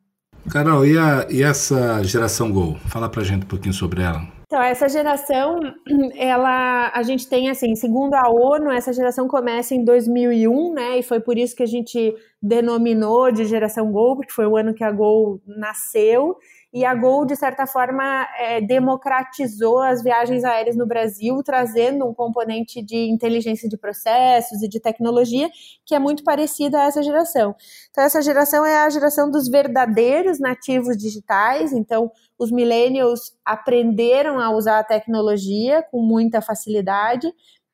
Carol, 0.51 0.85
e, 0.85 0.97
a, 0.97 1.27
e 1.29 1.43
essa 1.43 2.03
geração 2.03 2.51
Gol? 2.51 2.77
Fala 2.87 3.09
pra 3.09 3.23
gente 3.23 3.45
um 3.45 3.47
pouquinho 3.47 3.73
sobre 3.73 4.01
ela. 4.01 4.21
Então, 4.51 4.63
essa 4.63 4.89
geração, 4.89 5.59
ela, 6.17 6.91
a 6.91 7.03
gente 7.03 7.29
tem 7.29 7.49
assim, 7.49 7.75
segundo 7.75 8.15
a 8.15 8.29
ONU, 8.29 8.71
essa 8.71 8.91
geração 8.91 9.27
começa 9.27 9.75
em 9.75 9.85
2001, 9.85 10.73
né? 10.73 10.97
E 10.97 11.03
foi 11.03 11.19
por 11.19 11.37
isso 11.37 11.55
que 11.55 11.61
a 11.61 11.67
gente 11.67 12.15
denominou 12.41 13.31
de 13.31 13.45
geração 13.45 13.91
Gol, 13.91 14.15
porque 14.15 14.31
foi 14.31 14.47
o 14.47 14.57
ano 14.57 14.73
que 14.73 14.83
a 14.83 14.91
Gol 14.91 15.39
nasceu. 15.45 16.35
E 16.71 16.85
a 16.85 16.93
Gol, 16.93 17.25
de 17.25 17.35
certa 17.35 17.65
forma, 17.65 18.27
é, 18.37 18.61
democratizou 18.61 19.79
as 19.79 20.03
viagens 20.03 20.43
aéreas 20.43 20.75
no 20.75 20.85
Brasil, 20.85 21.41
trazendo 21.43 22.05
um 22.05 22.13
componente 22.13 22.79
de 22.83 23.09
inteligência 23.09 23.67
de 23.67 23.75
processos 23.75 24.61
e 24.61 24.67
de 24.67 24.79
tecnologia 24.79 25.49
que 25.83 25.95
é 25.95 25.99
muito 25.99 26.23
parecida 26.23 26.79
a 26.79 26.85
essa 26.85 27.01
geração. 27.01 27.55
Então, 27.89 28.03
essa 28.03 28.21
geração 28.21 28.63
é 28.63 28.77
a 28.77 28.89
geração 28.89 29.31
dos 29.31 29.49
verdadeiros 29.49 30.39
nativos 30.39 30.95
digitais. 30.95 31.73
Então, 31.73 32.11
os 32.37 32.51
millennials 32.51 33.33
aprenderam 33.43 34.39
a 34.39 34.51
usar 34.51 34.77
a 34.79 34.83
tecnologia 34.83 35.81
com 35.81 36.01
muita 36.01 36.39
facilidade, 36.39 37.33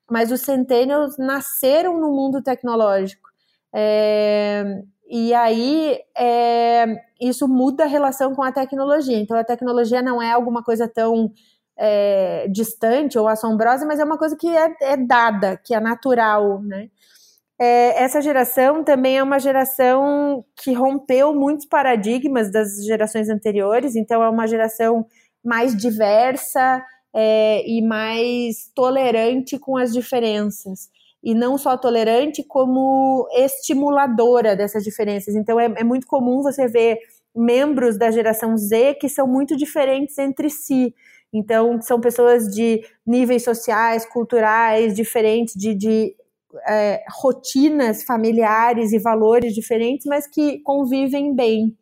mas 0.09 0.31
os 0.31 0.41
centennials 0.41 1.17
nasceram 1.17 1.99
no 1.99 2.11
mundo 2.15 2.41
tecnológico. 2.41 3.29
É, 3.73 4.63
e 5.07 5.33
aí 5.33 5.99
é, 6.17 6.85
isso 7.21 7.47
muda 7.47 7.83
a 7.83 7.87
relação 7.87 8.33
com 8.33 8.43
a 8.43 8.51
tecnologia. 8.51 9.17
Então 9.17 9.37
a 9.37 9.43
tecnologia 9.43 10.01
não 10.01 10.21
é 10.21 10.31
alguma 10.31 10.63
coisa 10.63 10.87
tão 10.87 11.31
é, 11.77 12.47
distante 12.49 13.17
ou 13.17 13.27
assombrosa, 13.27 13.85
mas 13.85 13.99
é 13.99 14.03
uma 14.03 14.17
coisa 14.17 14.35
que 14.35 14.47
é, 14.47 14.75
é 14.81 14.97
dada, 14.97 15.57
que 15.57 15.75
é 15.75 15.79
natural, 15.79 16.61
né? 16.61 16.89
É, 17.59 18.03
essa 18.03 18.21
geração 18.21 18.83
também 18.83 19.17
é 19.17 19.23
uma 19.23 19.39
geração 19.39 20.43
que 20.57 20.73
rompeu 20.73 21.33
muitos 21.33 21.65
paradigmas 21.65 22.51
das 22.51 22.83
gerações 22.85 23.29
anteriores, 23.29 23.95
então 23.95 24.21
é 24.21 24.29
uma 24.29 24.45
geração 24.45 25.05
mais 25.43 25.75
diversa 25.75 26.83
é, 27.13 27.65
e 27.65 27.81
mais 27.81 28.69
tolerante 28.75 29.57
com 29.57 29.77
as 29.77 29.93
diferenças 29.93 30.89
e 31.25 31.33
não 31.33 31.57
só 31.57 31.75
tolerante, 31.75 32.43
como 32.43 33.27
estimuladora 33.33 34.55
dessas 34.55 34.83
diferenças. 34.83 35.33
Então, 35.33 35.59
é, 35.59 35.65
é, 35.77 35.83
muito 35.83 36.05
comum 36.05 36.43
você 36.43 36.67
ver 36.67 36.99
membros 37.35 37.97
da 37.97 38.11
geração 38.11 38.55
Z 38.55 38.93
que 39.01 39.09
são 39.09 39.27
muito 39.27 39.57
diferentes 39.57 40.15
entre 40.19 40.51
si. 40.51 40.93
Então, 41.33 41.81
são 41.81 41.99
pessoas 41.99 42.45
de 42.53 42.85
níveis 43.05 43.43
sociais, 43.43 44.05
culturais 44.05 44.95
diferentes, 44.95 45.55
de, 45.55 45.73
de 45.73 46.15
é, 46.67 47.03
rotinas 47.09 48.03
familiares 48.03 48.93
e 48.93 48.99
valores 48.99 49.55
diferentes, 49.55 50.05
mas 50.05 50.27
que 50.27 50.59
convivem 50.59 51.33
bem. 51.33 51.75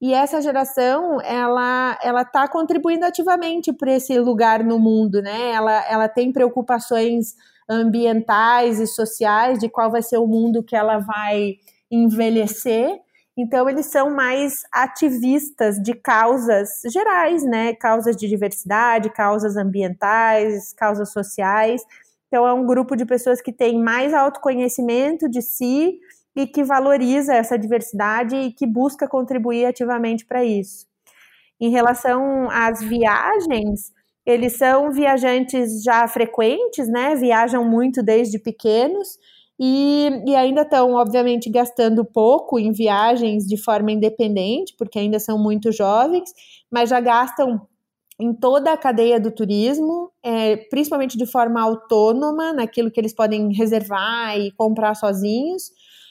E 0.00 0.14
essa 0.14 0.40
geração, 0.40 1.20
ela 1.20 1.96
ela 2.02 2.22
está 2.22 2.48
contribuindo 2.48 3.04
ativamente 3.04 3.70
para 3.70 3.92
esse 3.92 4.18
lugar 4.18 4.64
no 4.64 4.78
mundo, 4.78 5.20
né? 5.20 5.50
Ela, 5.50 5.86
ela 5.88 6.08
tem 6.08 6.32
preocupações 6.32 7.36
ambientais 7.68 8.80
e 8.80 8.86
sociais 8.86 9.58
de 9.58 9.68
qual 9.68 9.90
vai 9.90 10.02
ser 10.02 10.18
o 10.18 10.26
mundo 10.26 10.62
que 10.62 10.76
ela 10.76 10.98
vai 10.98 11.54
envelhecer. 11.90 12.98
Então, 13.36 13.68
eles 13.68 13.86
são 13.86 14.10
mais 14.10 14.62
ativistas 14.72 15.76
de 15.82 15.94
causas 15.94 16.68
gerais, 16.90 17.42
né? 17.44 17.74
Causas 17.74 18.14
de 18.14 18.28
diversidade, 18.28 19.10
causas 19.10 19.56
ambientais, 19.56 20.72
causas 20.74 21.12
sociais. 21.12 21.82
Então, 22.28 22.46
é 22.46 22.52
um 22.52 22.66
grupo 22.66 22.94
de 22.94 23.06
pessoas 23.06 23.40
que 23.40 23.52
tem 23.52 23.82
mais 23.82 24.12
autoconhecimento 24.12 25.28
de 25.28 25.40
si 25.40 25.98
e 26.36 26.46
que 26.46 26.62
valoriza 26.62 27.34
essa 27.34 27.58
diversidade 27.58 28.36
e 28.36 28.52
que 28.52 28.66
busca 28.66 29.08
contribuir 29.08 29.66
ativamente 29.66 30.26
para 30.26 30.44
isso. 30.44 30.86
Em 31.60 31.70
relação 31.70 32.50
às 32.50 32.82
viagens, 32.82 33.92
eles 34.24 34.56
são 34.56 34.90
viajantes 34.92 35.82
já 35.82 36.06
frequentes, 36.06 36.88
né? 36.88 37.14
Viajam 37.16 37.64
muito 37.64 38.02
desde 38.02 38.38
pequenos 38.38 39.18
e, 39.58 40.10
e 40.26 40.34
ainda 40.34 40.62
estão, 40.62 40.94
obviamente, 40.94 41.50
gastando 41.50 42.04
pouco 42.04 42.58
em 42.58 42.72
viagens 42.72 43.46
de 43.46 43.56
forma 43.56 43.92
independente, 43.92 44.74
porque 44.78 44.98
ainda 44.98 45.18
são 45.18 45.38
muito 45.38 45.70
jovens, 45.72 46.30
mas 46.70 46.90
já 46.90 47.00
gastam 47.00 47.60
em 48.20 48.32
toda 48.32 48.72
a 48.72 48.76
cadeia 48.76 49.18
do 49.18 49.30
turismo, 49.30 50.10
é, 50.22 50.56
principalmente 50.56 51.18
de 51.18 51.26
forma 51.26 51.60
autônoma, 51.60 52.52
naquilo 52.52 52.90
que 52.90 53.00
eles 53.00 53.14
podem 53.14 53.52
reservar 53.52 54.38
e 54.38 54.52
comprar 54.52 54.94
sozinhos. 54.94 55.70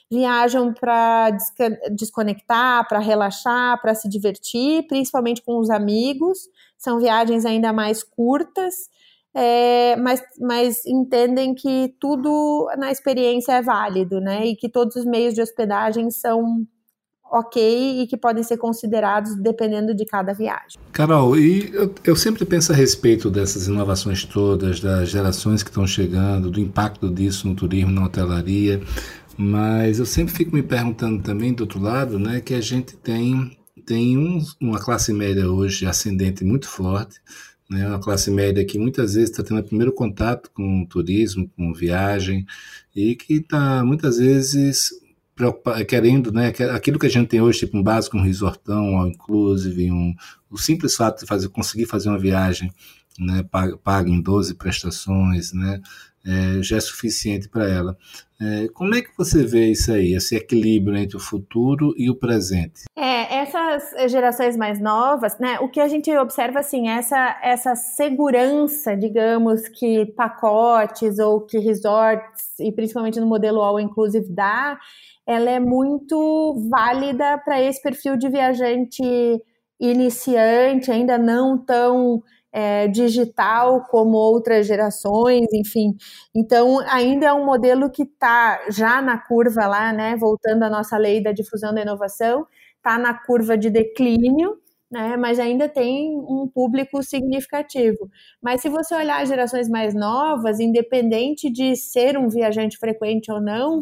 Viajam 0.10 0.74
para 0.74 1.30
desconectar, 1.92 2.86
para 2.88 3.00
relaxar, 3.00 3.82
para 3.82 3.96
se 3.96 4.10
divertir, 4.10 4.86
principalmente 4.88 5.42
com 5.42 5.58
os 5.58 5.70
amigos. 5.70 6.38
São 6.82 7.00
viagens 7.00 7.46
ainda 7.46 7.72
mais 7.72 8.02
curtas, 8.02 8.74
é, 9.36 9.96
mas, 9.98 10.20
mas 10.40 10.84
entendem 10.84 11.54
que 11.54 11.94
tudo 12.00 12.68
na 12.76 12.92
experiência 12.92 13.52
é 13.52 13.62
válido, 13.62 14.20
né? 14.20 14.48
E 14.48 14.56
que 14.56 14.68
todos 14.68 14.96
os 14.96 15.06
meios 15.06 15.36
de 15.36 15.44
hospedagem 15.44 16.10
são 16.10 16.66
ok 17.32 18.02
e 18.02 18.08
que 18.08 18.18
podem 18.18 18.44
ser 18.44 18.58
considerados 18.58 19.36
dependendo 19.36 19.94
de 19.94 20.06
cada 20.06 20.34
viagem. 20.34 20.82
Carol, 20.92 21.38
e 21.38 21.72
eu, 21.72 21.94
eu, 22.04 22.16
sempre 22.16 22.46
penso 22.46 22.72
a 22.72 22.76
respeito 22.76 23.30
dessas 23.30 23.68
inovações 23.68 24.26
todas, 24.26 24.80
das 24.80 25.08
gerações 25.08 25.62
que 25.62 25.70
estão 25.70 25.86
chegando, 25.86 26.50
do 26.50 26.60
impacto 26.60 27.12
disso 27.12 27.48
no 27.48 27.54
turismo, 27.54 27.92
na 27.92 28.06
hotelaria, 28.06 28.82
mas 29.38 30.00
eu 30.00 30.06
sempre 30.06 30.34
fico 30.34 30.56
me 30.56 30.64
perguntando 30.64 31.22
também, 31.22 31.54
do 31.54 31.62
outro 31.62 31.80
lado, 31.80 32.18
né, 32.18 32.42
que 32.42 32.56
a 32.56 32.62
gente 32.62 32.98
tem, 32.98 33.56
tem 33.86 34.18
um, 34.18 34.44
uma 34.60 34.80
classe 34.80 35.14
média 35.14 35.50
hoje 35.50 35.86
ascendente 35.86 36.44
muito 36.44 36.68
forte, 36.68 37.20
né, 37.70 37.88
uma 37.88 38.00
classe 38.00 38.30
média 38.30 38.66
que 38.66 38.78
muitas 38.78 39.14
vezes 39.14 39.30
está 39.30 39.44
tendo 39.44 39.62
o 39.62 39.64
primeiro 39.64 39.94
contato 39.94 40.52
com 40.54 40.86
turismo, 40.86 41.50
com 41.56 41.74
viagem, 41.74 42.46
e 42.96 43.16
que 43.16 43.36
está 43.36 43.84
muitas 43.84 44.18
vezes 44.18 44.92
querendo, 45.88 46.32
né, 46.32 46.54
aquilo 46.74 47.00
que 47.00 47.06
a 47.06 47.10
gente 47.10 47.30
tem 47.30 47.42
hoje, 47.42 47.60
tipo 47.60 47.78
um 47.78 47.84
básico, 47.84 48.18
um 48.18 48.22
resortão, 48.22 48.98
all 48.98 49.08
inclusive, 49.08 49.92
um, 49.92 50.14
o 50.50 50.58
simples 50.58 50.96
fato 50.96 51.22
de 51.22 51.26
fazer, 51.26 51.50
conseguir 51.50 51.86
fazer 51.86 52.10
uma 52.10 52.20
viagem, 52.20 52.72
né, 53.18 53.44
paga 53.84 54.10
em 54.10 54.22
12 54.22 54.54
prestações, 54.56 55.54
né, 55.54 55.82
é, 56.26 56.62
já 56.62 56.78
é 56.78 56.80
suficiente 56.80 57.50
para 57.50 57.68
ela. 57.68 57.98
É, 58.40 58.68
como 58.74 58.96
é 58.96 59.02
que 59.02 59.16
você 59.16 59.44
vê 59.46 59.72
isso 59.72 59.92
aí, 59.92 60.14
esse 60.14 60.36
equilíbrio 60.36 60.98
entre 60.98 61.16
o 61.16 61.20
futuro 61.20 61.94
e 61.96 62.10
o 62.10 62.16
presente? 62.16 62.86
É, 62.96 63.36
essas 63.36 64.12
gerações 64.12 64.58
mais 64.58 64.80
novas, 64.80 65.38
né, 65.38 65.60
o 65.60 65.70
que 65.70 65.80
a 65.80 65.88
gente 65.88 66.16
observa, 66.18 66.60
assim, 66.60 66.90
essa, 66.90 67.40
essa 67.44 67.76
segurança, 67.76 68.96
digamos, 68.96 69.68
que 69.68 70.08
pacotes 70.08 71.20
ou 71.20 71.42
que 71.42 71.60
resorts, 71.60 72.60
e 72.60 72.72
principalmente 72.72 73.20
no 73.20 73.28
modelo 73.28 73.62
All 73.62 73.80
Inclusive 73.80 74.28
dá, 74.34 74.78
ela 75.28 75.50
é 75.50 75.60
muito 75.60 76.68
válida 76.70 77.38
para 77.38 77.62
esse 77.62 77.82
perfil 77.82 78.18
de 78.18 78.28
viajante 78.28 79.04
iniciante, 79.80 80.92
ainda 80.92 81.18
não 81.18 81.58
tão 81.58 82.24
é, 82.52 82.88
digital 82.88 83.86
como 83.90 84.18
outras 84.18 84.68
gerações, 84.68 85.48
enfim. 85.54 85.96
Então, 86.36 86.80
ainda 86.90 87.28
é 87.28 87.34
um 87.34 87.46
modelo 87.46 87.90
que 87.90 88.04
está 88.04 88.62
já 88.70 89.02
na 89.02 89.18
curva 89.18 89.66
lá, 89.68 89.94
né? 89.94 90.16
Voltando 90.18 90.64
à 90.64 90.70
nossa 90.70 90.98
lei 90.98 91.22
da 91.22 91.32
difusão 91.32 91.74
da 91.74 91.82
inovação, 91.82 92.46
está 92.78 92.98
na 92.98 93.14
curva 93.14 93.58
de 93.58 93.70
declínio, 93.70 94.58
né? 94.92 95.16
Mas 95.16 95.40
ainda 95.40 95.70
tem 95.70 96.16
um 96.18 96.48
público 96.54 97.02
significativo. 97.02 98.10
Mas 98.42 98.62
se 98.62 98.70
você 98.70 98.94
olhar 98.96 99.22
as 99.22 99.30
gerações 99.30 99.70
mais 99.70 99.94
novas, 99.96 100.60
independente 100.60 101.50
de 101.50 101.76
ser 101.76 102.18
um 102.18 102.28
viajante 102.28 102.78
frequente 102.78 103.32
ou 103.32 103.40
não, 103.40 103.82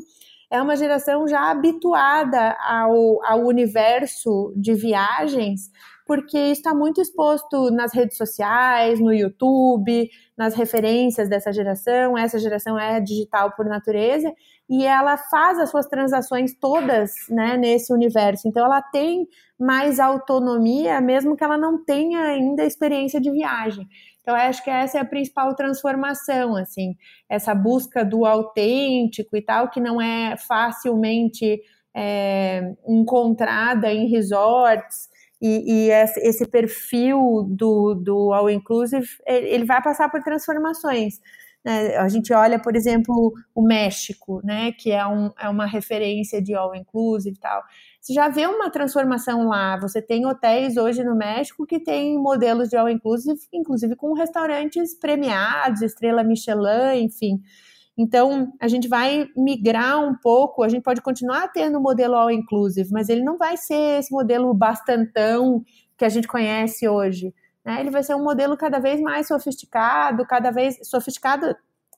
é 0.51 0.61
uma 0.61 0.75
geração 0.75 1.27
já 1.27 1.51
habituada 1.51 2.55
ao, 2.59 3.23
ao 3.23 3.45
universo 3.45 4.51
de 4.55 4.73
viagens, 4.73 5.69
porque 6.09 6.39
está 6.39 6.73
muito 6.73 6.99
exposto 6.99 7.69
nas 7.69 7.93
redes 7.93 8.17
sociais, 8.17 8.99
no 8.99 9.13
YouTube, 9.13 10.09
nas 10.35 10.55
referências 10.55 11.29
dessa 11.29 11.53
geração. 11.53 12.17
Essa 12.17 12.39
geração 12.39 12.79
é 12.79 12.99
digital 12.99 13.51
por 13.51 13.67
natureza 13.67 14.33
e 14.67 14.83
ela 14.83 15.17
faz 15.17 15.59
as 15.59 15.69
suas 15.69 15.85
transações 15.85 16.55
todas 16.59 17.13
né, 17.29 17.57
nesse 17.57 17.93
universo. 17.93 18.47
Então, 18.47 18.65
ela 18.65 18.81
tem 18.81 19.27
mais 19.59 19.99
autonomia, 19.99 20.99
mesmo 20.99 21.37
que 21.37 21.43
ela 21.43 21.59
não 21.59 21.85
tenha 21.85 22.21
ainda 22.21 22.65
experiência 22.65 23.21
de 23.21 23.29
viagem. 23.29 23.87
Então, 24.23 24.33
acho 24.33 24.63
que 24.63 24.71
essa 24.71 24.97
é 24.97 25.01
a 25.01 25.05
principal 25.05 25.53
transformação, 25.53 26.55
assim, 26.55 26.95
essa 27.29 27.53
busca 27.53 28.03
do 28.03 28.25
autêntico 28.25 29.37
e 29.37 29.43
tal, 29.43 29.69
que 29.69 29.79
não 29.79 30.01
é 30.01 30.35
facilmente 30.37 31.61
é, 31.95 32.73
encontrada 32.87 33.93
em 33.93 34.07
resorts, 34.07 35.07
e, 35.41 35.87
e, 35.87 35.91
esse 35.91 36.45
perfil 36.47 37.45
do, 37.49 37.95
do 37.95 38.33
All 38.33 38.49
Inclusive, 38.49 39.07
ele 39.25 39.65
vai 39.65 39.81
passar 39.81 40.09
por 40.09 40.21
transformações. 40.21 41.19
Né? 41.63 41.95
A 41.97 42.07
gente 42.07 42.33
olha, 42.33 42.59
por 42.59 42.75
exemplo, 42.75 43.33
o 43.53 43.61
México, 43.61 44.41
né, 44.43 44.71
que 44.71 44.91
é, 44.91 45.05
um, 45.05 45.31
é 45.39 45.49
uma 45.49 45.65
referência 45.65 46.41
de 46.41 46.53
All 46.53 46.75
Inclusive 46.75 47.35
e 47.35 47.39
tal. 47.39 47.63
Você 48.01 48.13
já 48.13 48.29
vê 48.29 48.47
uma 48.47 48.69
transformação 48.69 49.47
lá. 49.47 49.77
Você 49.79 50.01
tem 50.01 50.25
hotéis 50.25 50.77
hoje 50.77 51.03
no 51.03 51.15
México 51.15 51.65
que 51.65 51.79
tem 51.79 52.17
modelos 52.17 52.69
de 52.69 52.77
all 52.77 52.89
inclusive, 52.89 53.39
inclusive 53.53 53.95
com 53.95 54.13
restaurantes 54.13 54.97
premiados, 54.97 55.81
estrela 55.81 56.23
Michelin, 56.23 57.03
enfim. 57.03 57.41
Então, 58.01 58.53
a 58.61 58.69
gente 58.69 58.87
vai 58.87 59.27
migrar 59.35 60.01
um 60.01 60.15
pouco, 60.15 60.63
a 60.63 60.69
gente 60.69 60.83
pode 60.83 61.01
continuar 61.01 61.49
tendo 61.49 61.77
o 61.77 61.81
modelo 61.81 62.15
all 62.15 62.31
inclusive, 62.31 62.89
mas 62.93 63.09
ele 63.09 63.21
não 63.21 63.37
vai 63.37 63.57
ser 63.57 63.99
esse 63.99 64.09
modelo 64.09 64.53
bastantão 64.53 65.61
que 65.97 66.05
a 66.05 66.09
gente 66.09 66.25
conhece 66.25 66.87
hoje. 66.87 67.33
Né? 67.65 67.81
Ele 67.81 67.89
vai 67.89 68.01
ser 68.01 68.15
um 68.15 68.23
modelo 68.23 68.55
cada 68.55 68.79
vez 68.79 69.01
mais 69.01 69.27
sofisticado, 69.27 70.25
cada 70.25 70.49
vez 70.49 70.77
sofisticado 70.81 71.53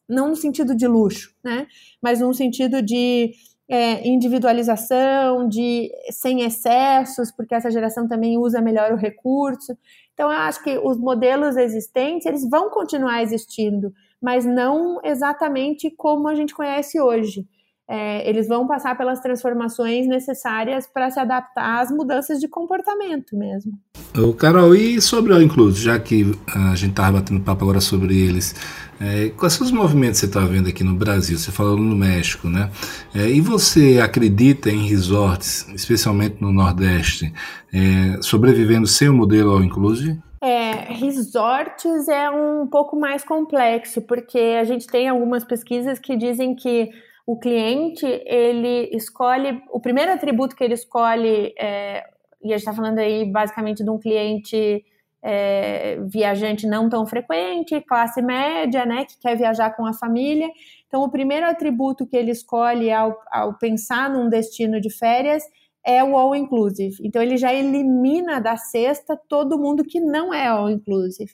não 0.10 0.30
no 0.30 0.36
sentido 0.36 0.74
de 0.76 0.88
luxo, 0.88 1.36
né? 1.44 1.68
Mas 2.02 2.20
no 2.20 2.34
sentido 2.34 2.82
de 2.82 3.32
é, 3.70 4.06
individualização, 4.06 5.48
de 5.48 5.92
sem 6.10 6.42
excessos, 6.42 7.32
porque 7.32 7.54
essa 7.54 7.70
geração 7.70 8.08
também 8.08 8.40
usa 8.40 8.60
melhor 8.60 8.92
o 8.92 8.98
recurso. 8.98 9.78
Então, 10.16 10.32
eu 10.32 10.38
acho 10.40 10.64
que 10.64 10.80
os 10.80 10.98
modelos 10.98 11.56
existentes 11.56 12.26
eles 12.26 12.50
vão 12.50 12.72
continuar 12.72 13.22
existindo, 13.22 13.94
mas 14.22 14.46
não 14.46 15.00
exatamente 15.04 15.90
como 15.98 16.28
a 16.28 16.36
gente 16.36 16.54
conhece 16.54 17.00
hoje. 17.00 17.46
É, 17.94 18.30
eles 18.30 18.48
vão 18.48 18.66
passar 18.66 18.98
pelas 18.98 19.20
transformações 19.20 20.08
necessárias 20.08 20.88
para 20.88 21.12
se 21.12 21.20
adaptar 21.20 21.82
às 21.82 21.92
mudanças 21.92 22.40
de 22.40 22.48
comportamento 22.48 23.36
mesmo. 23.36 23.74
O 24.18 24.34
Carol, 24.34 24.74
e 24.74 25.02
sobre 25.02 25.34
o 25.34 25.42
Incluso, 25.42 25.82
já 25.82 26.00
que 26.00 26.32
a 26.56 26.74
gente 26.76 26.92
estava 26.92 27.20
batendo 27.20 27.42
papo 27.42 27.66
agora 27.66 27.82
sobre 27.82 28.18
eles, 28.18 28.56
é, 28.98 29.30
quais 29.36 29.54
são 29.54 29.66
os 29.66 29.74
movimentos 29.74 30.22
que 30.22 30.28
você 30.28 30.38
está 30.38 30.40
vendo 30.46 30.70
aqui 30.70 30.86
no 30.86 30.96
Brasil? 30.96 31.38
Você 31.38 31.52
falou 31.52 31.76
no 31.76 31.96
México, 31.96 32.48
né? 32.48 32.70
É, 33.14 33.30
e 33.30 33.42
você 33.42 34.00
acredita 34.02 34.70
em 34.70 34.88
resorts, 34.88 35.68
especialmente 35.74 36.38
no 36.40 36.54
Nordeste, 36.54 37.34
é, 37.74 38.22
sobrevivendo 38.22 38.88
sem 38.88 39.10
o 39.10 39.14
modelo 39.14 39.52
All 39.52 39.64
Inclusive? 39.64 40.18
É, 40.44 40.72
resorts 40.94 42.08
é 42.08 42.30
um 42.32 42.66
pouco 42.66 43.00
mais 43.00 43.24
complexo, 43.24 44.02
porque 44.02 44.40
a 44.60 44.64
gente 44.64 44.88
tem 44.88 45.08
algumas 45.08 45.44
pesquisas 45.44 46.00
que 46.00 46.18
dizem 46.18 46.56
que 46.56 46.90
o 47.28 47.38
cliente 47.38 48.06
ele 48.26 48.90
escolhe 48.92 49.62
o 49.70 49.80
primeiro 49.80 50.12
atributo 50.12 50.56
que 50.56 50.64
ele 50.64 50.74
escolhe 50.74 51.54
é, 51.60 52.04
e 52.44 52.48
a 52.48 52.58
gente 52.58 52.68
está 52.68 52.74
falando 52.74 52.98
aí 52.98 53.24
basicamente 53.32 53.84
de 53.84 53.90
um 53.90 54.00
cliente 54.00 54.84
é, 55.24 56.00
viajante 56.08 56.66
não 56.66 56.90
tão 56.90 57.06
frequente, 57.06 57.80
classe 57.82 58.22
média, 58.22 58.86
né, 58.86 59.06
que 59.06 59.20
quer 59.20 59.38
viajar 59.38 59.76
com 59.76 59.86
a 59.86 59.94
família. 59.94 60.50
Então, 60.88 61.04
o 61.04 61.12
primeiro 61.12 61.46
atributo 61.46 62.08
que 62.08 62.18
ele 62.18 62.32
escolhe 62.32 62.92
ao, 62.92 63.16
ao 63.32 63.54
pensar 63.58 64.10
num 64.10 64.28
destino 64.28 64.82
de 64.82 64.90
férias 64.90 65.44
é 65.86 66.04
o 66.04 66.18
all 66.18 66.36
inclusive. 66.36 66.96
Então, 67.04 67.22
ele 67.22 67.38
já 67.38 67.54
elimina 67.54 68.40
da 68.40 68.58
cesta 68.58 69.18
todo 69.28 69.58
mundo 69.60 69.84
que 69.84 70.00
não 70.00 70.34
é 70.34 70.48
all 70.48 70.70
inclusive. 70.70 71.32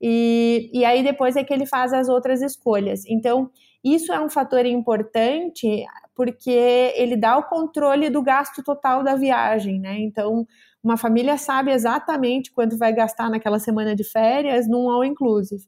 E, 0.00 0.70
e 0.72 0.84
aí 0.84 1.02
depois 1.02 1.36
é 1.36 1.44
que 1.44 1.52
ele 1.52 1.66
faz 1.66 1.92
as 1.92 2.08
outras 2.08 2.40
escolhas. 2.40 3.04
Então, 3.06 3.50
isso 3.84 4.12
é 4.12 4.20
um 4.20 4.28
fator 4.28 4.64
importante 4.66 5.84
porque 6.14 6.50
ele 6.96 7.16
dá 7.16 7.38
o 7.38 7.44
controle 7.44 8.10
do 8.10 8.22
gasto 8.22 8.62
total 8.62 9.02
da 9.02 9.14
viagem, 9.14 9.80
né? 9.80 9.98
Então, 10.00 10.46
uma 10.82 10.96
família 10.96 11.38
sabe 11.38 11.70
exatamente 11.70 12.52
quanto 12.52 12.76
vai 12.76 12.92
gastar 12.92 13.30
naquela 13.30 13.58
semana 13.58 13.94
de 13.94 14.04
férias 14.04 14.68
num 14.68 14.90
all 14.90 15.04
inclusive. 15.04 15.64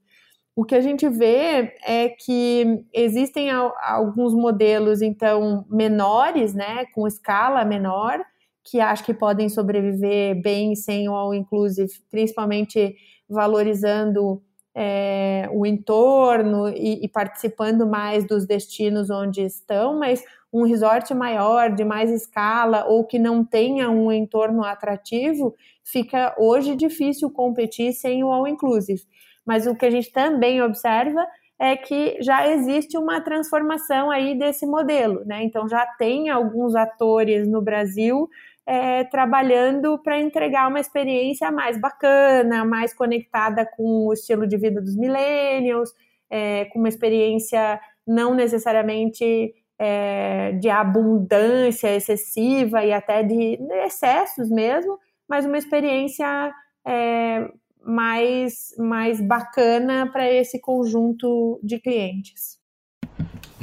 O 0.55 0.65
que 0.65 0.75
a 0.75 0.81
gente 0.81 1.09
vê 1.09 1.75
é 1.87 2.11
que 2.11 2.85
existem 2.93 3.51
alguns 3.51 4.35
modelos, 4.35 5.01
então, 5.01 5.65
menores, 5.71 6.53
né, 6.53 6.85
com 6.95 7.07
escala 7.07 7.65
menor, 7.65 8.21
que 8.63 8.79
acho 8.79 9.03
que 9.05 9.15
podem 9.15 9.49
sobreviver 9.49 10.41
bem 10.43 10.75
sem 10.75 11.09
o 11.09 11.15
all 11.15 11.35
inclusive, 11.35 11.91
principalmente 12.11 12.95
valorizando 13.29 14.43
é, 14.75 15.49
o 15.53 15.67
entorno 15.67 16.69
e, 16.69 17.05
e, 17.05 17.09
participando 17.09 17.87
mais 17.87 18.27
dos 18.27 18.47
destinos 18.47 19.11
onde 19.11 19.43
estão, 19.43 19.99
mas 19.99 20.23
um 20.53 20.65
resort 20.65 21.13
maior, 21.15 21.71
de 21.71 21.85
mais 21.85 22.11
escala, 22.11 22.85
ou 22.87 23.05
que 23.05 23.19
não 23.19 23.45
tenha 23.45 23.91
um 23.91 24.13
entorno 24.13 24.63
atrativo, 24.65 25.55
fica 25.83 26.35
hoje 26.39 26.77
difícil 26.77 27.31
competir 27.31 27.93
sem 27.93 28.23
o 28.23 28.31
all 28.31 28.47
inclusive. 28.47 29.03
Mas 29.47 29.67
o 29.67 29.75
que 29.75 29.87
a 29.87 29.91
gente 29.91 30.13
também 30.13 30.63
observa 30.63 31.27
é 31.59 31.77
que 31.77 32.19
já 32.21 32.49
existe 32.49 32.99
uma 32.99 33.21
transformação 33.21 34.11
aí 34.11 34.37
desse 34.37 34.67
modelo, 34.67 35.25
né? 35.25 35.45
Então 35.45 35.69
já 35.69 35.87
tem 35.99 36.29
alguns 36.29 36.75
atores 36.75 37.47
no 37.49 37.63
Brasil 37.63 38.29
é, 38.67 39.05
trabalhando 39.05 39.99
para 40.03 40.21
entregar 40.21 40.69
uma 40.69 40.81
experiência 40.81 41.51
mais 41.51 41.81
bacana, 41.81 42.65
mais 42.65 42.95
conectada 42.95 43.67
com 43.67 44.07
o 44.07 44.13
estilo 44.13 44.47
de 44.47 44.57
vida 44.57 44.81
dos 44.81 44.97
millennials, 44.97 45.91
é, 46.31 46.65
com 46.67 46.79
uma 46.79 46.89
experiência 46.89 47.81
não 48.07 48.35
necessariamente 48.35 49.55
é, 49.79 50.53
de 50.53 50.69
abundância 50.69 51.95
excessiva 51.95 52.85
e 52.85 52.93
até 52.93 53.23
de 53.23 53.59
excessos 53.85 54.49
mesmo, 54.51 54.99
mas 55.29 55.45
uma 55.45 55.59
experiência 55.59 56.53
é, 56.87 57.49
mais, 57.85 58.75
mais 58.79 59.21
bacana 59.21 60.11
para 60.11 60.31
esse 60.31 60.61
conjunto 60.61 61.61
de 61.63 61.79
clientes. 61.81 62.61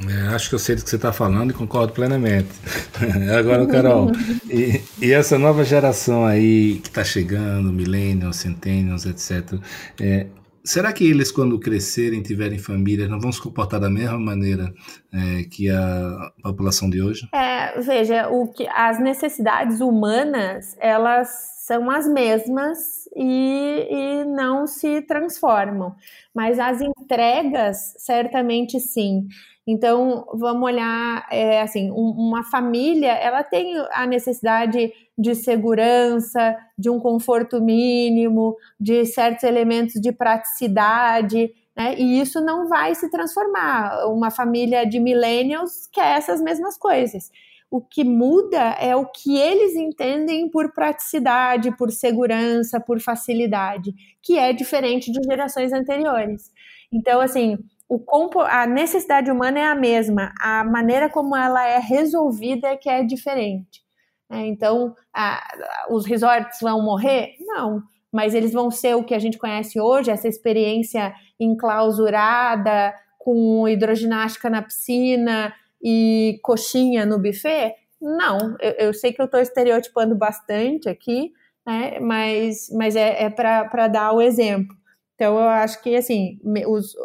É, 0.08 0.34
acho 0.34 0.48
que 0.48 0.56
eu 0.56 0.60
sei 0.60 0.76
do 0.76 0.84
que 0.84 0.90
você 0.90 0.96
está 0.96 1.12
falando 1.12 1.52
e 1.52 1.54
concordo 1.54 1.92
plenamente. 1.92 2.48
Agora, 3.38 3.66
Carol, 3.68 4.12
e, 4.50 4.82
e, 5.02 5.12
essa 5.12 5.38
nova 5.38 5.64
geração 5.66 6.26
aí 6.26 6.80
que 6.82 6.88
está 6.88 7.04
chegando, 7.04 7.74
millennials, 7.74 8.38
centennials, 8.38 9.06
etc., 9.06 9.60
é, 10.00 10.28
será 10.70 10.94
que 10.94 11.04
eles, 11.04 11.32
quando 11.32 11.60
crescerem, 11.60 12.22
tiverem 12.22 12.60
famílias, 12.60 13.10
não 13.10 13.20
vão 13.20 13.32
se 13.32 13.42
comportar 13.42 13.80
da 13.80 13.90
mesma 13.90 14.20
maneira 14.20 14.72
é, 15.12 15.44
que 15.44 15.68
a 15.70 16.32
população 16.44 16.88
de 16.90 17.02
hoje? 17.02 17.28
É, 17.34 17.82
veja, 17.82 18.30
o 18.30 18.48
que, 18.54 18.68
as 18.68 19.00
necessidades 19.00 19.82
humanas, 19.82 20.78
elas 20.80 21.30
são 21.66 21.90
as 21.90 22.08
mesmas 22.08 23.08
e, 23.16 23.88
e 23.90 24.26
não 24.26 24.68
se 24.68 25.02
transformam. 25.02 25.96
Mas 26.34 26.60
as 26.60 26.82
entregas, 26.82 27.96
certamente 27.98 28.80
sim. 28.80 29.28
Então, 29.72 30.26
vamos 30.34 30.64
olhar, 30.64 31.28
é, 31.32 31.62
assim, 31.62 31.92
um, 31.92 32.10
uma 32.18 32.44
família, 32.44 33.12
ela 33.12 33.44
tem 33.44 33.76
a 33.92 34.08
necessidade 34.08 34.92
de 35.16 35.36
segurança, 35.36 36.58
de 36.76 36.90
um 36.90 37.00
conforto 37.00 37.62
mínimo, 37.62 38.56
de 38.80 39.06
certos 39.06 39.44
elementos 39.44 40.02
de 40.02 40.12
praticidade, 40.12 41.54
né? 41.76 41.94
E 42.00 42.20
isso 42.20 42.42
não 42.42 42.68
vai 42.68 42.96
se 42.96 43.12
transformar. 43.12 44.08
Uma 44.08 44.32
família 44.32 44.88
de 44.88 45.00
millennials 45.00 45.88
quer 45.94 46.18
essas 46.18 46.42
mesmas 46.42 46.76
coisas. 46.76 47.30
O 47.70 47.80
que 47.80 48.04
muda 48.04 48.76
é 48.80 48.96
o 48.96 49.06
que 49.06 49.38
eles 49.38 49.76
entendem 49.76 50.50
por 50.50 50.74
praticidade, 50.74 51.78
por 51.78 51.92
segurança, 51.92 52.80
por 52.80 53.00
facilidade, 53.00 53.94
que 54.20 54.36
é 54.36 54.52
diferente 54.52 55.12
de 55.12 55.20
gerações 55.24 55.72
anteriores. 55.72 56.52
Então, 56.92 57.22
assim, 57.22 57.60
o, 57.90 58.42
a 58.42 58.68
necessidade 58.68 59.32
humana 59.32 59.60
é 59.60 59.66
a 59.66 59.76
mesma, 59.76 60.32
a 60.40 60.64
maneira 60.64 61.10
como 61.10 61.36
ela 61.36 61.68
é 61.68 61.80
resolvida 61.80 62.68
é 62.68 62.78
que 62.78 62.88
é 62.88 63.04
diferente. 63.04 63.84
Né? 64.30 64.46
Então, 64.46 64.96
a, 65.12 65.42
os 65.90 66.06
resorts 66.06 66.60
vão 66.62 66.84
morrer? 66.84 67.36
Não, 67.40 67.82
mas 68.12 68.36
eles 68.36 68.54
vão 68.54 68.70
ser 68.70 68.96
o 68.96 69.04
que 69.04 69.16
a 69.16 69.20
gente 69.20 69.40
conhece 69.40 69.82
hoje, 69.82 70.12
essa 70.12 70.28
experiência 70.28 71.14
enclausurada, 71.40 72.94
com 73.18 73.68
hidroginástica 73.68 74.50
na 74.50 74.62
piscina 74.62 75.54
e 75.82 76.40
coxinha 76.44 77.08
no 77.08 77.20
buffet? 77.20 77.74
Não, 78.00 78.56
eu, 78.62 78.72
eu 78.88 78.94
sei 78.94 79.12
que 79.12 79.22
eu 79.22 79.26
estou 79.26 79.40
estereotipando 79.40 80.16
bastante 80.16 80.88
aqui, 80.88 81.34
né? 81.66 82.00
mas, 82.00 82.70
mas 82.72 82.96
é, 82.96 83.24
é 83.24 83.30
para 83.32 83.88
dar 83.88 84.14
o 84.14 84.22
exemplo. 84.22 84.79
Então, 85.20 85.38
eu 85.38 85.50
acho 85.50 85.84
que, 85.84 85.98
assim, 85.98 86.40
os, 86.66 86.96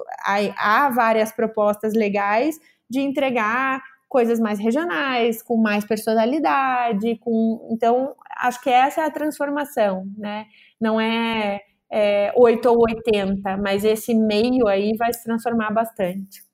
há, 0.57 0.89
várias 0.89 1.33
propostas 1.33 1.95
legais 1.95 2.61
de 2.89 3.01
entregar 3.01 3.83
coisas 4.09 4.39
mais 4.39 4.61
regionais, 4.61 5.43
com 5.43 5.57
mais 5.57 5.85
personalidade, 5.85 7.17
com... 7.17 7.69
Então, 7.73 8.15
acho 8.39 8.63
que 8.63 8.71
essa 8.71 9.01
é 9.01 9.05
a 9.07 9.11
transformação, 9.11 10.07
né? 10.17 10.47
Não 10.81 11.01
é, 11.01 11.61
é 11.91 12.33
8 12.37 12.69
ou 12.69 12.85
80, 12.89 13.57
mas 13.57 13.85
esse 13.85 14.15
meio 14.15 14.69
aí 14.69 14.93
vai 14.97 15.13
se 15.13 15.25
transformar 15.25 15.73
bastante. 15.73 16.45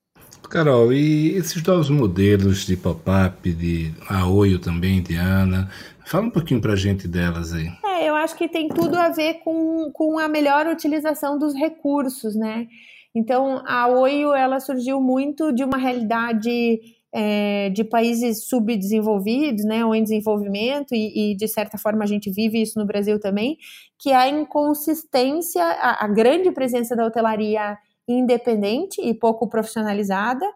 Carol, 0.48 0.90
e 0.94 1.36
esses 1.36 1.62
novos 1.62 1.90
modelos 1.90 2.64
de 2.64 2.74
pop-up, 2.74 3.52
de 3.52 3.92
Aoio 4.08 4.58
também, 4.58 5.02
de 5.02 5.14
Ana, 5.14 5.70
fala 6.10 6.26
um 6.26 6.30
pouquinho 6.30 6.60
pra 6.60 6.74
gente 6.74 7.06
delas 7.06 7.52
aí. 7.52 7.68
É, 7.84 8.08
eu 8.08 8.16
acho 8.16 8.34
que 8.34 8.48
tem 8.48 8.68
tudo 8.68 8.96
a 8.96 9.10
ver 9.10 9.34
com, 9.44 9.90
com 9.92 10.18
a 10.18 10.28
melhor 10.28 10.66
utilização 10.66 11.38
dos 11.38 11.54
recursos, 11.54 12.34
né? 12.34 12.66
Então, 13.14 13.62
a 13.64 13.86
Oio, 13.86 14.34
ela 14.34 14.58
surgiu 14.58 15.00
muito 15.00 15.52
de 15.52 15.62
uma 15.62 15.78
realidade 15.78 16.80
é, 17.12 17.70
de 17.70 17.84
países 17.84 18.48
subdesenvolvidos, 18.48 19.64
né, 19.64 19.84
ou 19.84 19.94
em 19.94 20.02
desenvolvimento, 20.02 20.94
e, 20.94 21.32
e, 21.32 21.36
de 21.36 21.48
certa 21.48 21.76
forma 21.76 22.04
a 22.04 22.06
gente 22.06 22.30
vive 22.30 22.60
isso 22.60 22.78
no 22.78 22.86
Brasil 22.86 23.18
também, 23.18 23.56
que 23.98 24.10
é 24.10 24.16
a 24.16 24.28
inconsistência, 24.28 25.62
a, 25.62 26.04
a 26.04 26.08
grande 26.08 26.52
presença 26.52 26.94
da 26.94 27.04
hotelaria 27.04 27.76
independente 28.06 29.00
e 29.00 29.12
pouco 29.12 29.48
profissionalizada, 29.48 30.46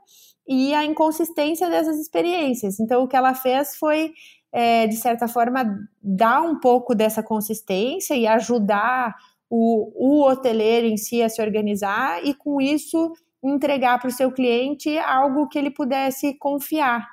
e 0.47 0.75
a 0.75 0.85
inconsistência 0.85 1.69
dessas 1.71 1.99
experiências. 1.99 2.79
Então, 2.79 3.03
o 3.03 3.09
que 3.09 3.17
ela 3.17 3.35
fez 3.35 3.77
foi 3.77 4.13
é, 4.55 4.87
de 4.87 4.95
certa 4.95 5.27
forma, 5.27 5.81
dar 6.01 6.41
um 6.41 6.61
pouco 6.61 6.95
dessa 6.95 7.25
consistência 7.25 8.15
e 8.15 8.25
ajudar 8.25 9.13
o, 9.51 9.91
o 9.97 10.25
hoteleiro 10.25 10.87
em 10.87 10.97
si 10.97 11.21
a 11.21 11.29
se 11.29 11.43
organizar 11.43 12.25
e, 12.25 12.33
com 12.33 12.61
isso, 12.61 13.13
entregar 13.43 13.99
para 13.99 14.09
o 14.09 14.13
seu 14.13 14.31
cliente 14.31 14.97
algo 14.99 15.49
que 15.49 15.59
ele 15.59 15.73
pudesse 15.73 16.39
confiar. 16.39 17.05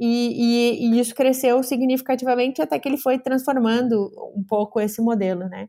E, 0.00 0.08
e, 0.08 0.86
e, 0.86 0.98
isso 0.98 1.14
cresceu 1.14 1.62
significativamente 1.62 2.60
até 2.60 2.76
que 2.76 2.88
ele 2.88 2.98
foi 2.98 3.20
transformando 3.20 4.10
um 4.36 4.42
pouco 4.42 4.80
esse 4.80 5.00
modelo, 5.00 5.48
né? 5.48 5.68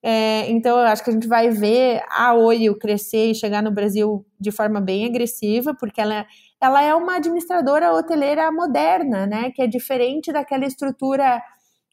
É, 0.00 0.48
então, 0.50 0.78
eu 0.78 0.86
acho 0.86 1.02
que 1.02 1.10
a 1.10 1.12
gente 1.12 1.26
vai 1.26 1.50
ver 1.50 2.00
a 2.10 2.34
Oio 2.34 2.78
crescer 2.78 3.30
e 3.30 3.34
chegar 3.34 3.62
no 3.62 3.72
Brasil 3.72 4.24
de 4.38 4.52
forma 4.52 4.80
bem 4.80 5.04
agressiva, 5.04 5.74
porque 5.74 6.00
ela 6.00 6.26
ela 6.64 6.82
é 6.82 6.94
uma 6.94 7.16
administradora 7.16 7.92
hoteleira 7.92 8.50
moderna, 8.50 9.26
né? 9.26 9.50
Que 9.50 9.62
é 9.62 9.66
diferente 9.66 10.32
daquela 10.32 10.64
estrutura 10.64 11.42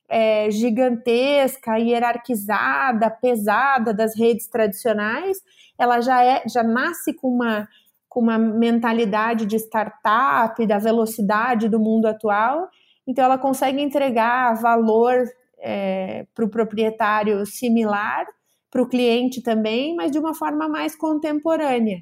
é, 0.10 0.50
gigantesca, 0.50 1.78
hierarquizada, 1.78 3.10
pesada 3.10 3.94
das 3.94 4.18
redes 4.18 4.48
tradicionais. 4.48 5.38
Ela 5.78 6.02
já 6.02 6.24
é, 6.24 6.44
já 6.48 6.64
nasce 6.64 7.14
com 7.14 7.28
uma 7.28 7.68
com 8.08 8.20
uma 8.20 8.38
mentalidade 8.38 9.46
de 9.46 9.56
startup, 9.56 10.66
da 10.68 10.78
velocidade 10.78 11.70
do 11.70 11.80
mundo 11.80 12.08
atual. 12.08 12.68
Então, 13.08 13.24
ela 13.24 13.38
consegue 13.38 13.82
entregar 13.82 14.54
valor 14.56 15.24
é, 15.58 16.26
para 16.36 16.44
o 16.44 16.50
proprietário 16.50 17.46
similar, 17.46 18.26
para 18.70 18.82
o 18.82 18.88
cliente 18.90 19.42
também, 19.42 19.96
mas 19.96 20.12
de 20.12 20.20
uma 20.20 20.34
forma 20.34 20.68
mais 20.68 20.94
contemporânea. 20.94 22.00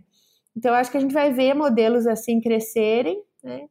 Então, 0.55 0.73
acho 0.73 0.91
que 0.91 0.97
a 0.97 1.01
gente 1.01 1.13
vai 1.13 1.31
ver 1.31 1.53
modelos 1.53 2.05
assim 2.07 2.41
crescerem, 2.41 3.21
né? 3.43 3.67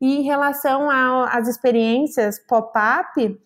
E 0.00 0.16
em 0.16 0.22
relação 0.22 0.90
às 0.90 1.46
experiências 1.46 2.38
pop-up, 2.48 3.38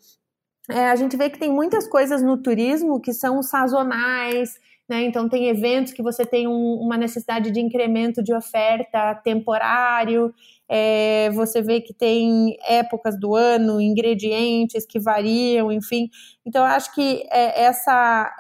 é, 0.71 0.89
a 0.89 0.97
gente 0.97 1.17
vê 1.17 1.29
que 1.29 1.39
tem 1.39 1.53
muitas 1.53 1.87
coisas 1.87 2.23
no 2.23 2.43
turismo 2.43 3.01
que 3.01 3.13
são 3.13 3.43
sazonais, 3.43 4.55
né? 4.89 5.03
Então, 5.03 5.29
tem 5.29 5.49
eventos 5.49 5.93
que 5.93 6.03
você 6.03 6.25
tem 6.25 6.47
um, 6.47 6.81
uma 6.81 6.97
necessidade 6.97 7.51
de 7.51 7.61
incremento 7.61 8.23
de 8.23 8.33
oferta 8.33 9.15
temporário, 9.17 10.33
é, 10.69 11.31
você 11.31 11.63
vê 11.63 11.81
que 11.81 11.95
tem 11.95 12.57
épocas 12.67 13.19
do 13.19 13.35
ano, 13.35 13.81
ingredientes 13.81 14.85
que 14.85 14.99
variam, 14.99 15.71
enfim. 15.71 16.09
Então, 16.45 16.63
eu 16.65 16.71
acho 16.71 16.93
que 16.95 17.27
é, 17.31 17.63
essa, 17.65 18.35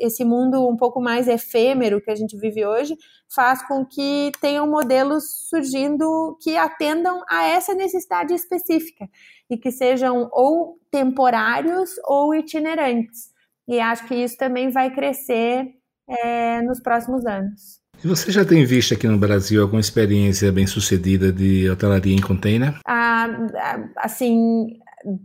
esse 0.00 0.24
mundo 0.24 0.68
um 0.68 0.76
pouco 0.76 1.00
mais 1.00 1.28
efêmero 1.28 2.00
que 2.00 2.10
a 2.10 2.14
gente 2.14 2.36
vive 2.36 2.66
hoje 2.66 2.96
faz 3.32 3.66
com 3.66 3.84
que 3.84 4.32
tenham 4.40 4.66
modelos 4.66 5.48
surgindo 5.48 6.36
que 6.42 6.56
atendam 6.56 7.22
a 7.28 7.44
essa 7.44 7.74
necessidade 7.74 8.34
específica 8.34 9.08
e 9.48 9.56
que 9.56 9.70
sejam 9.70 10.28
ou 10.32 10.78
temporários 10.90 11.90
ou 12.04 12.34
itinerantes. 12.34 13.30
E 13.68 13.78
acho 13.78 14.06
que 14.08 14.14
isso 14.16 14.36
também 14.36 14.70
vai 14.70 14.92
crescer 14.92 15.68
é, 16.08 16.60
nos 16.62 16.80
próximos 16.80 17.24
anos. 17.24 17.79
E 18.02 18.08
você 18.08 18.32
já 18.32 18.44
tem 18.44 18.64
visto 18.64 18.94
aqui 18.94 19.06
no 19.06 19.18
Brasil 19.18 19.60
alguma 19.60 19.80
experiência 19.80 20.50
bem 20.50 20.66
sucedida 20.66 21.30
de 21.30 21.68
hotelaria 21.68 22.14
em 22.14 22.20
container? 22.20 22.78
Ah, 22.86 23.28
assim, 23.98 24.78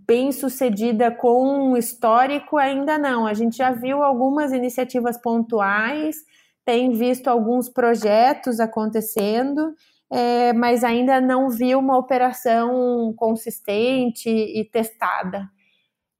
bem 0.06 0.34
sucedida 0.34 1.10
com 1.10 1.78
histórico 1.78 2.58
ainda 2.58 2.98
não. 2.98 3.26
A 3.26 3.34
gente 3.34 3.58
já 3.58 3.72
viu 3.72 4.04
algumas 4.04 4.52
iniciativas 4.52 5.18
pontuais, 5.18 6.18
tem 6.66 6.92
visto 6.92 7.30
alguns 7.30 7.70
projetos 7.70 8.60
acontecendo, 8.60 9.74
é, 10.12 10.52
mas 10.52 10.84
ainda 10.84 11.22
não 11.22 11.50
vi 11.50 11.76
uma 11.76 11.98
operação 11.98 13.14
consistente 13.16 14.30
e 14.30 14.66
testada. 14.66 15.50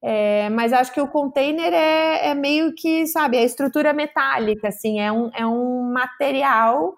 É, 0.08 0.52
mas 0.52 0.72
acho 0.72 0.94
que 0.94 1.02
o 1.02 1.08
container 1.08 1.74
é, 1.74 2.28
é, 2.28 2.36
meio 2.36 2.76
que, 2.76 3.08
sabe, 3.08 3.40
a 3.40 3.44
estrutura 3.44 3.92
metálica, 3.92 4.68
assim, 4.68 5.00
é 5.00 5.12
um, 5.12 5.32
é 5.34 5.48
um 5.48 5.92
material 5.92 6.94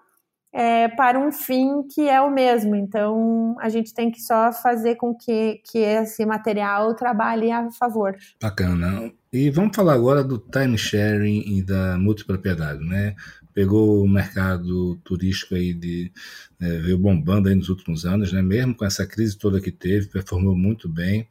é, 0.52 0.88
para 0.88 1.18
um 1.18 1.32
fim 1.32 1.84
que 1.84 2.06
é 2.06 2.20
o 2.20 2.30
mesmo. 2.30 2.76
Então, 2.76 3.56
a 3.60 3.70
gente 3.70 3.94
tem 3.94 4.10
que 4.10 4.20
só 4.20 4.52
fazer 4.52 4.96
com 4.96 5.14
que, 5.14 5.62
que 5.64 5.78
esse 5.78 6.26
material 6.26 6.94
trabalhe 6.94 7.50
a 7.50 7.70
favor. 7.70 8.14
Bacana. 8.42 9.10
E 9.32 9.48
vamos 9.48 9.74
falar 9.74 9.94
agora 9.94 10.22
do 10.22 10.36
time 10.36 10.76
sharing 10.76 11.44
e 11.46 11.62
da 11.62 11.96
multipropriedade, 11.96 12.84
né? 12.84 13.14
Pegou 13.54 14.04
o 14.04 14.08
mercado 14.08 14.96
turístico 14.96 15.54
aí 15.54 15.72
de 15.72 16.12
é, 16.60 16.76
veio 16.76 16.98
bombando 16.98 17.48
aí 17.48 17.54
nos 17.54 17.70
últimos 17.70 18.04
anos, 18.04 18.34
né? 18.34 18.42
Mesmo 18.42 18.74
com 18.74 18.84
essa 18.84 19.06
crise 19.06 19.38
toda 19.38 19.62
que 19.62 19.72
teve, 19.72 20.08
performou 20.08 20.54
muito 20.54 20.90
bem. 20.90 21.26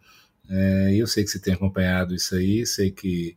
É, 0.49 0.95
eu 0.95 1.07
sei 1.07 1.23
que 1.23 1.29
você 1.29 1.39
tem 1.39 1.53
acompanhado 1.53 2.15
isso 2.15 2.35
aí, 2.35 2.65
sei 2.65 2.91
que 2.91 3.35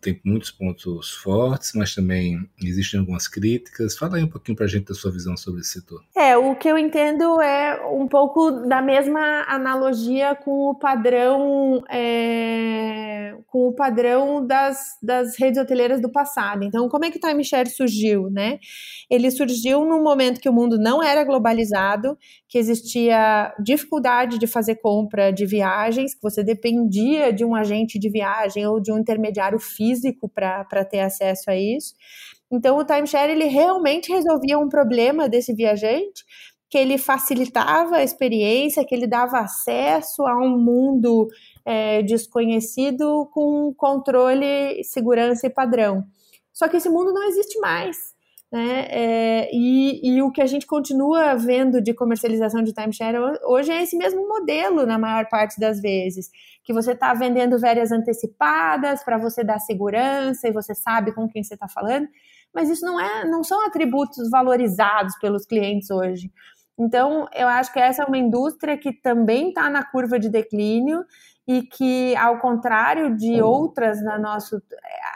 tem 0.00 0.20
muitos 0.24 0.50
pontos 0.50 1.10
fortes, 1.10 1.72
mas 1.74 1.94
também 1.94 2.38
existem 2.62 2.98
algumas 2.98 3.28
críticas. 3.28 3.96
Fala 3.96 4.16
aí 4.16 4.24
um 4.24 4.28
pouquinho 4.28 4.56
para 4.56 4.64
a 4.64 4.68
gente 4.68 4.86
da 4.86 4.94
sua 4.94 5.10
visão 5.10 5.36
sobre 5.36 5.60
esse 5.60 5.70
setor. 5.70 6.02
É, 6.16 6.36
o 6.36 6.56
que 6.56 6.68
eu 6.68 6.78
entendo 6.78 7.40
é 7.40 7.84
um 7.86 8.08
pouco 8.08 8.50
da 8.50 8.80
mesma 8.80 9.44
analogia 9.48 10.34
com 10.34 10.70
o 10.70 10.74
padrão 10.74 11.82
é, 11.90 13.34
com 13.46 13.68
o 13.68 13.72
padrão 13.72 14.46
das, 14.46 14.98
das 15.02 15.38
redes 15.38 15.60
hoteleiras 15.60 16.00
do 16.00 16.10
passado. 16.10 16.64
Então, 16.64 16.88
como 16.88 17.04
é 17.04 17.10
que 17.10 17.18
o 17.18 17.20
timeshare 17.20 17.68
surgiu, 17.68 18.30
né? 18.30 18.58
Ele 19.10 19.30
surgiu 19.30 19.84
num 19.84 20.02
momento 20.02 20.40
que 20.40 20.48
o 20.48 20.52
mundo 20.52 20.78
não 20.78 21.02
era 21.02 21.24
globalizado, 21.24 22.18
que 22.48 22.58
existia 22.58 23.54
dificuldade 23.62 24.38
de 24.38 24.46
fazer 24.46 24.76
compra 24.76 25.30
de 25.30 25.46
viagens, 25.46 26.14
que 26.14 26.22
você 26.22 26.42
dependia 26.42 27.32
de 27.32 27.44
um 27.44 27.54
agente 27.54 27.98
de 27.98 28.10
viagem 28.10 28.66
ou 28.66 28.80
de 28.80 28.92
um 28.92 28.98
intermediário 28.98 29.58
físico 29.66 30.28
para 30.28 30.84
ter 30.84 31.00
acesso 31.00 31.50
a 31.50 31.56
isso. 31.56 31.94
Então, 32.50 32.78
o 32.78 32.84
timeshare 32.84 33.32
ele 33.32 33.46
realmente 33.46 34.12
resolvia 34.12 34.58
um 34.58 34.68
problema 34.68 35.28
desse 35.28 35.52
viajante, 35.52 36.24
que 36.70 36.78
ele 36.78 36.98
facilitava 36.98 37.96
a 37.96 38.02
experiência, 38.02 38.84
que 38.84 38.94
ele 38.94 39.06
dava 39.06 39.38
acesso 39.38 40.26
a 40.26 40.36
um 40.36 40.58
mundo 40.58 41.28
é, 41.64 42.02
desconhecido 42.02 43.28
com 43.32 43.72
controle, 43.76 44.82
segurança 44.84 45.46
e 45.46 45.50
padrão. 45.50 46.04
Só 46.52 46.68
que 46.68 46.76
esse 46.76 46.88
mundo 46.88 47.12
não 47.12 47.22
existe 47.28 47.58
mais. 47.60 48.15
Né? 48.52 48.86
É, 48.88 49.50
e, 49.52 50.08
e, 50.08 50.22
o 50.22 50.30
que 50.30 50.40
a 50.40 50.46
gente 50.46 50.66
continua 50.66 51.34
vendo 51.34 51.80
de 51.80 51.92
comercialização 51.92 52.62
de 52.62 52.72
timeshare 52.72 53.18
hoje 53.44 53.72
é 53.72 53.82
esse 53.82 53.96
mesmo 53.96 54.28
modelo, 54.28 54.86
na 54.86 54.96
maior 54.96 55.28
parte 55.28 55.58
das 55.58 55.80
vezes, 55.80 56.30
que 56.62 56.72
você 56.72 56.92
está 56.92 57.12
vendendo 57.12 57.58
férias 57.58 57.90
antecipadas 57.90 59.02
para 59.02 59.18
você 59.18 59.42
dar 59.42 59.58
segurança 59.58 60.46
e 60.46 60.52
você 60.52 60.76
sabe 60.76 61.12
com 61.12 61.28
quem 61.28 61.42
você 61.42 61.54
está 61.54 61.66
falando, 61.66 62.06
mas 62.54 62.70
isso 62.70 62.86
não, 62.86 63.00
é, 63.00 63.24
não 63.24 63.42
são 63.42 63.66
atributos 63.66 64.30
valorizados 64.30 65.18
pelos 65.18 65.44
clientes 65.44 65.90
hoje. 65.90 66.30
Então, 66.78 67.26
eu 67.34 67.48
acho 67.48 67.72
que 67.72 67.80
essa 67.80 68.04
é 68.04 68.06
uma 68.06 68.18
indústria 68.18 68.76
que 68.76 68.92
também 68.92 69.48
está 69.48 69.68
na 69.68 69.82
curva 69.82 70.20
de 70.20 70.28
declínio 70.28 71.04
e 71.48 71.62
que, 71.62 72.14
ao 72.16 72.38
contrário 72.38 73.16
de 73.16 73.40
outras 73.40 74.02
na 74.02 74.18
nosso, 74.18 74.60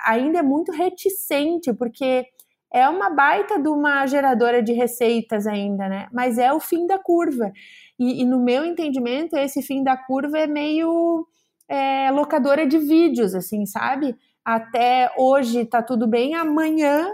ainda 0.06 0.38
é 0.38 0.42
muito 0.42 0.72
reticente, 0.72 1.72
porque 1.72 2.26
é 2.72 2.88
uma 2.88 3.10
baita 3.10 3.58
de 3.58 3.68
uma 3.68 4.06
geradora 4.06 4.62
de 4.62 4.72
receitas 4.72 5.46
ainda, 5.46 5.88
né? 5.88 6.08
Mas 6.12 6.38
é 6.38 6.52
o 6.52 6.60
fim 6.60 6.86
da 6.86 6.98
curva. 6.98 7.52
E, 7.98 8.22
e 8.22 8.24
no 8.24 8.42
meu 8.42 8.64
entendimento, 8.64 9.36
esse 9.36 9.62
fim 9.62 9.82
da 9.82 9.96
curva 9.96 10.38
é 10.38 10.46
meio 10.46 11.26
é, 11.68 12.10
locadora 12.10 12.66
de 12.66 12.78
vídeos, 12.78 13.34
assim, 13.34 13.66
sabe? 13.66 14.16
Até 14.44 15.12
hoje 15.16 15.64
tá 15.64 15.82
tudo 15.82 16.06
bem, 16.06 16.34
amanhã 16.34 17.08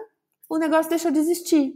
o 0.48 0.58
negócio 0.58 0.90
deixa 0.90 1.10
de 1.10 1.18
existir. 1.18 1.74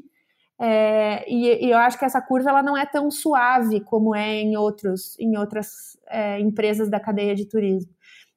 É, 0.62 1.24
e, 1.26 1.66
e, 1.66 1.70
eu 1.70 1.78
acho 1.78 1.98
que 1.98 2.04
essa 2.04 2.20
curva 2.20 2.50
ela 2.50 2.62
não 2.62 2.76
é 2.76 2.84
tão 2.84 3.10
suave 3.10 3.80
como 3.80 4.14
é 4.14 4.40
em, 4.40 4.58
outros, 4.58 5.18
em 5.18 5.36
outras 5.38 5.96
é, 6.06 6.38
empresas 6.38 6.90
da 6.90 7.00
cadeia 7.00 7.34
de 7.34 7.46
turismo. 7.46 7.90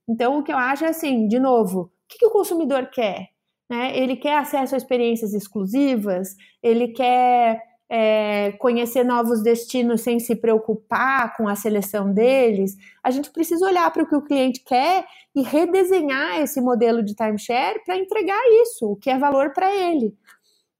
Então, 0.07 0.39
o 0.39 0.43
que 0.43 0.51
eu 0.51 0.57
acho 0.57 0.85
é 0.85 0.89
assim, 0.89 1.27
de 1.27 1.37
novo, 1.37 1.81
o 1.81 1.89
que, 2.07 2.17
que 2.19 2.25
o 2.25 2.31
consumidor 2.31 2.89
quer? 2.89 3.32
Né? 3.73 3.97
Ele 3.97 4.15
quer 4.15 4.37
acesso 4.37 4.75
a 4.75 4.77
experiências 4.77 5.33
exclusivas, 5.33 6.35
ele 6.61 6.89
quer 6.89 7.59
é, 7.89 8.51
conhecer 8.59 9.03
novos 9.03 9.41
destinos 9.41 10.01
sem 10.01 10.19
se 10.19 10.35
preocupar 10.35 11.35
com 11.35 11.47
a 11.47 11.55
seleção 11.55 12.13
deles. 12.13 12.77
A 13.03 13.09
gente 13.09 13.31
precisa 13.31 13.65
olhar 13.65 13.91
para 13.91 14.03
o 14.03 14.07
que 14.07 14.15
o 14.15 14.21
cliente 14.21 14.63
quer 14.63 15.05
e 15.35 15.41
redesenhar 15.41 16.39
esse 16.39 16.61
modelo 16.61 17.03
de 17.03 17.15
timeshare 17.15 17.83
para 17.83 17.97
entregar 17.97 18.39
isso, 18.61 18.91
o 18.91 18.95
que 18.95 19.09
é 19.09 19.17
valor 19.17 19.53
para 19.53 19.73
ele. 19.73 20.15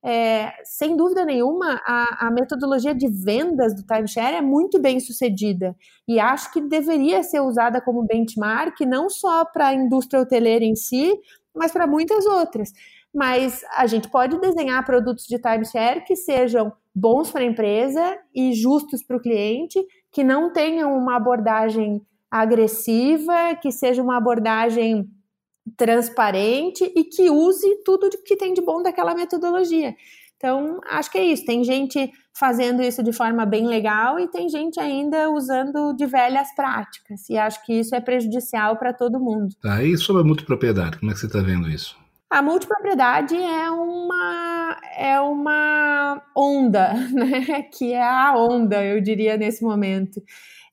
É, 0.05 0.53
sem 0.63 0.95
dúvida 0.95 1.25
nenhuma, 1.25 1.81
a, 1.87 2.27
a, 2.27 2.31
metodologia 2.31 2.93
de 2.93 3.07
vendas 3.07 3.73
do 3.73 3.83
timeshare 3.83 4.35
é 4.35 4.41
muito 4.41 4.79
bem 4.79 4.99
sucedida 4.99 5.73
e 6.05 6.19
acho 6.19 6.51
que 6.51 6.59
deveria 6.59 7.23
ser 7.23 7.39
usada 7.39 7.79
como 7.79 8.05
benchmark 8.05 8.81
não 8.81 9.09
só 9.09 9.45
para 9.45 9.67
a 9.67 9.73
indústria 9.73 10.21
hoteleira 10.21 10.65
em 10.65 10.75
si, 10.75 11.17
mas 11.55 11.71
para 11.71 11.87
muitas 11.87 12.25
outras. 12.25 12.71
Mas 13.13 13.61
a 13.77 13.85
gente 13.85 14.09
pode 14.09 14.39
desenhar 14.39 14.85
produtos 14.85 15.25
de 15.25 15.39
timeshare 15.39 16.03
que 16.03 16.15
sejam 16.15 16.73
bons 16.93 17.31
para 17.31 17.41
a 17.41 17.45
empresa 17.45 18.17
e 18.33 18.53
justos 18.53 19.03
para 19.03 19.17
o 19.17 19.21
cliente, 19.21 19.79
que 20.11 20.23
não 20.23 20.51
tenham 20.51 20.95
uma 20.97 21.15
abordagem 21.15 22.01
agressiva, 22.29 23.55
que 23.61 23.71
seja 23.71 24.01
uma 24.01 24.17
abordagem 24.17 25.07
transparente 25.77 26.83
e 26.95 27.03
que 27.03 27.29
use 27.29 27.83
tudo 27.83 28.09
que 28.25 28.35
tem 28.35 28.53
de 28.53 28.61
bom 28.61 28.81
daquela 28.81 29.15
metodologia. 29.15 29.95
Então, 30.43 30.81
acho 30.89 31.09
que 31.09 31.17
é 31.17 31.23
isso. 31.23 31.45
Tem 31.45 31.63
gente 31.63 32.11
fazendo 32.37 32.81
isso 32.81 33.01
de 33.01 33.13
forma 33.13 33.45
bem 33.45 33.65
legal 33.65 34.19
e 34.19 34.27
tem 34.27 34.49
gente 34.49 34.77
ainda 34.77 35.29
usando 35.29 35.93
de 35.93 36.05
velhas 36.05 36.53
práticas. 36.53 37.29
E 37.29 37.37
acho 37.37 37.65
que 37.65 37.71
isso 37.71 37.95
é 37.95 38.01
prejudicial 38.01 38.75
para 38.75 38.91
todo 38.91 39.21
mundo. 39.21 39.55
Tá, 39.61 39.81
e 39.81 39.97
sobre 39.97 40.21
a 40.21 40.25
multipropriedade, 40.25 40.97
como 40.99 41.11
é 41.11 41.13
que 41.13 41.21
você 41.21 41.27
está 41.27 41.39
vendo 41.39 41.69
isso? 41.69 41.95
A 42.29 42.41
multipropriedade 42.41 43.35
é 43.35 43.69
uma 43.69 44.79
é 44.97 45.19
uma 45.19 46.21
onda, 46.35 46.93
né? 47.13 47.63
Que 47.63 47.93
é 47.93 48.03
a 48.03 48.35
onda, 48.37 48.83
eu 48.83 49.01
diria 49.01 49.37
nesse 49.37 49.63
momento. 49.63 50.21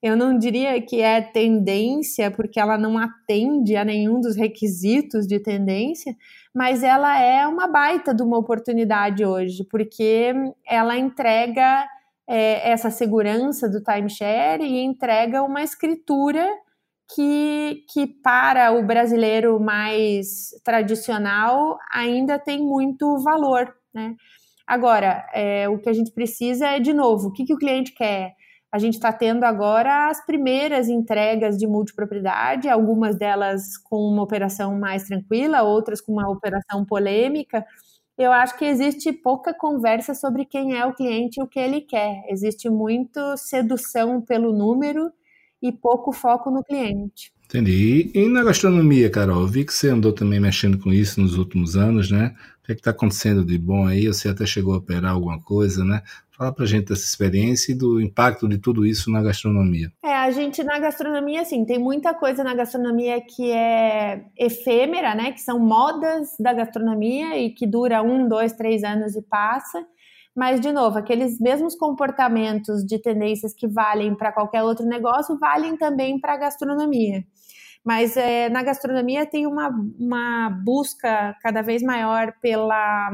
Eu 0.03 0.17
não 0.17 0.39
diria 0.39 0.81
que 0.81 1.03
é 1.03 1.21
tendência, 1.21 2.31
porque 2.31 2.59
ela 2.59 2.79
não 2.79 2.97
atende 2.97 3.77
a 3.77 3.85
nenhum 3.85 4.21
dos 4.21 4.35
requisitos 4.35 5.27
de 5.27 5.39
tendência, 5.39 6.17
mas 6.55 6.83
ela 6.83 7.21
é 7.21 7.47
uma 7.47 7.69
baita 7.69 8.15
de 8.15 8.23
uma 8.23 8.39
oportunidade 8.39 9.25
hoje, 9.25 9.63
porque 9.65 10.33
ela 10.67 10.97
entrega 10.97 11.87
é, 12.27 12.71
essa 12.71 12.91
segurança 12.91 13.69
do 13.69 13.83
timeshare 13.83 14.63
e 14.65 14.83
entrega 14.83 15.43
uma 15.43 15.63
escritura 15.63 16.49
que, 17.15 17.85
que 17.93 18.07
para 18.07 18.73
o 18.73 18.85
brasileiro 18.85 19.59
mais 19.61 20.51
tradicional 20.65 21.79
ainda 21.93 22.39
tem 22.39 22.59
muito 22.61 23.19
valor, 23.19 23.75
né? 23.93 24.15
Agora, 24.67 25.27
é, 25.35 25.69
o 25.69 25.79
que 25.79 25.89
a 25.89 25.93
gente 25.93 26.13
precisa 26.13 26.69
é, 26.69 26.79
de 26.79 26.93
novo, 26.93 27.29
o 27.29 27.33
que, 27.33 27.45
que 27.45 27.55
o 27.55 27.59
cliente 27.59 27.93
quer? 27.93 28.35
A 28.73 28.79
gente 28.79 28.95
está 28.95 29.13
tendo 29.13 29.43
agora 29.43 30.09
as 30.09 30.25
primeiras 30.25 30.89
entregas 30.89 31.59
de 31.59 31.67
multipropriedade, 31.67 32.69
algumas 32.69 33.19
delas 33.19 33.77
com 33.77 33.97
uma 33.97 34.23
operação 34.23 34.79
mais 34.79 35.05
tranquila, 35.05 35.63
outras 35.63 36.01
com 36.01 36.13
uma 36.13 36.31
operação 36.31 36.85
polêmica. 36.85 37.67
Eu 38.17 38.31
acho 38.31 38.57
que 38.57 38.65
existe 38.65 39.13
pouca 39.13 39.53
conversa 39.53 40.15
sobre 40.15 40.45
quem 40.45 40.79
é 40.79 40.87
o 40.87 40.95
cliente 40.95 41.41
e 41.41 41.43
o 41.43 41.49
que 41.49 41.59
ele 41.59 41.81
quer. 41.81 42.23
Existe 42.29 42.71
muito 42.71 43.37
sedução 43.37 44.21
pelo 44.21 44.53
número 44.53 45.11
e 45.63 45.73
pouco 45.73 46.13
foco 46.13 46.51
no 46.51 46.63
cliente. 46.63 47.33
Entendi. 47.47 48.11
E, 48.15 48.29
na 48.29 48.45
gastronomia, 48.45 49.11
Carol, 49.11 49.47
vi 49.47 49.65
que 49.65 49.75
você 49.75 49.89
andou 49.89 50.13
também 50.13 50.39
mexendo 50.39 50.79
com 50.79 50.93
isso 50.93 51.21
nos 51.21 51.37
últimos 51.37 51.77
anos, 51.77 52.11
né? 52.11 52.35
O 52.63 52.67
que 52.67 52.73
é 52.73 52.75
está 52.77 52.93
acontecendo 52.93 53.45
de 53.45 53.59
bom 53.59 53.89
aí? 53.89 54.07
Você 54.07 54.29
até 54.29 54.47
chegou 54.47 54.75
a 54.75 54.79
operar 54.79 55.13
alguma 55.13 55.41
coisa, 55.41 55.85
né? 55.85 56.03
Fala 56.31 56.55
pra 56.55 56.65
gente 56.65 56.87
dessa 56.87 57.05
experiência 57.05 57.73
e 57.73 57.75
do 57.75 58.01
impacto 58.01 58.49
de 58.49 58.57
tudo 58.57 58.87
isso 58.87 59.11
na 59.11 59.21
gastronomia. 59.21 59.91
É, 60.03 60.15
a 60.15 60.31
gente 60.31 60.63
na 60.63 60.79
gastronomia, 60.79 61.43
assim, 61.43 61.65
tem 61.65 61.79
muita 61.79 62.15
coisa 62.15 62.45
na 62.45 62.55
gastronomia 62.55 63.21
que 63.21 63.51
é 63.51 64.25
efêmera, 64.39 65.15
né? 65.15 65.33
Que 65.33 65.41
são 65.41 65.59
modas 65.59 66.31
da 66.39 66.53
gastronomia 66.53 67.37
e 67.37 67.51
que 67.51 67.67
dura 67.67 68.01
um, 68.01 68.29
dois, 68.29 68.53
três 68.53 68.85
anos 68.85 69.17
e 69.17 69.23
passa. 69.23 69.85
Mas, 70.35 70.61
de 70.61 70.73
novo, 70.73 70.99
aqueles 70.99 71.41
mesmos 71.41 71.75
comportamentos 71.75 72.85
de 72.85 73.01
tendências 73.01 73.53
que 73.53 73.67
valem 73.67 74.15
para 74.15 74.33
qualquer 74.33 74.63
outro 74.63 74.87
negócio 74.87 75.39
valem 75.39 75.77
também 75.77 76.21
para 76.21 76.35
a 76.35 76.39
gastronomia. 76.39 77.25
Mas 77.85 78.17
é, 78.17 78.49
na 78.49 78.63
gastronomia 78.63 79.27
tem 79.27 79.47
uma, 79.47 79.69
uma 79.99 80.51
busca 80.65 81.35
cada 81.43 81.63
vez 81.63 81.83
maior 81.83 82.33
pela 82.41 83.11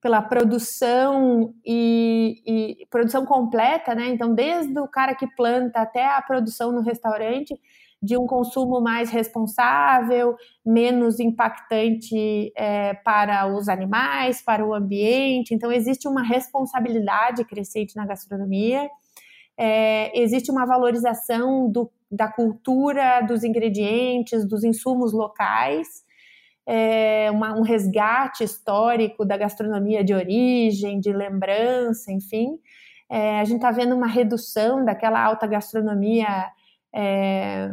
pela 0.00 0.22
produção 0.22 1.52
e, 1.66 2.40
e, 2.46 2.86
produção 2.86 3.26
completa, 3.26 3.94
né? 3.94 4.08
Então, 4.08 4.32
desde 4.32 4.78
o 4.78 4.86
cara 4.86 5.14
que 5.14 5.26
planta 5.34 5.80
até 5.80 6.06
a 6.06 6.22
produção 6.22 6.70
no 6.70 6.82
restaurante, 6.82 7.58
de 8.00 8.16
um 8.16 8.26
consumo 8.26 8.80
mais 8.80 9.10
responsável, 9.10 10.36
menos 10.64 11.18
impactante 11.18 12.52
é, 12.56 12.94
para 12.94 13.46
os 13.52 13.68
animais, 13.68 14.40
para 14.40 14.64
o 14.64 14.72
ambiente. 14.72 15.52
Então, 15.52 15.72
existe 15.72 16.06
uma 16.06 16.22
responsabilidade 16.22 17.44
crescente 17.44 17.96
na 17.96 18.06
gastronomia, 18.06 18.88
é, 19.56 20.16
existe 20.16 20.52
uma 20.52 20.64
valorização 20.64 21.68
do, 21.68 21.90
da 22.10 22.28
cultura, 22.28 23.20
dos 23.22 23.42
ingredientes, 23.42 24.46
dos 24.46 24.62
insumos 24.62 25.12
locais. 25.12 26.06
É, 26.64 27.30
uma, 27.32 27.58
um 27.58 27.62
resgate 27.62 28.44
histórico 28.44 29.24
da 29.24 29.36
gastronomia 29.36 30.04
de 30.04 30.14
origem, 30.14 31.00
de 31.00 31.12
lembrança, 31.12 32.12
enfim. 32.12 32.58
É, 33.10 33.40
a 33.40 33.44
gente 33.44 33.56
está 33.56 33.70
vendo 33.70 33.96
uma 33.96 34.06
redução 34.06 34.84
daquela 34.84 35.20
alta 35.20 35.46
gastronomia 35.46 36.46
é, 36.94 37.68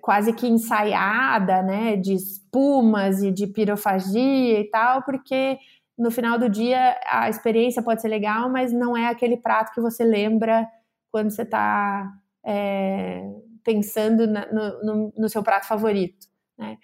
quase 0.00 0.32
que 0.32 0.46
ensaiada, 0.46 1.62
né, 1.62 1.96
de 1.96 2.14
espumas 2.14 3.22
e 3.22 3.30
de 3.30 3.46
pirofagia 3.46 4.60
e 4.60 4.70
tal, 4.70 5.02
porque 5.02 5.58
no 5.98 6.10
final 6.10 6.38
do 6.38 6.48
dia 6.48 6.98
a 7.10 7.28
experiência 7.28 7.82
pode 7.82 8.00
ser 8.00 8.08
legal, 8.08 8.50
mas 8.50 8.72
não 8.72 8.96
é 8.96 9.08
aquele 9.08 9.36
prato 9.36 9.72
que 9.72 9.80
você 9.80 10.04
lembra 10.04 10.66
quando 11.10 11.30
você 11.30 11.42
está 11.42 12.10
é, 12.44 13.22
pensando 13.64 14.26
na, 14.26 14.46
no, 14.52 14.82
no, 14.82 15.12
no, 15.16 15.28
seu 15.28 15.42
prato 15.42 15.66
favorito, 15.66 16.26
né? 16.58 16.78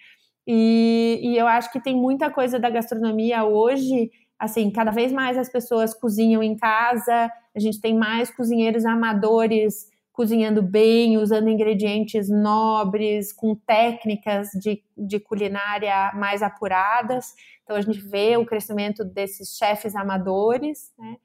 E, 0.45 1.19
e 1.21 1.37
eu 1.37 1.45
acho 1.45 1.71
que 1.71 1.79
tem 1.79 1.95
muita 1.95 2.29
coisa 2.29 2.57
da 2.57 2.69
gastronomia 2.69 3.43
hoje 3.43 4.09
assim, 4.39 4.69
cada 4.71 4.91
vez 4.91 5.11
mais 5.11 5.37
as 5.37 5.49
pessoas 5.49 5.93
cozinham 5.93 6.43
em 6.43 6.55
casa, 6.55 7.31
a 7.55 7.59
gente 7.59 7.81
tem 7.81 7.97
mais 7.97 8.29
cozinheiros 8.29 8.85
amadores 8.85 9.87
cozinhando 10.17 10.63
bem, 10.63 11.15
usando 11.15 11.47
ingredientes 11.47 12.27
nobres, 12.27 13.31
com 13.31 13.53
técnicas 13.53 14.47
de, 14.59 14.83
de 14.97 15.19
culinária 15.19 16.11
mais 16.15 16.41
apuradas. 16.41 17.35
Então 17.63 17.75
a 17.75 17.81
gente 17.81 17.99
vê 17.99 18.35
o 18.35 18.43
crescimento 18.43 19.05
desses 19.05 19.55
chefes 19.55 19.95
amadores, 19.95 20.91
né? 20.97 21.17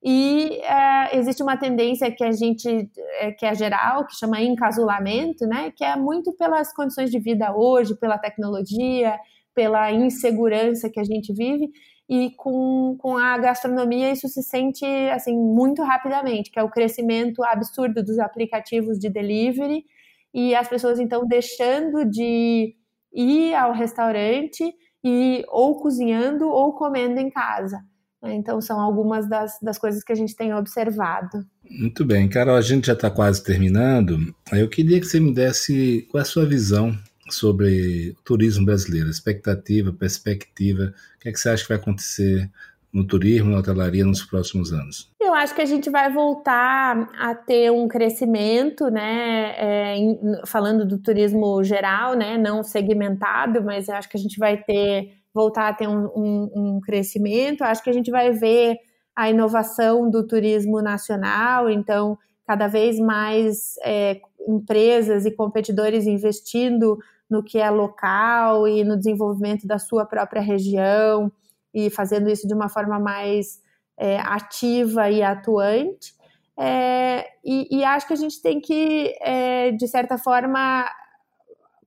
E 0.00 0.60
é, 0.62 1.18
existe 1.18 1.42
uma 1.42 1.56
tendência 1.56 2.08
que 2.12 2.22
a 2.22 2.30
gente, 2.30 2.88
é, 3.18 3.32
que 3.32 3.44
é 3.44 3.52
geral, 3.52 4.06
que 4.06 4.14
chama 4.14 4.40
encasulamento, 4.40 5.44
né? 5.44 5.72
Que 5.74 5.84
é 5.84 5.96
muito 5.96 6.32
pelas 6.34 6.72
condições 6.72 7.10
de 7.10 7.18
vida 7.18 7.52
hoje, 7.52 7.96
pela 7.96 8.16
tecnologia, 8.16 9.18
pela 9.56 9.90
insegurança 9.90 10.88
que 10.88 11.00
a 11.00 11.04
gente 11.04 11.32
vive 11.32 11.68
e 12.08 12.30
com, 12.36 12.96
com 12.98 13.16
a 13.18 13.36
gastronomia 13.36 14.12
isso 14.12 14.28
se 14.28 14.42
sente 14.42 14.84
assim 15.10 15.36
muito 15.36 15.82
rapidamente, 15.82 16.50
que 16.50 16.58
é 16.58 16.62
o 16.62 16.70
crescimento 16.70 17.42
absurdo 17.44 18.02
dos 18.02 18.18
aplicativos 18.18 18.98
de 18.98 19.10
delivery 19.10 19.84
e 20.32 20.54
as 20.54 20.68
pessoas 20.68 21.00
então 21.00 21.26
deixando 21.26 22.04
de 22.04 22.74
ir 23.12 23.54
ao 23.54 23.72
restaurante 23.72 24.72
e 25.02 25.44
ou 25.48 25.80
cozinhando 25.80 26.48
ou 26.48 26.74
comendo 26.74 27.18
em 27.18 27.30
casa. 27.30 27.80
Né? 28.22 28.34
Então 28.34 28.60
são 28.60 28.80
algumas 28.80 29.28
das, 29.28 29.58
das 29.60 29.78
coisas 29.78 30.04
que 30.04 30.12
a 30.12 30.16
gente 30.16 30.36
tem 30.36 30.54
observado. 30.54 31.44
Muito 31.68 32.04
bem, 32.04 32.28
Carol, 32.28 32.56
a 32.56 32.60
gente 32.60 32.86
já 32.86 32.92
está 32.92 33.10
quase 33.10 33.42
terminando. 33.42 34.18
Eu 34.52 34.68
queria 34.68 35.00
que 35.00 35.06
você 35.06 35.18
me 35.18 35.34
desse 35.34 36.06
qual 36.10 36.20
é 36.20 36.22
a 36.22 36.26
sua 36.26 36.46
visão 36.46 36.96
sobre 37.28 38.14
turismo 38.24 38.64
brasileiro, 38.64 39.10
expectativa, 39.10 39.92
perspectiva, 39.92 40.94
o 41.16 41.20
que, 41.20 41.28
é 41.28 41.32
que 41.32 41.38
você 41.38 41.48
acha 41.48 41.62
que 41.62 41.68
vai 41.68 41.78
acontecer 41.78 42.50
no 42.92 43.06
turismo, 43.06 43.50
na 43.50 43.58
hotelaria 43.58 44.04
nos 44.04 44.22
próximos 44.22 44.72
anos? 44.72 45.12
Eu 45.20 45.34
acho 45.34 45.54
que 45.54 45.60
a 45.60 45.66
gente 45.66 45.90
vai 45.90 46.10
voltar 46.10 47.10
a 47.18 47.34
ter 47.34 47.70
um 47.70 47.86
crescimento, 47.88 48.88
né? 48.88 49.54
É, 49.58 49.96
em, 49.96 50.18
falando 50.46 50.86
do 50.86 50.98
turismo 50.98 51.62
geral, 51.62 52.14
né? 52.14 52.38
Não 52.38 52.62
segmentado, 52.62 53.62
mas 53.62 53.88
eu 53.88 53.94
acho 53.96 54.08
que 54.08 54.16
a 54.16 54.20
gente 54.20 54.38
vai 54.38 54.56
ter 54.56 55.12
voltar 55.34 55.68
a 55.68 55.74
ter 55.74 55.86
um, 55.86 56.06
um, 56.16 56.50
um 56.54 56.80
crescimento. 56.80 57.60
Eu 57.60 57.66
acho 57.66 57.84
que 57.84 57.90
a 57.90 57.92
gente 57.92 58.10
vai 58.10 58.32
ver 58.32 58.78
a 59.14 59.28
inovação 59.28 60.10
do 60.10 60.26
turismo 60.26 60.80
nacional, 60.80 61.68
então 61.68 62.16
cada 62.46 62.66
vez 62.66 62.98
mais 62.98 63.74
é, 63.84 64.18
empresas 64.48 65.26
e 65.26 65.30
competidores 65.30 66.06
investindo 66.06 66.98
no 67.28 67.42
que 67.42 67.58
é 67.58 67.70
local 67.70 68.68
e 68.68 68.84
no 68.84 68.96
desenvolvimento 68.96 69.66
da 69.66 69.78
sua 69.78 70.04
própria 70.04 70.40
região 70.40 71.30
e 71.74 71.90
fazendo 71.90 72.30
isso 72.30 72.46
de 72.46 72.54
uma 72.54 72.68
forma 72.68 72.98
mais 72.98 73.60
é, 73.98 74.18
ativa 74.18 75.10
e 75.10 75.22
atuante. 75.22 76.14
É, 76.58 77.26
e, 77.44 77.78
e, 77.78 77.84
acho 77.84 78.06
que 78.06 78.14
a 78.14 78.16
gente 78.16 78.40
tem 78.40 78.60
que, 78.60 79.14
é, 79.20 79.72
de 79.72 79.86
certa 79.86 80.16
forma, 80.16 80.88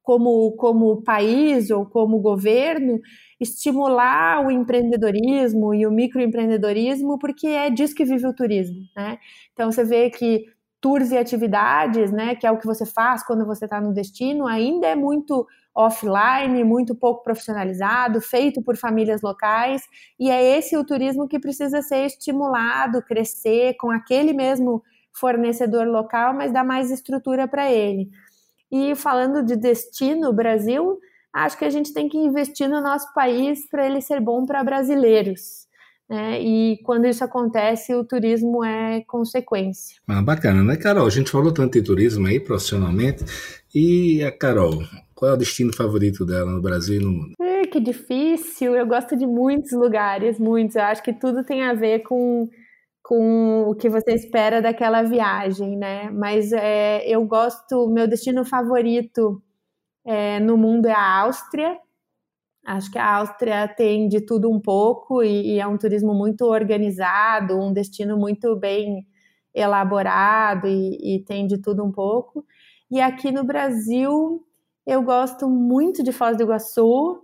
como, 0.04 0.52
como 0.58 1.02
país 1.04 1.72
ou 1.72 1.86
como 1.86 2.20
governo, 2.20 3.00
estimular 3.40 4.46
o 4.46 4.52
empreendedorismo 4.52 5.74
e 5.74 5.88
o 5.88 5.92
microempreendedorismo, 5.92 7.18
porque 7.18 7.48
é 7.48 7.70
disso 7.70 7.96
que 7.96 8.06
vive 8.06 8.28
o 8.28 8.36
turismo. 8.36 8.82
Né? 8.96 9.18
Então, 9.54 9.72
você 9.72 9.84
vê 9.84 10.10
que 10.10 10.46
tours 10.82 11.12
e 11.12 11.18
atividades, 11.18 12.12
né, 12.12 12.36
que 12.36 12.48
é 12.48 12.52
o 12.52 12.58
que 12.58 12.66
você 12.66 12.86
faz 12.86 13.24
quando 13.24 13.46
você 13.46 13.66
está 13.66 13.82
no 13.82 13.94
destino, 13.94 14.48
ainda 14.48 14.88
é 14.88 14.96
muito 14.96 15.46
offline, 15.76 16.64
muito 16.64 16.96
pouco 16.96 17.24
profissionalizado, 17.24 18.22
feito 18.22 18.62
por 18.62 18.78
famílias 18.78 19.22
locais, 19.22 19.84
e 20.20 20.30
é 20.30 20.58
esse 20.58 20.76
o 20.78 20.86
turismo 20.86 21.28
que 21.28 21.40
precisa 21.40 21.82
ser 21.82 22.06
estimulado, 22.06 23.02
crescer 23.02 23.76
com 23.76 23.92
aquele 23.92 24.34
mesmo 24.34 24.84
fornecedor 25.14 25.88
local, 25.88 26.34
mas 26.34 26.52
dar 26.52 26.64
mais 26.64 26.92
estrutura 26.92 27.48
para 27.48 27.72
ele. 27.72 28.10
E 28.72 28.96
falando 28.96 29.44
de 29.44 29.56
destino, 29.56 30.32
Brasil, 30.32 31.00
acho 31.34 31.58
que 31.58 31.66
a 31.66 31.70
gente 31.70 31.94
tem 31.94 32.08
que 32.08 32.18
investir 32.18 32.70
no 32.70 32.82
nosso 32.82 33.14
país 33.14 33.68
para 33.70 33.86
ele 33.86 34.02
ser 34.02 34.20
bom 34.20 34.46
para 34.46 34.64
brasileiros. 34.64 35.68
Né? 36.10 36.42
E 36.42 36.78
quando 36.84 37.06
isso 37.06 37.24
acontece, 37.24 37.94
o 37.94 38.04
turismo 38.04 38.64
é 38.64 39.02
consequência. 39.02 39.98
Ah, 40.08 40.22
bacana, 40.24 40.64
né, 40.64 40.76
Carol? 40.76 41.06
A 41.06 41.12
gente 41.12 41.30
falou 41.30 41.54
tanto 41.54 41.78
em 41.78 41.84
turismo 41.84 42.26
aí 42.26 42.40
profissionalmente. 42.40 43.24
E 43.74 44.24
a 44.24 44.32
Carol, 44.32 44.82
qual 45.14 45.32
é 45.32 45.34
o 45.36 45.38
destino 45.38 45.72
favorito 45.72 46.26
dela 46.26 46.52
no 46.52 46.62
Brasil 46.62 47.00
e 47.00 47.04
no 47.04 47.12
mundo? 47.12 47.34
É, 47.40 47.62
que 47.68 47.80
difícil. 47.80 48.76
Eu 48.76 48.88
gosto 48.88 49.16
de 49.16 49.28
muitos 49.28 49.72
lugares, 49.74 50.40
muitos. 50.40 50.76
Eu 50.76 50.84
acho 50.84 51.04
que 51.04 51.14
tudo 51.14 51.44
tem 51.44 51.62
a 51.62 51.76
ver 51.76 52.00
com, 52.00 52.50
com 53.04 53.66
o 53.68 53.76
que 53.76 53.88
você 53.88 54.14
espera 54.14 54.64
daquela 54.64 55.04
viagem, 55.04 55.78
né? 55.78 56.10
Mas 56.10 56.52
é, 56.52 57.08
eu 57.08 57.24
gosto, 57.26 57.88
meu 57.88 58.08
destino 58.08 58.44
favorito 58.44 59.40
é, 60.04 60.40
no 60.40 60.58
mundo 60.58 60.88
é 60.88 60.94
a 60.94 61.20
Áustria 61.20 61.78
Acho 62.70 62.92
que 62.92 63.00
a 63.00 63.16
Áustria 63.16 63.68
tem 63.68 64.08
de 64.08 64.22
tudo 64.22 64.48
um 64.48 64.60
pouco 64.60 65.24
e, 65.24 65.56
e, 65.56 65.60
é 65.60 65.66
um 65.66 65.76
turismo 65.76 66.14
muito 66.14 66.46
organizado, 66.46 67.60
um 67.60 67.74
destino 67.74 68.16
muito 68.16 68.56
bem 68.56 69.08
elaborado 69.56 70.68
e, 70.68 71.16
e, 71.16 71.26
tem 71.26 71.48
de 71.48 71.58
tudo 71.58 71.84
um 71.84 71.92
pouco. 71.92 72.46
E 72.92 73.02
aqui 73.02 73.32
no 73.32 73.44
Brasil, 73.44 74.46
eu 74.86 75.02
gosto 75.02 75.50
muito 75.50 76.04
de 76.04 76.12
Foz 76.12 76.38
do 76.38 76.44
Iguaçu. 76.44 77.24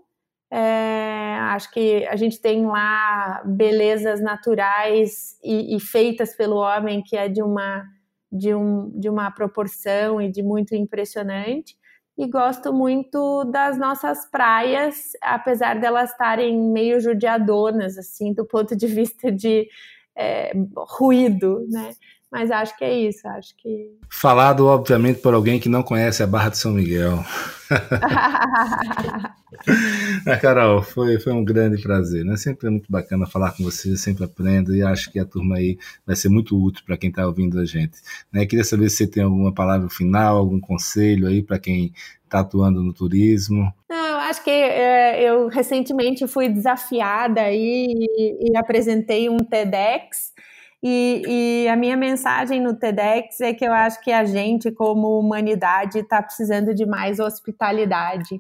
É, 0.52 1.38
acho 1.52 1.72
que 1.72 2.08
a 2.08 2.16
gente 2.16 2.42
tem 2.42 2.66
lá 2.66 3.44
belezas 3.46 4.20
naturais 4.20 5.38
e, 5.44 5.76
e 5.76 5.80
feitas 5.80 6.36
pelo 6.36 6.56
homem 6.56 7.04
que 7.04 7.16
é 7.16 7.30
de 7.30 7.44
uma, 7.44 7.84
de, 8.32 8.56
um, 8.56 8.90
de 9.00 9.10
uma 9.10 9.30
proporção 9.30 10.20
e 10.20 10.32
de 10.32 10.42
muito 10.42 10.74
impressionante 10.74 11.78
e 12.18 12.28
gosto 12.28 12.72
muito 12.74 13.44
das 13.46 13.78
nossas 13.78 14.26
praias, 14.30 15.12
apesar 15.22 15.80
delas 15.80 16.12
estarem 16.12 16.58
meio 16.72 17.00
judiadonas, 17.00 17.98
assim, 17.98 18.34
do 18.34 18.46
ponto 18.46 18.76
de 18.76 18.88
vista 18.88 19.32
de 19.32 19.68
é, 20.16 20.54
ruído, 20.98 21.66
né? 21.70 21.94
Mas 22.36 22.52
acho 22.52 22.78
que 22.78 22.84
é 22.84 22.94
isso, 22.94 23.26
acho 23.30 23.56
que. 23.56 23.98
Falado, 24.10 24.68
obviamente, 24.68 25.22
por 25.22 25.34
alguém 25.34 25.58
que 25.58 25.70
não 25.70 25.82
conhece 25.82 26.22
a 26.22 26.28
Barra 26.28 26.50
de 26.50 26.58
São 26.58 26.74
Miguel. 26.74 27.24
Carol, 30.42 30.84
foi, 30.84 31.18
foi 31.18 31.32
um 31.32 31.46
grande 31.46 31.82
prazer, 31.82 32.26
né? 32.26 32.36
Sempre 32.36 32.68
é 32.68 32.70
muito 32.70 32.92
bacana 32.92 33.26
falar 33.26 33.54
com 33.54 33.64
você, 33.64 33.96
sempre 33.96 34.26
aprendo 34.26 34.76
e 34.76 34.84
acho 34.84 35.10
que 35.14 35.18
a 35.18 35.24
turma 35.24 35.56
aí 35.56 35.78
vai 36.06 36.18
ser 36.18 36.28
muito 36.28 36.62
útil 36.62 36.84
para 36.86 36.98
quem 36.98 37.10
está 37.10 37.26
ouvindo 37.26 37.58
a 37.58 37.64
gente. 37.64 38.02
Né? 38.34 38.46
Queria 38.46 38.66
saber 38.66 38.90
se 38.90 38.98
você 38.98 39.08
tem 39.08 39.24
alguma 39.24 39.54
palavra 39.54 39.88
final, 39.88 40.36
algum 40.36 40.60
conselho 40.60 41.28
aí 41.28 41.42
para 41.42 41.58
quem 41.58 41.94
está 42.26 42.42
atuando 42.42 42.84
no 42.84 42.94
turismo. 42.94 43.74
Não, 43.90 44.08
eu 44.08 44.18
acho 44.18 44.44
que 44.44 44.50
é, 44.50 45.24
eu 45.24 45.48
recentemente 45.48 46.28
fui 46.28 46.50
desafiada 46.50 47.50
e, 47.50 47.94
e 48.42 48.58
apresentei 48.58 49.30
um 49.30 49.38
TEDx 49.38 50.35
e, 50.88 51.24
e, 51.64 51.68
a 51.68 51.76
minha 51.76 51.98
mensagem 51.98 52.62
no 52.62 52.76
TEDx 52.76 53.42
é 53.42 53.56
que 53.56 53.66
eu 53.66 53.74
acho 53.74 54.00
que 54.02 54.12
a 54.12 54.24
gente, 54.24 54.72
como 54.72 55.18
humanidade, 55.18 55.98
está 55.98 56.22
precisando 56.22 56.76
de 56.76 56.86
mais 56.86 57.20
hospitalidade. 57.20 58.40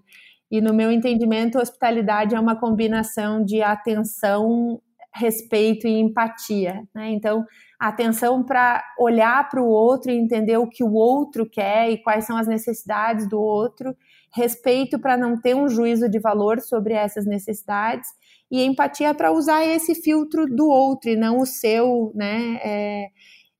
E 0.51 0.61
no 0.61 0.71
meu 0.71 0.91
entendimento, 0.91 1.57
hospitalidade 1.57 2.35
é 2.35 2.39
uma 2.39 2.55
combinação 2.55 3.43
de 3.43 3.63
atenção 3.63 4.79
respeito 5.11 5.87
e 5.87 5.99
empatia. 5.99 6.83
Né? 6.93 7.09
Então, 7.13 7.43
atenção 7.79 8.43
para 8.43 8.83
olhar 8.99 9.49
para 9.49 9.63
o 9.63 9.67
outro 9.67 10.11
e 10.11 10.15
entender 10.15 10.57
o 10.57 10.69
que 10.69 10.83
o 10.83 10.93
outro 10.93 11.49
quer 11.49 11.89
e 11.89 11.97
quais 11.97 12.25
são 12.25 12.37
as 12.37 12.47
necessidades 12.47 13.27
do 13.27 13.41
outro, 13.41 13.95
respeito 14.31 14.99
para 14.99 15.17
não 15.17 15.41
ter 15.41 15.55
um 15.55 15.67
juízo 15.67 16.07
de 16.07 16.19
valor 16.19 16.59
sobre 16.59 16.93
essas 16.93 17.25
necessidades 17.25 18.07
e 18.55 18.65
empatia 18.65 19.13
para 19.13 19.33
usar 19.33 19.65
esse 19.65 19.93
filtro 19.93 20.45
do 20.45 20.67
outro 20.67 21.09
e 21.09 21.15
não 21.15 21.39
o 21.39 21.45
seu, 21.45 22.11
né? 22.15 22.59
É, 22.63 23.07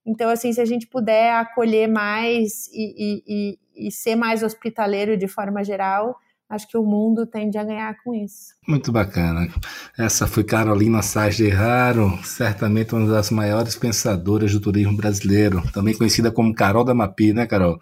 então, 0.06 0.30
assim, 0.30 0.54
se 0.54 0.62
a 0.62 0.66
gente 0.66 0.88
puder 0.88 1.34
acolher 1.34 1.88
mais 1.88 2.68
e, 2.72 3.22
e, 3.28 3.60
e, 3.76 3.92
ser 3.92 4.16
mais 4.16 4.42
hospitaleiro 4.42 5.18
de 5.18 5.28
forma 5.28 5.64
geral, 5.66 6.16
acho 6.50 6.66
que 6.68 6.78
o 6.78 6.84
mundo 6.84 7.26
tende 7.26 7.58
a 7.58 7.64
ganhar 7.64 7.94
com 8.04 8.14
isso. 8.14 8.54
Muito 8.66 8.90
bacana. 8.90 9.50
Essa 9.98 10.28
foi 10.28 10.46
Carolina 10.46 11.02
Saz 11.02 11.36
de 11.36 11.50
Raro, 11.50 12.18
certamente 12.24 12.96
uma 12.96 13.06
das 13.08 13.32
maiores 13.32 13.76
pensadoras 13.76 14.54
do 14.54 14.62
turismo 14.62 14.96
brasileiro, 14.96 15.62
também 15.74 15.98
conhecida 15.98 16.32
como 16.32 16.54
Carol 16.56 16.86
da 16.86 16.94
Mapi, 16.94 17.34
né, 17.34 17.46
Carol? 17.46 17.78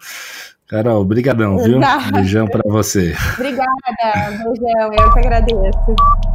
Carol, 0.66 1.04
brigadão, 1.04 1.58
viu? 1.58 1.78
Beijão 2.12 2.48
para 2.48 2.62
você. 2.64 3.14
Obrigada, 3.34 3.70
beijão, 4.42 4.92
eu 4.98 5.12
que 5.12 5.18
agradeço. 5.20 6.33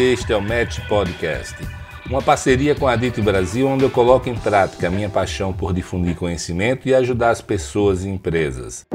Este 0.00 0.32
é 0.32 0.36
o 0.36 0.40
Match 0.40 0.78
Podcast, 0.86 1.56
uma 2.06 2.22
parceria 2.22 2.72
com 2.72 2.86
a 2.86 2.94
Dito 2.94 3.20
Brasil, 3.20 3.66
onde 3.66 3.82
eu 3.82 3.90
coloco 3.90 4.28
em 4.28 4.36
prática 4.36 4.86
a 4.86 4.90
minha 4.92 5.08
paixão 5.08 5.52
por 5.52 5.72
difundir 5.72 6.14
conhecimento 6.14 6.88
e 6.88 6.94
ajudar 6.94 7.30
as 7.30 7.42
pessoas 7.42 8.04
e 8.04 8.08
empresas. 8.08 8.86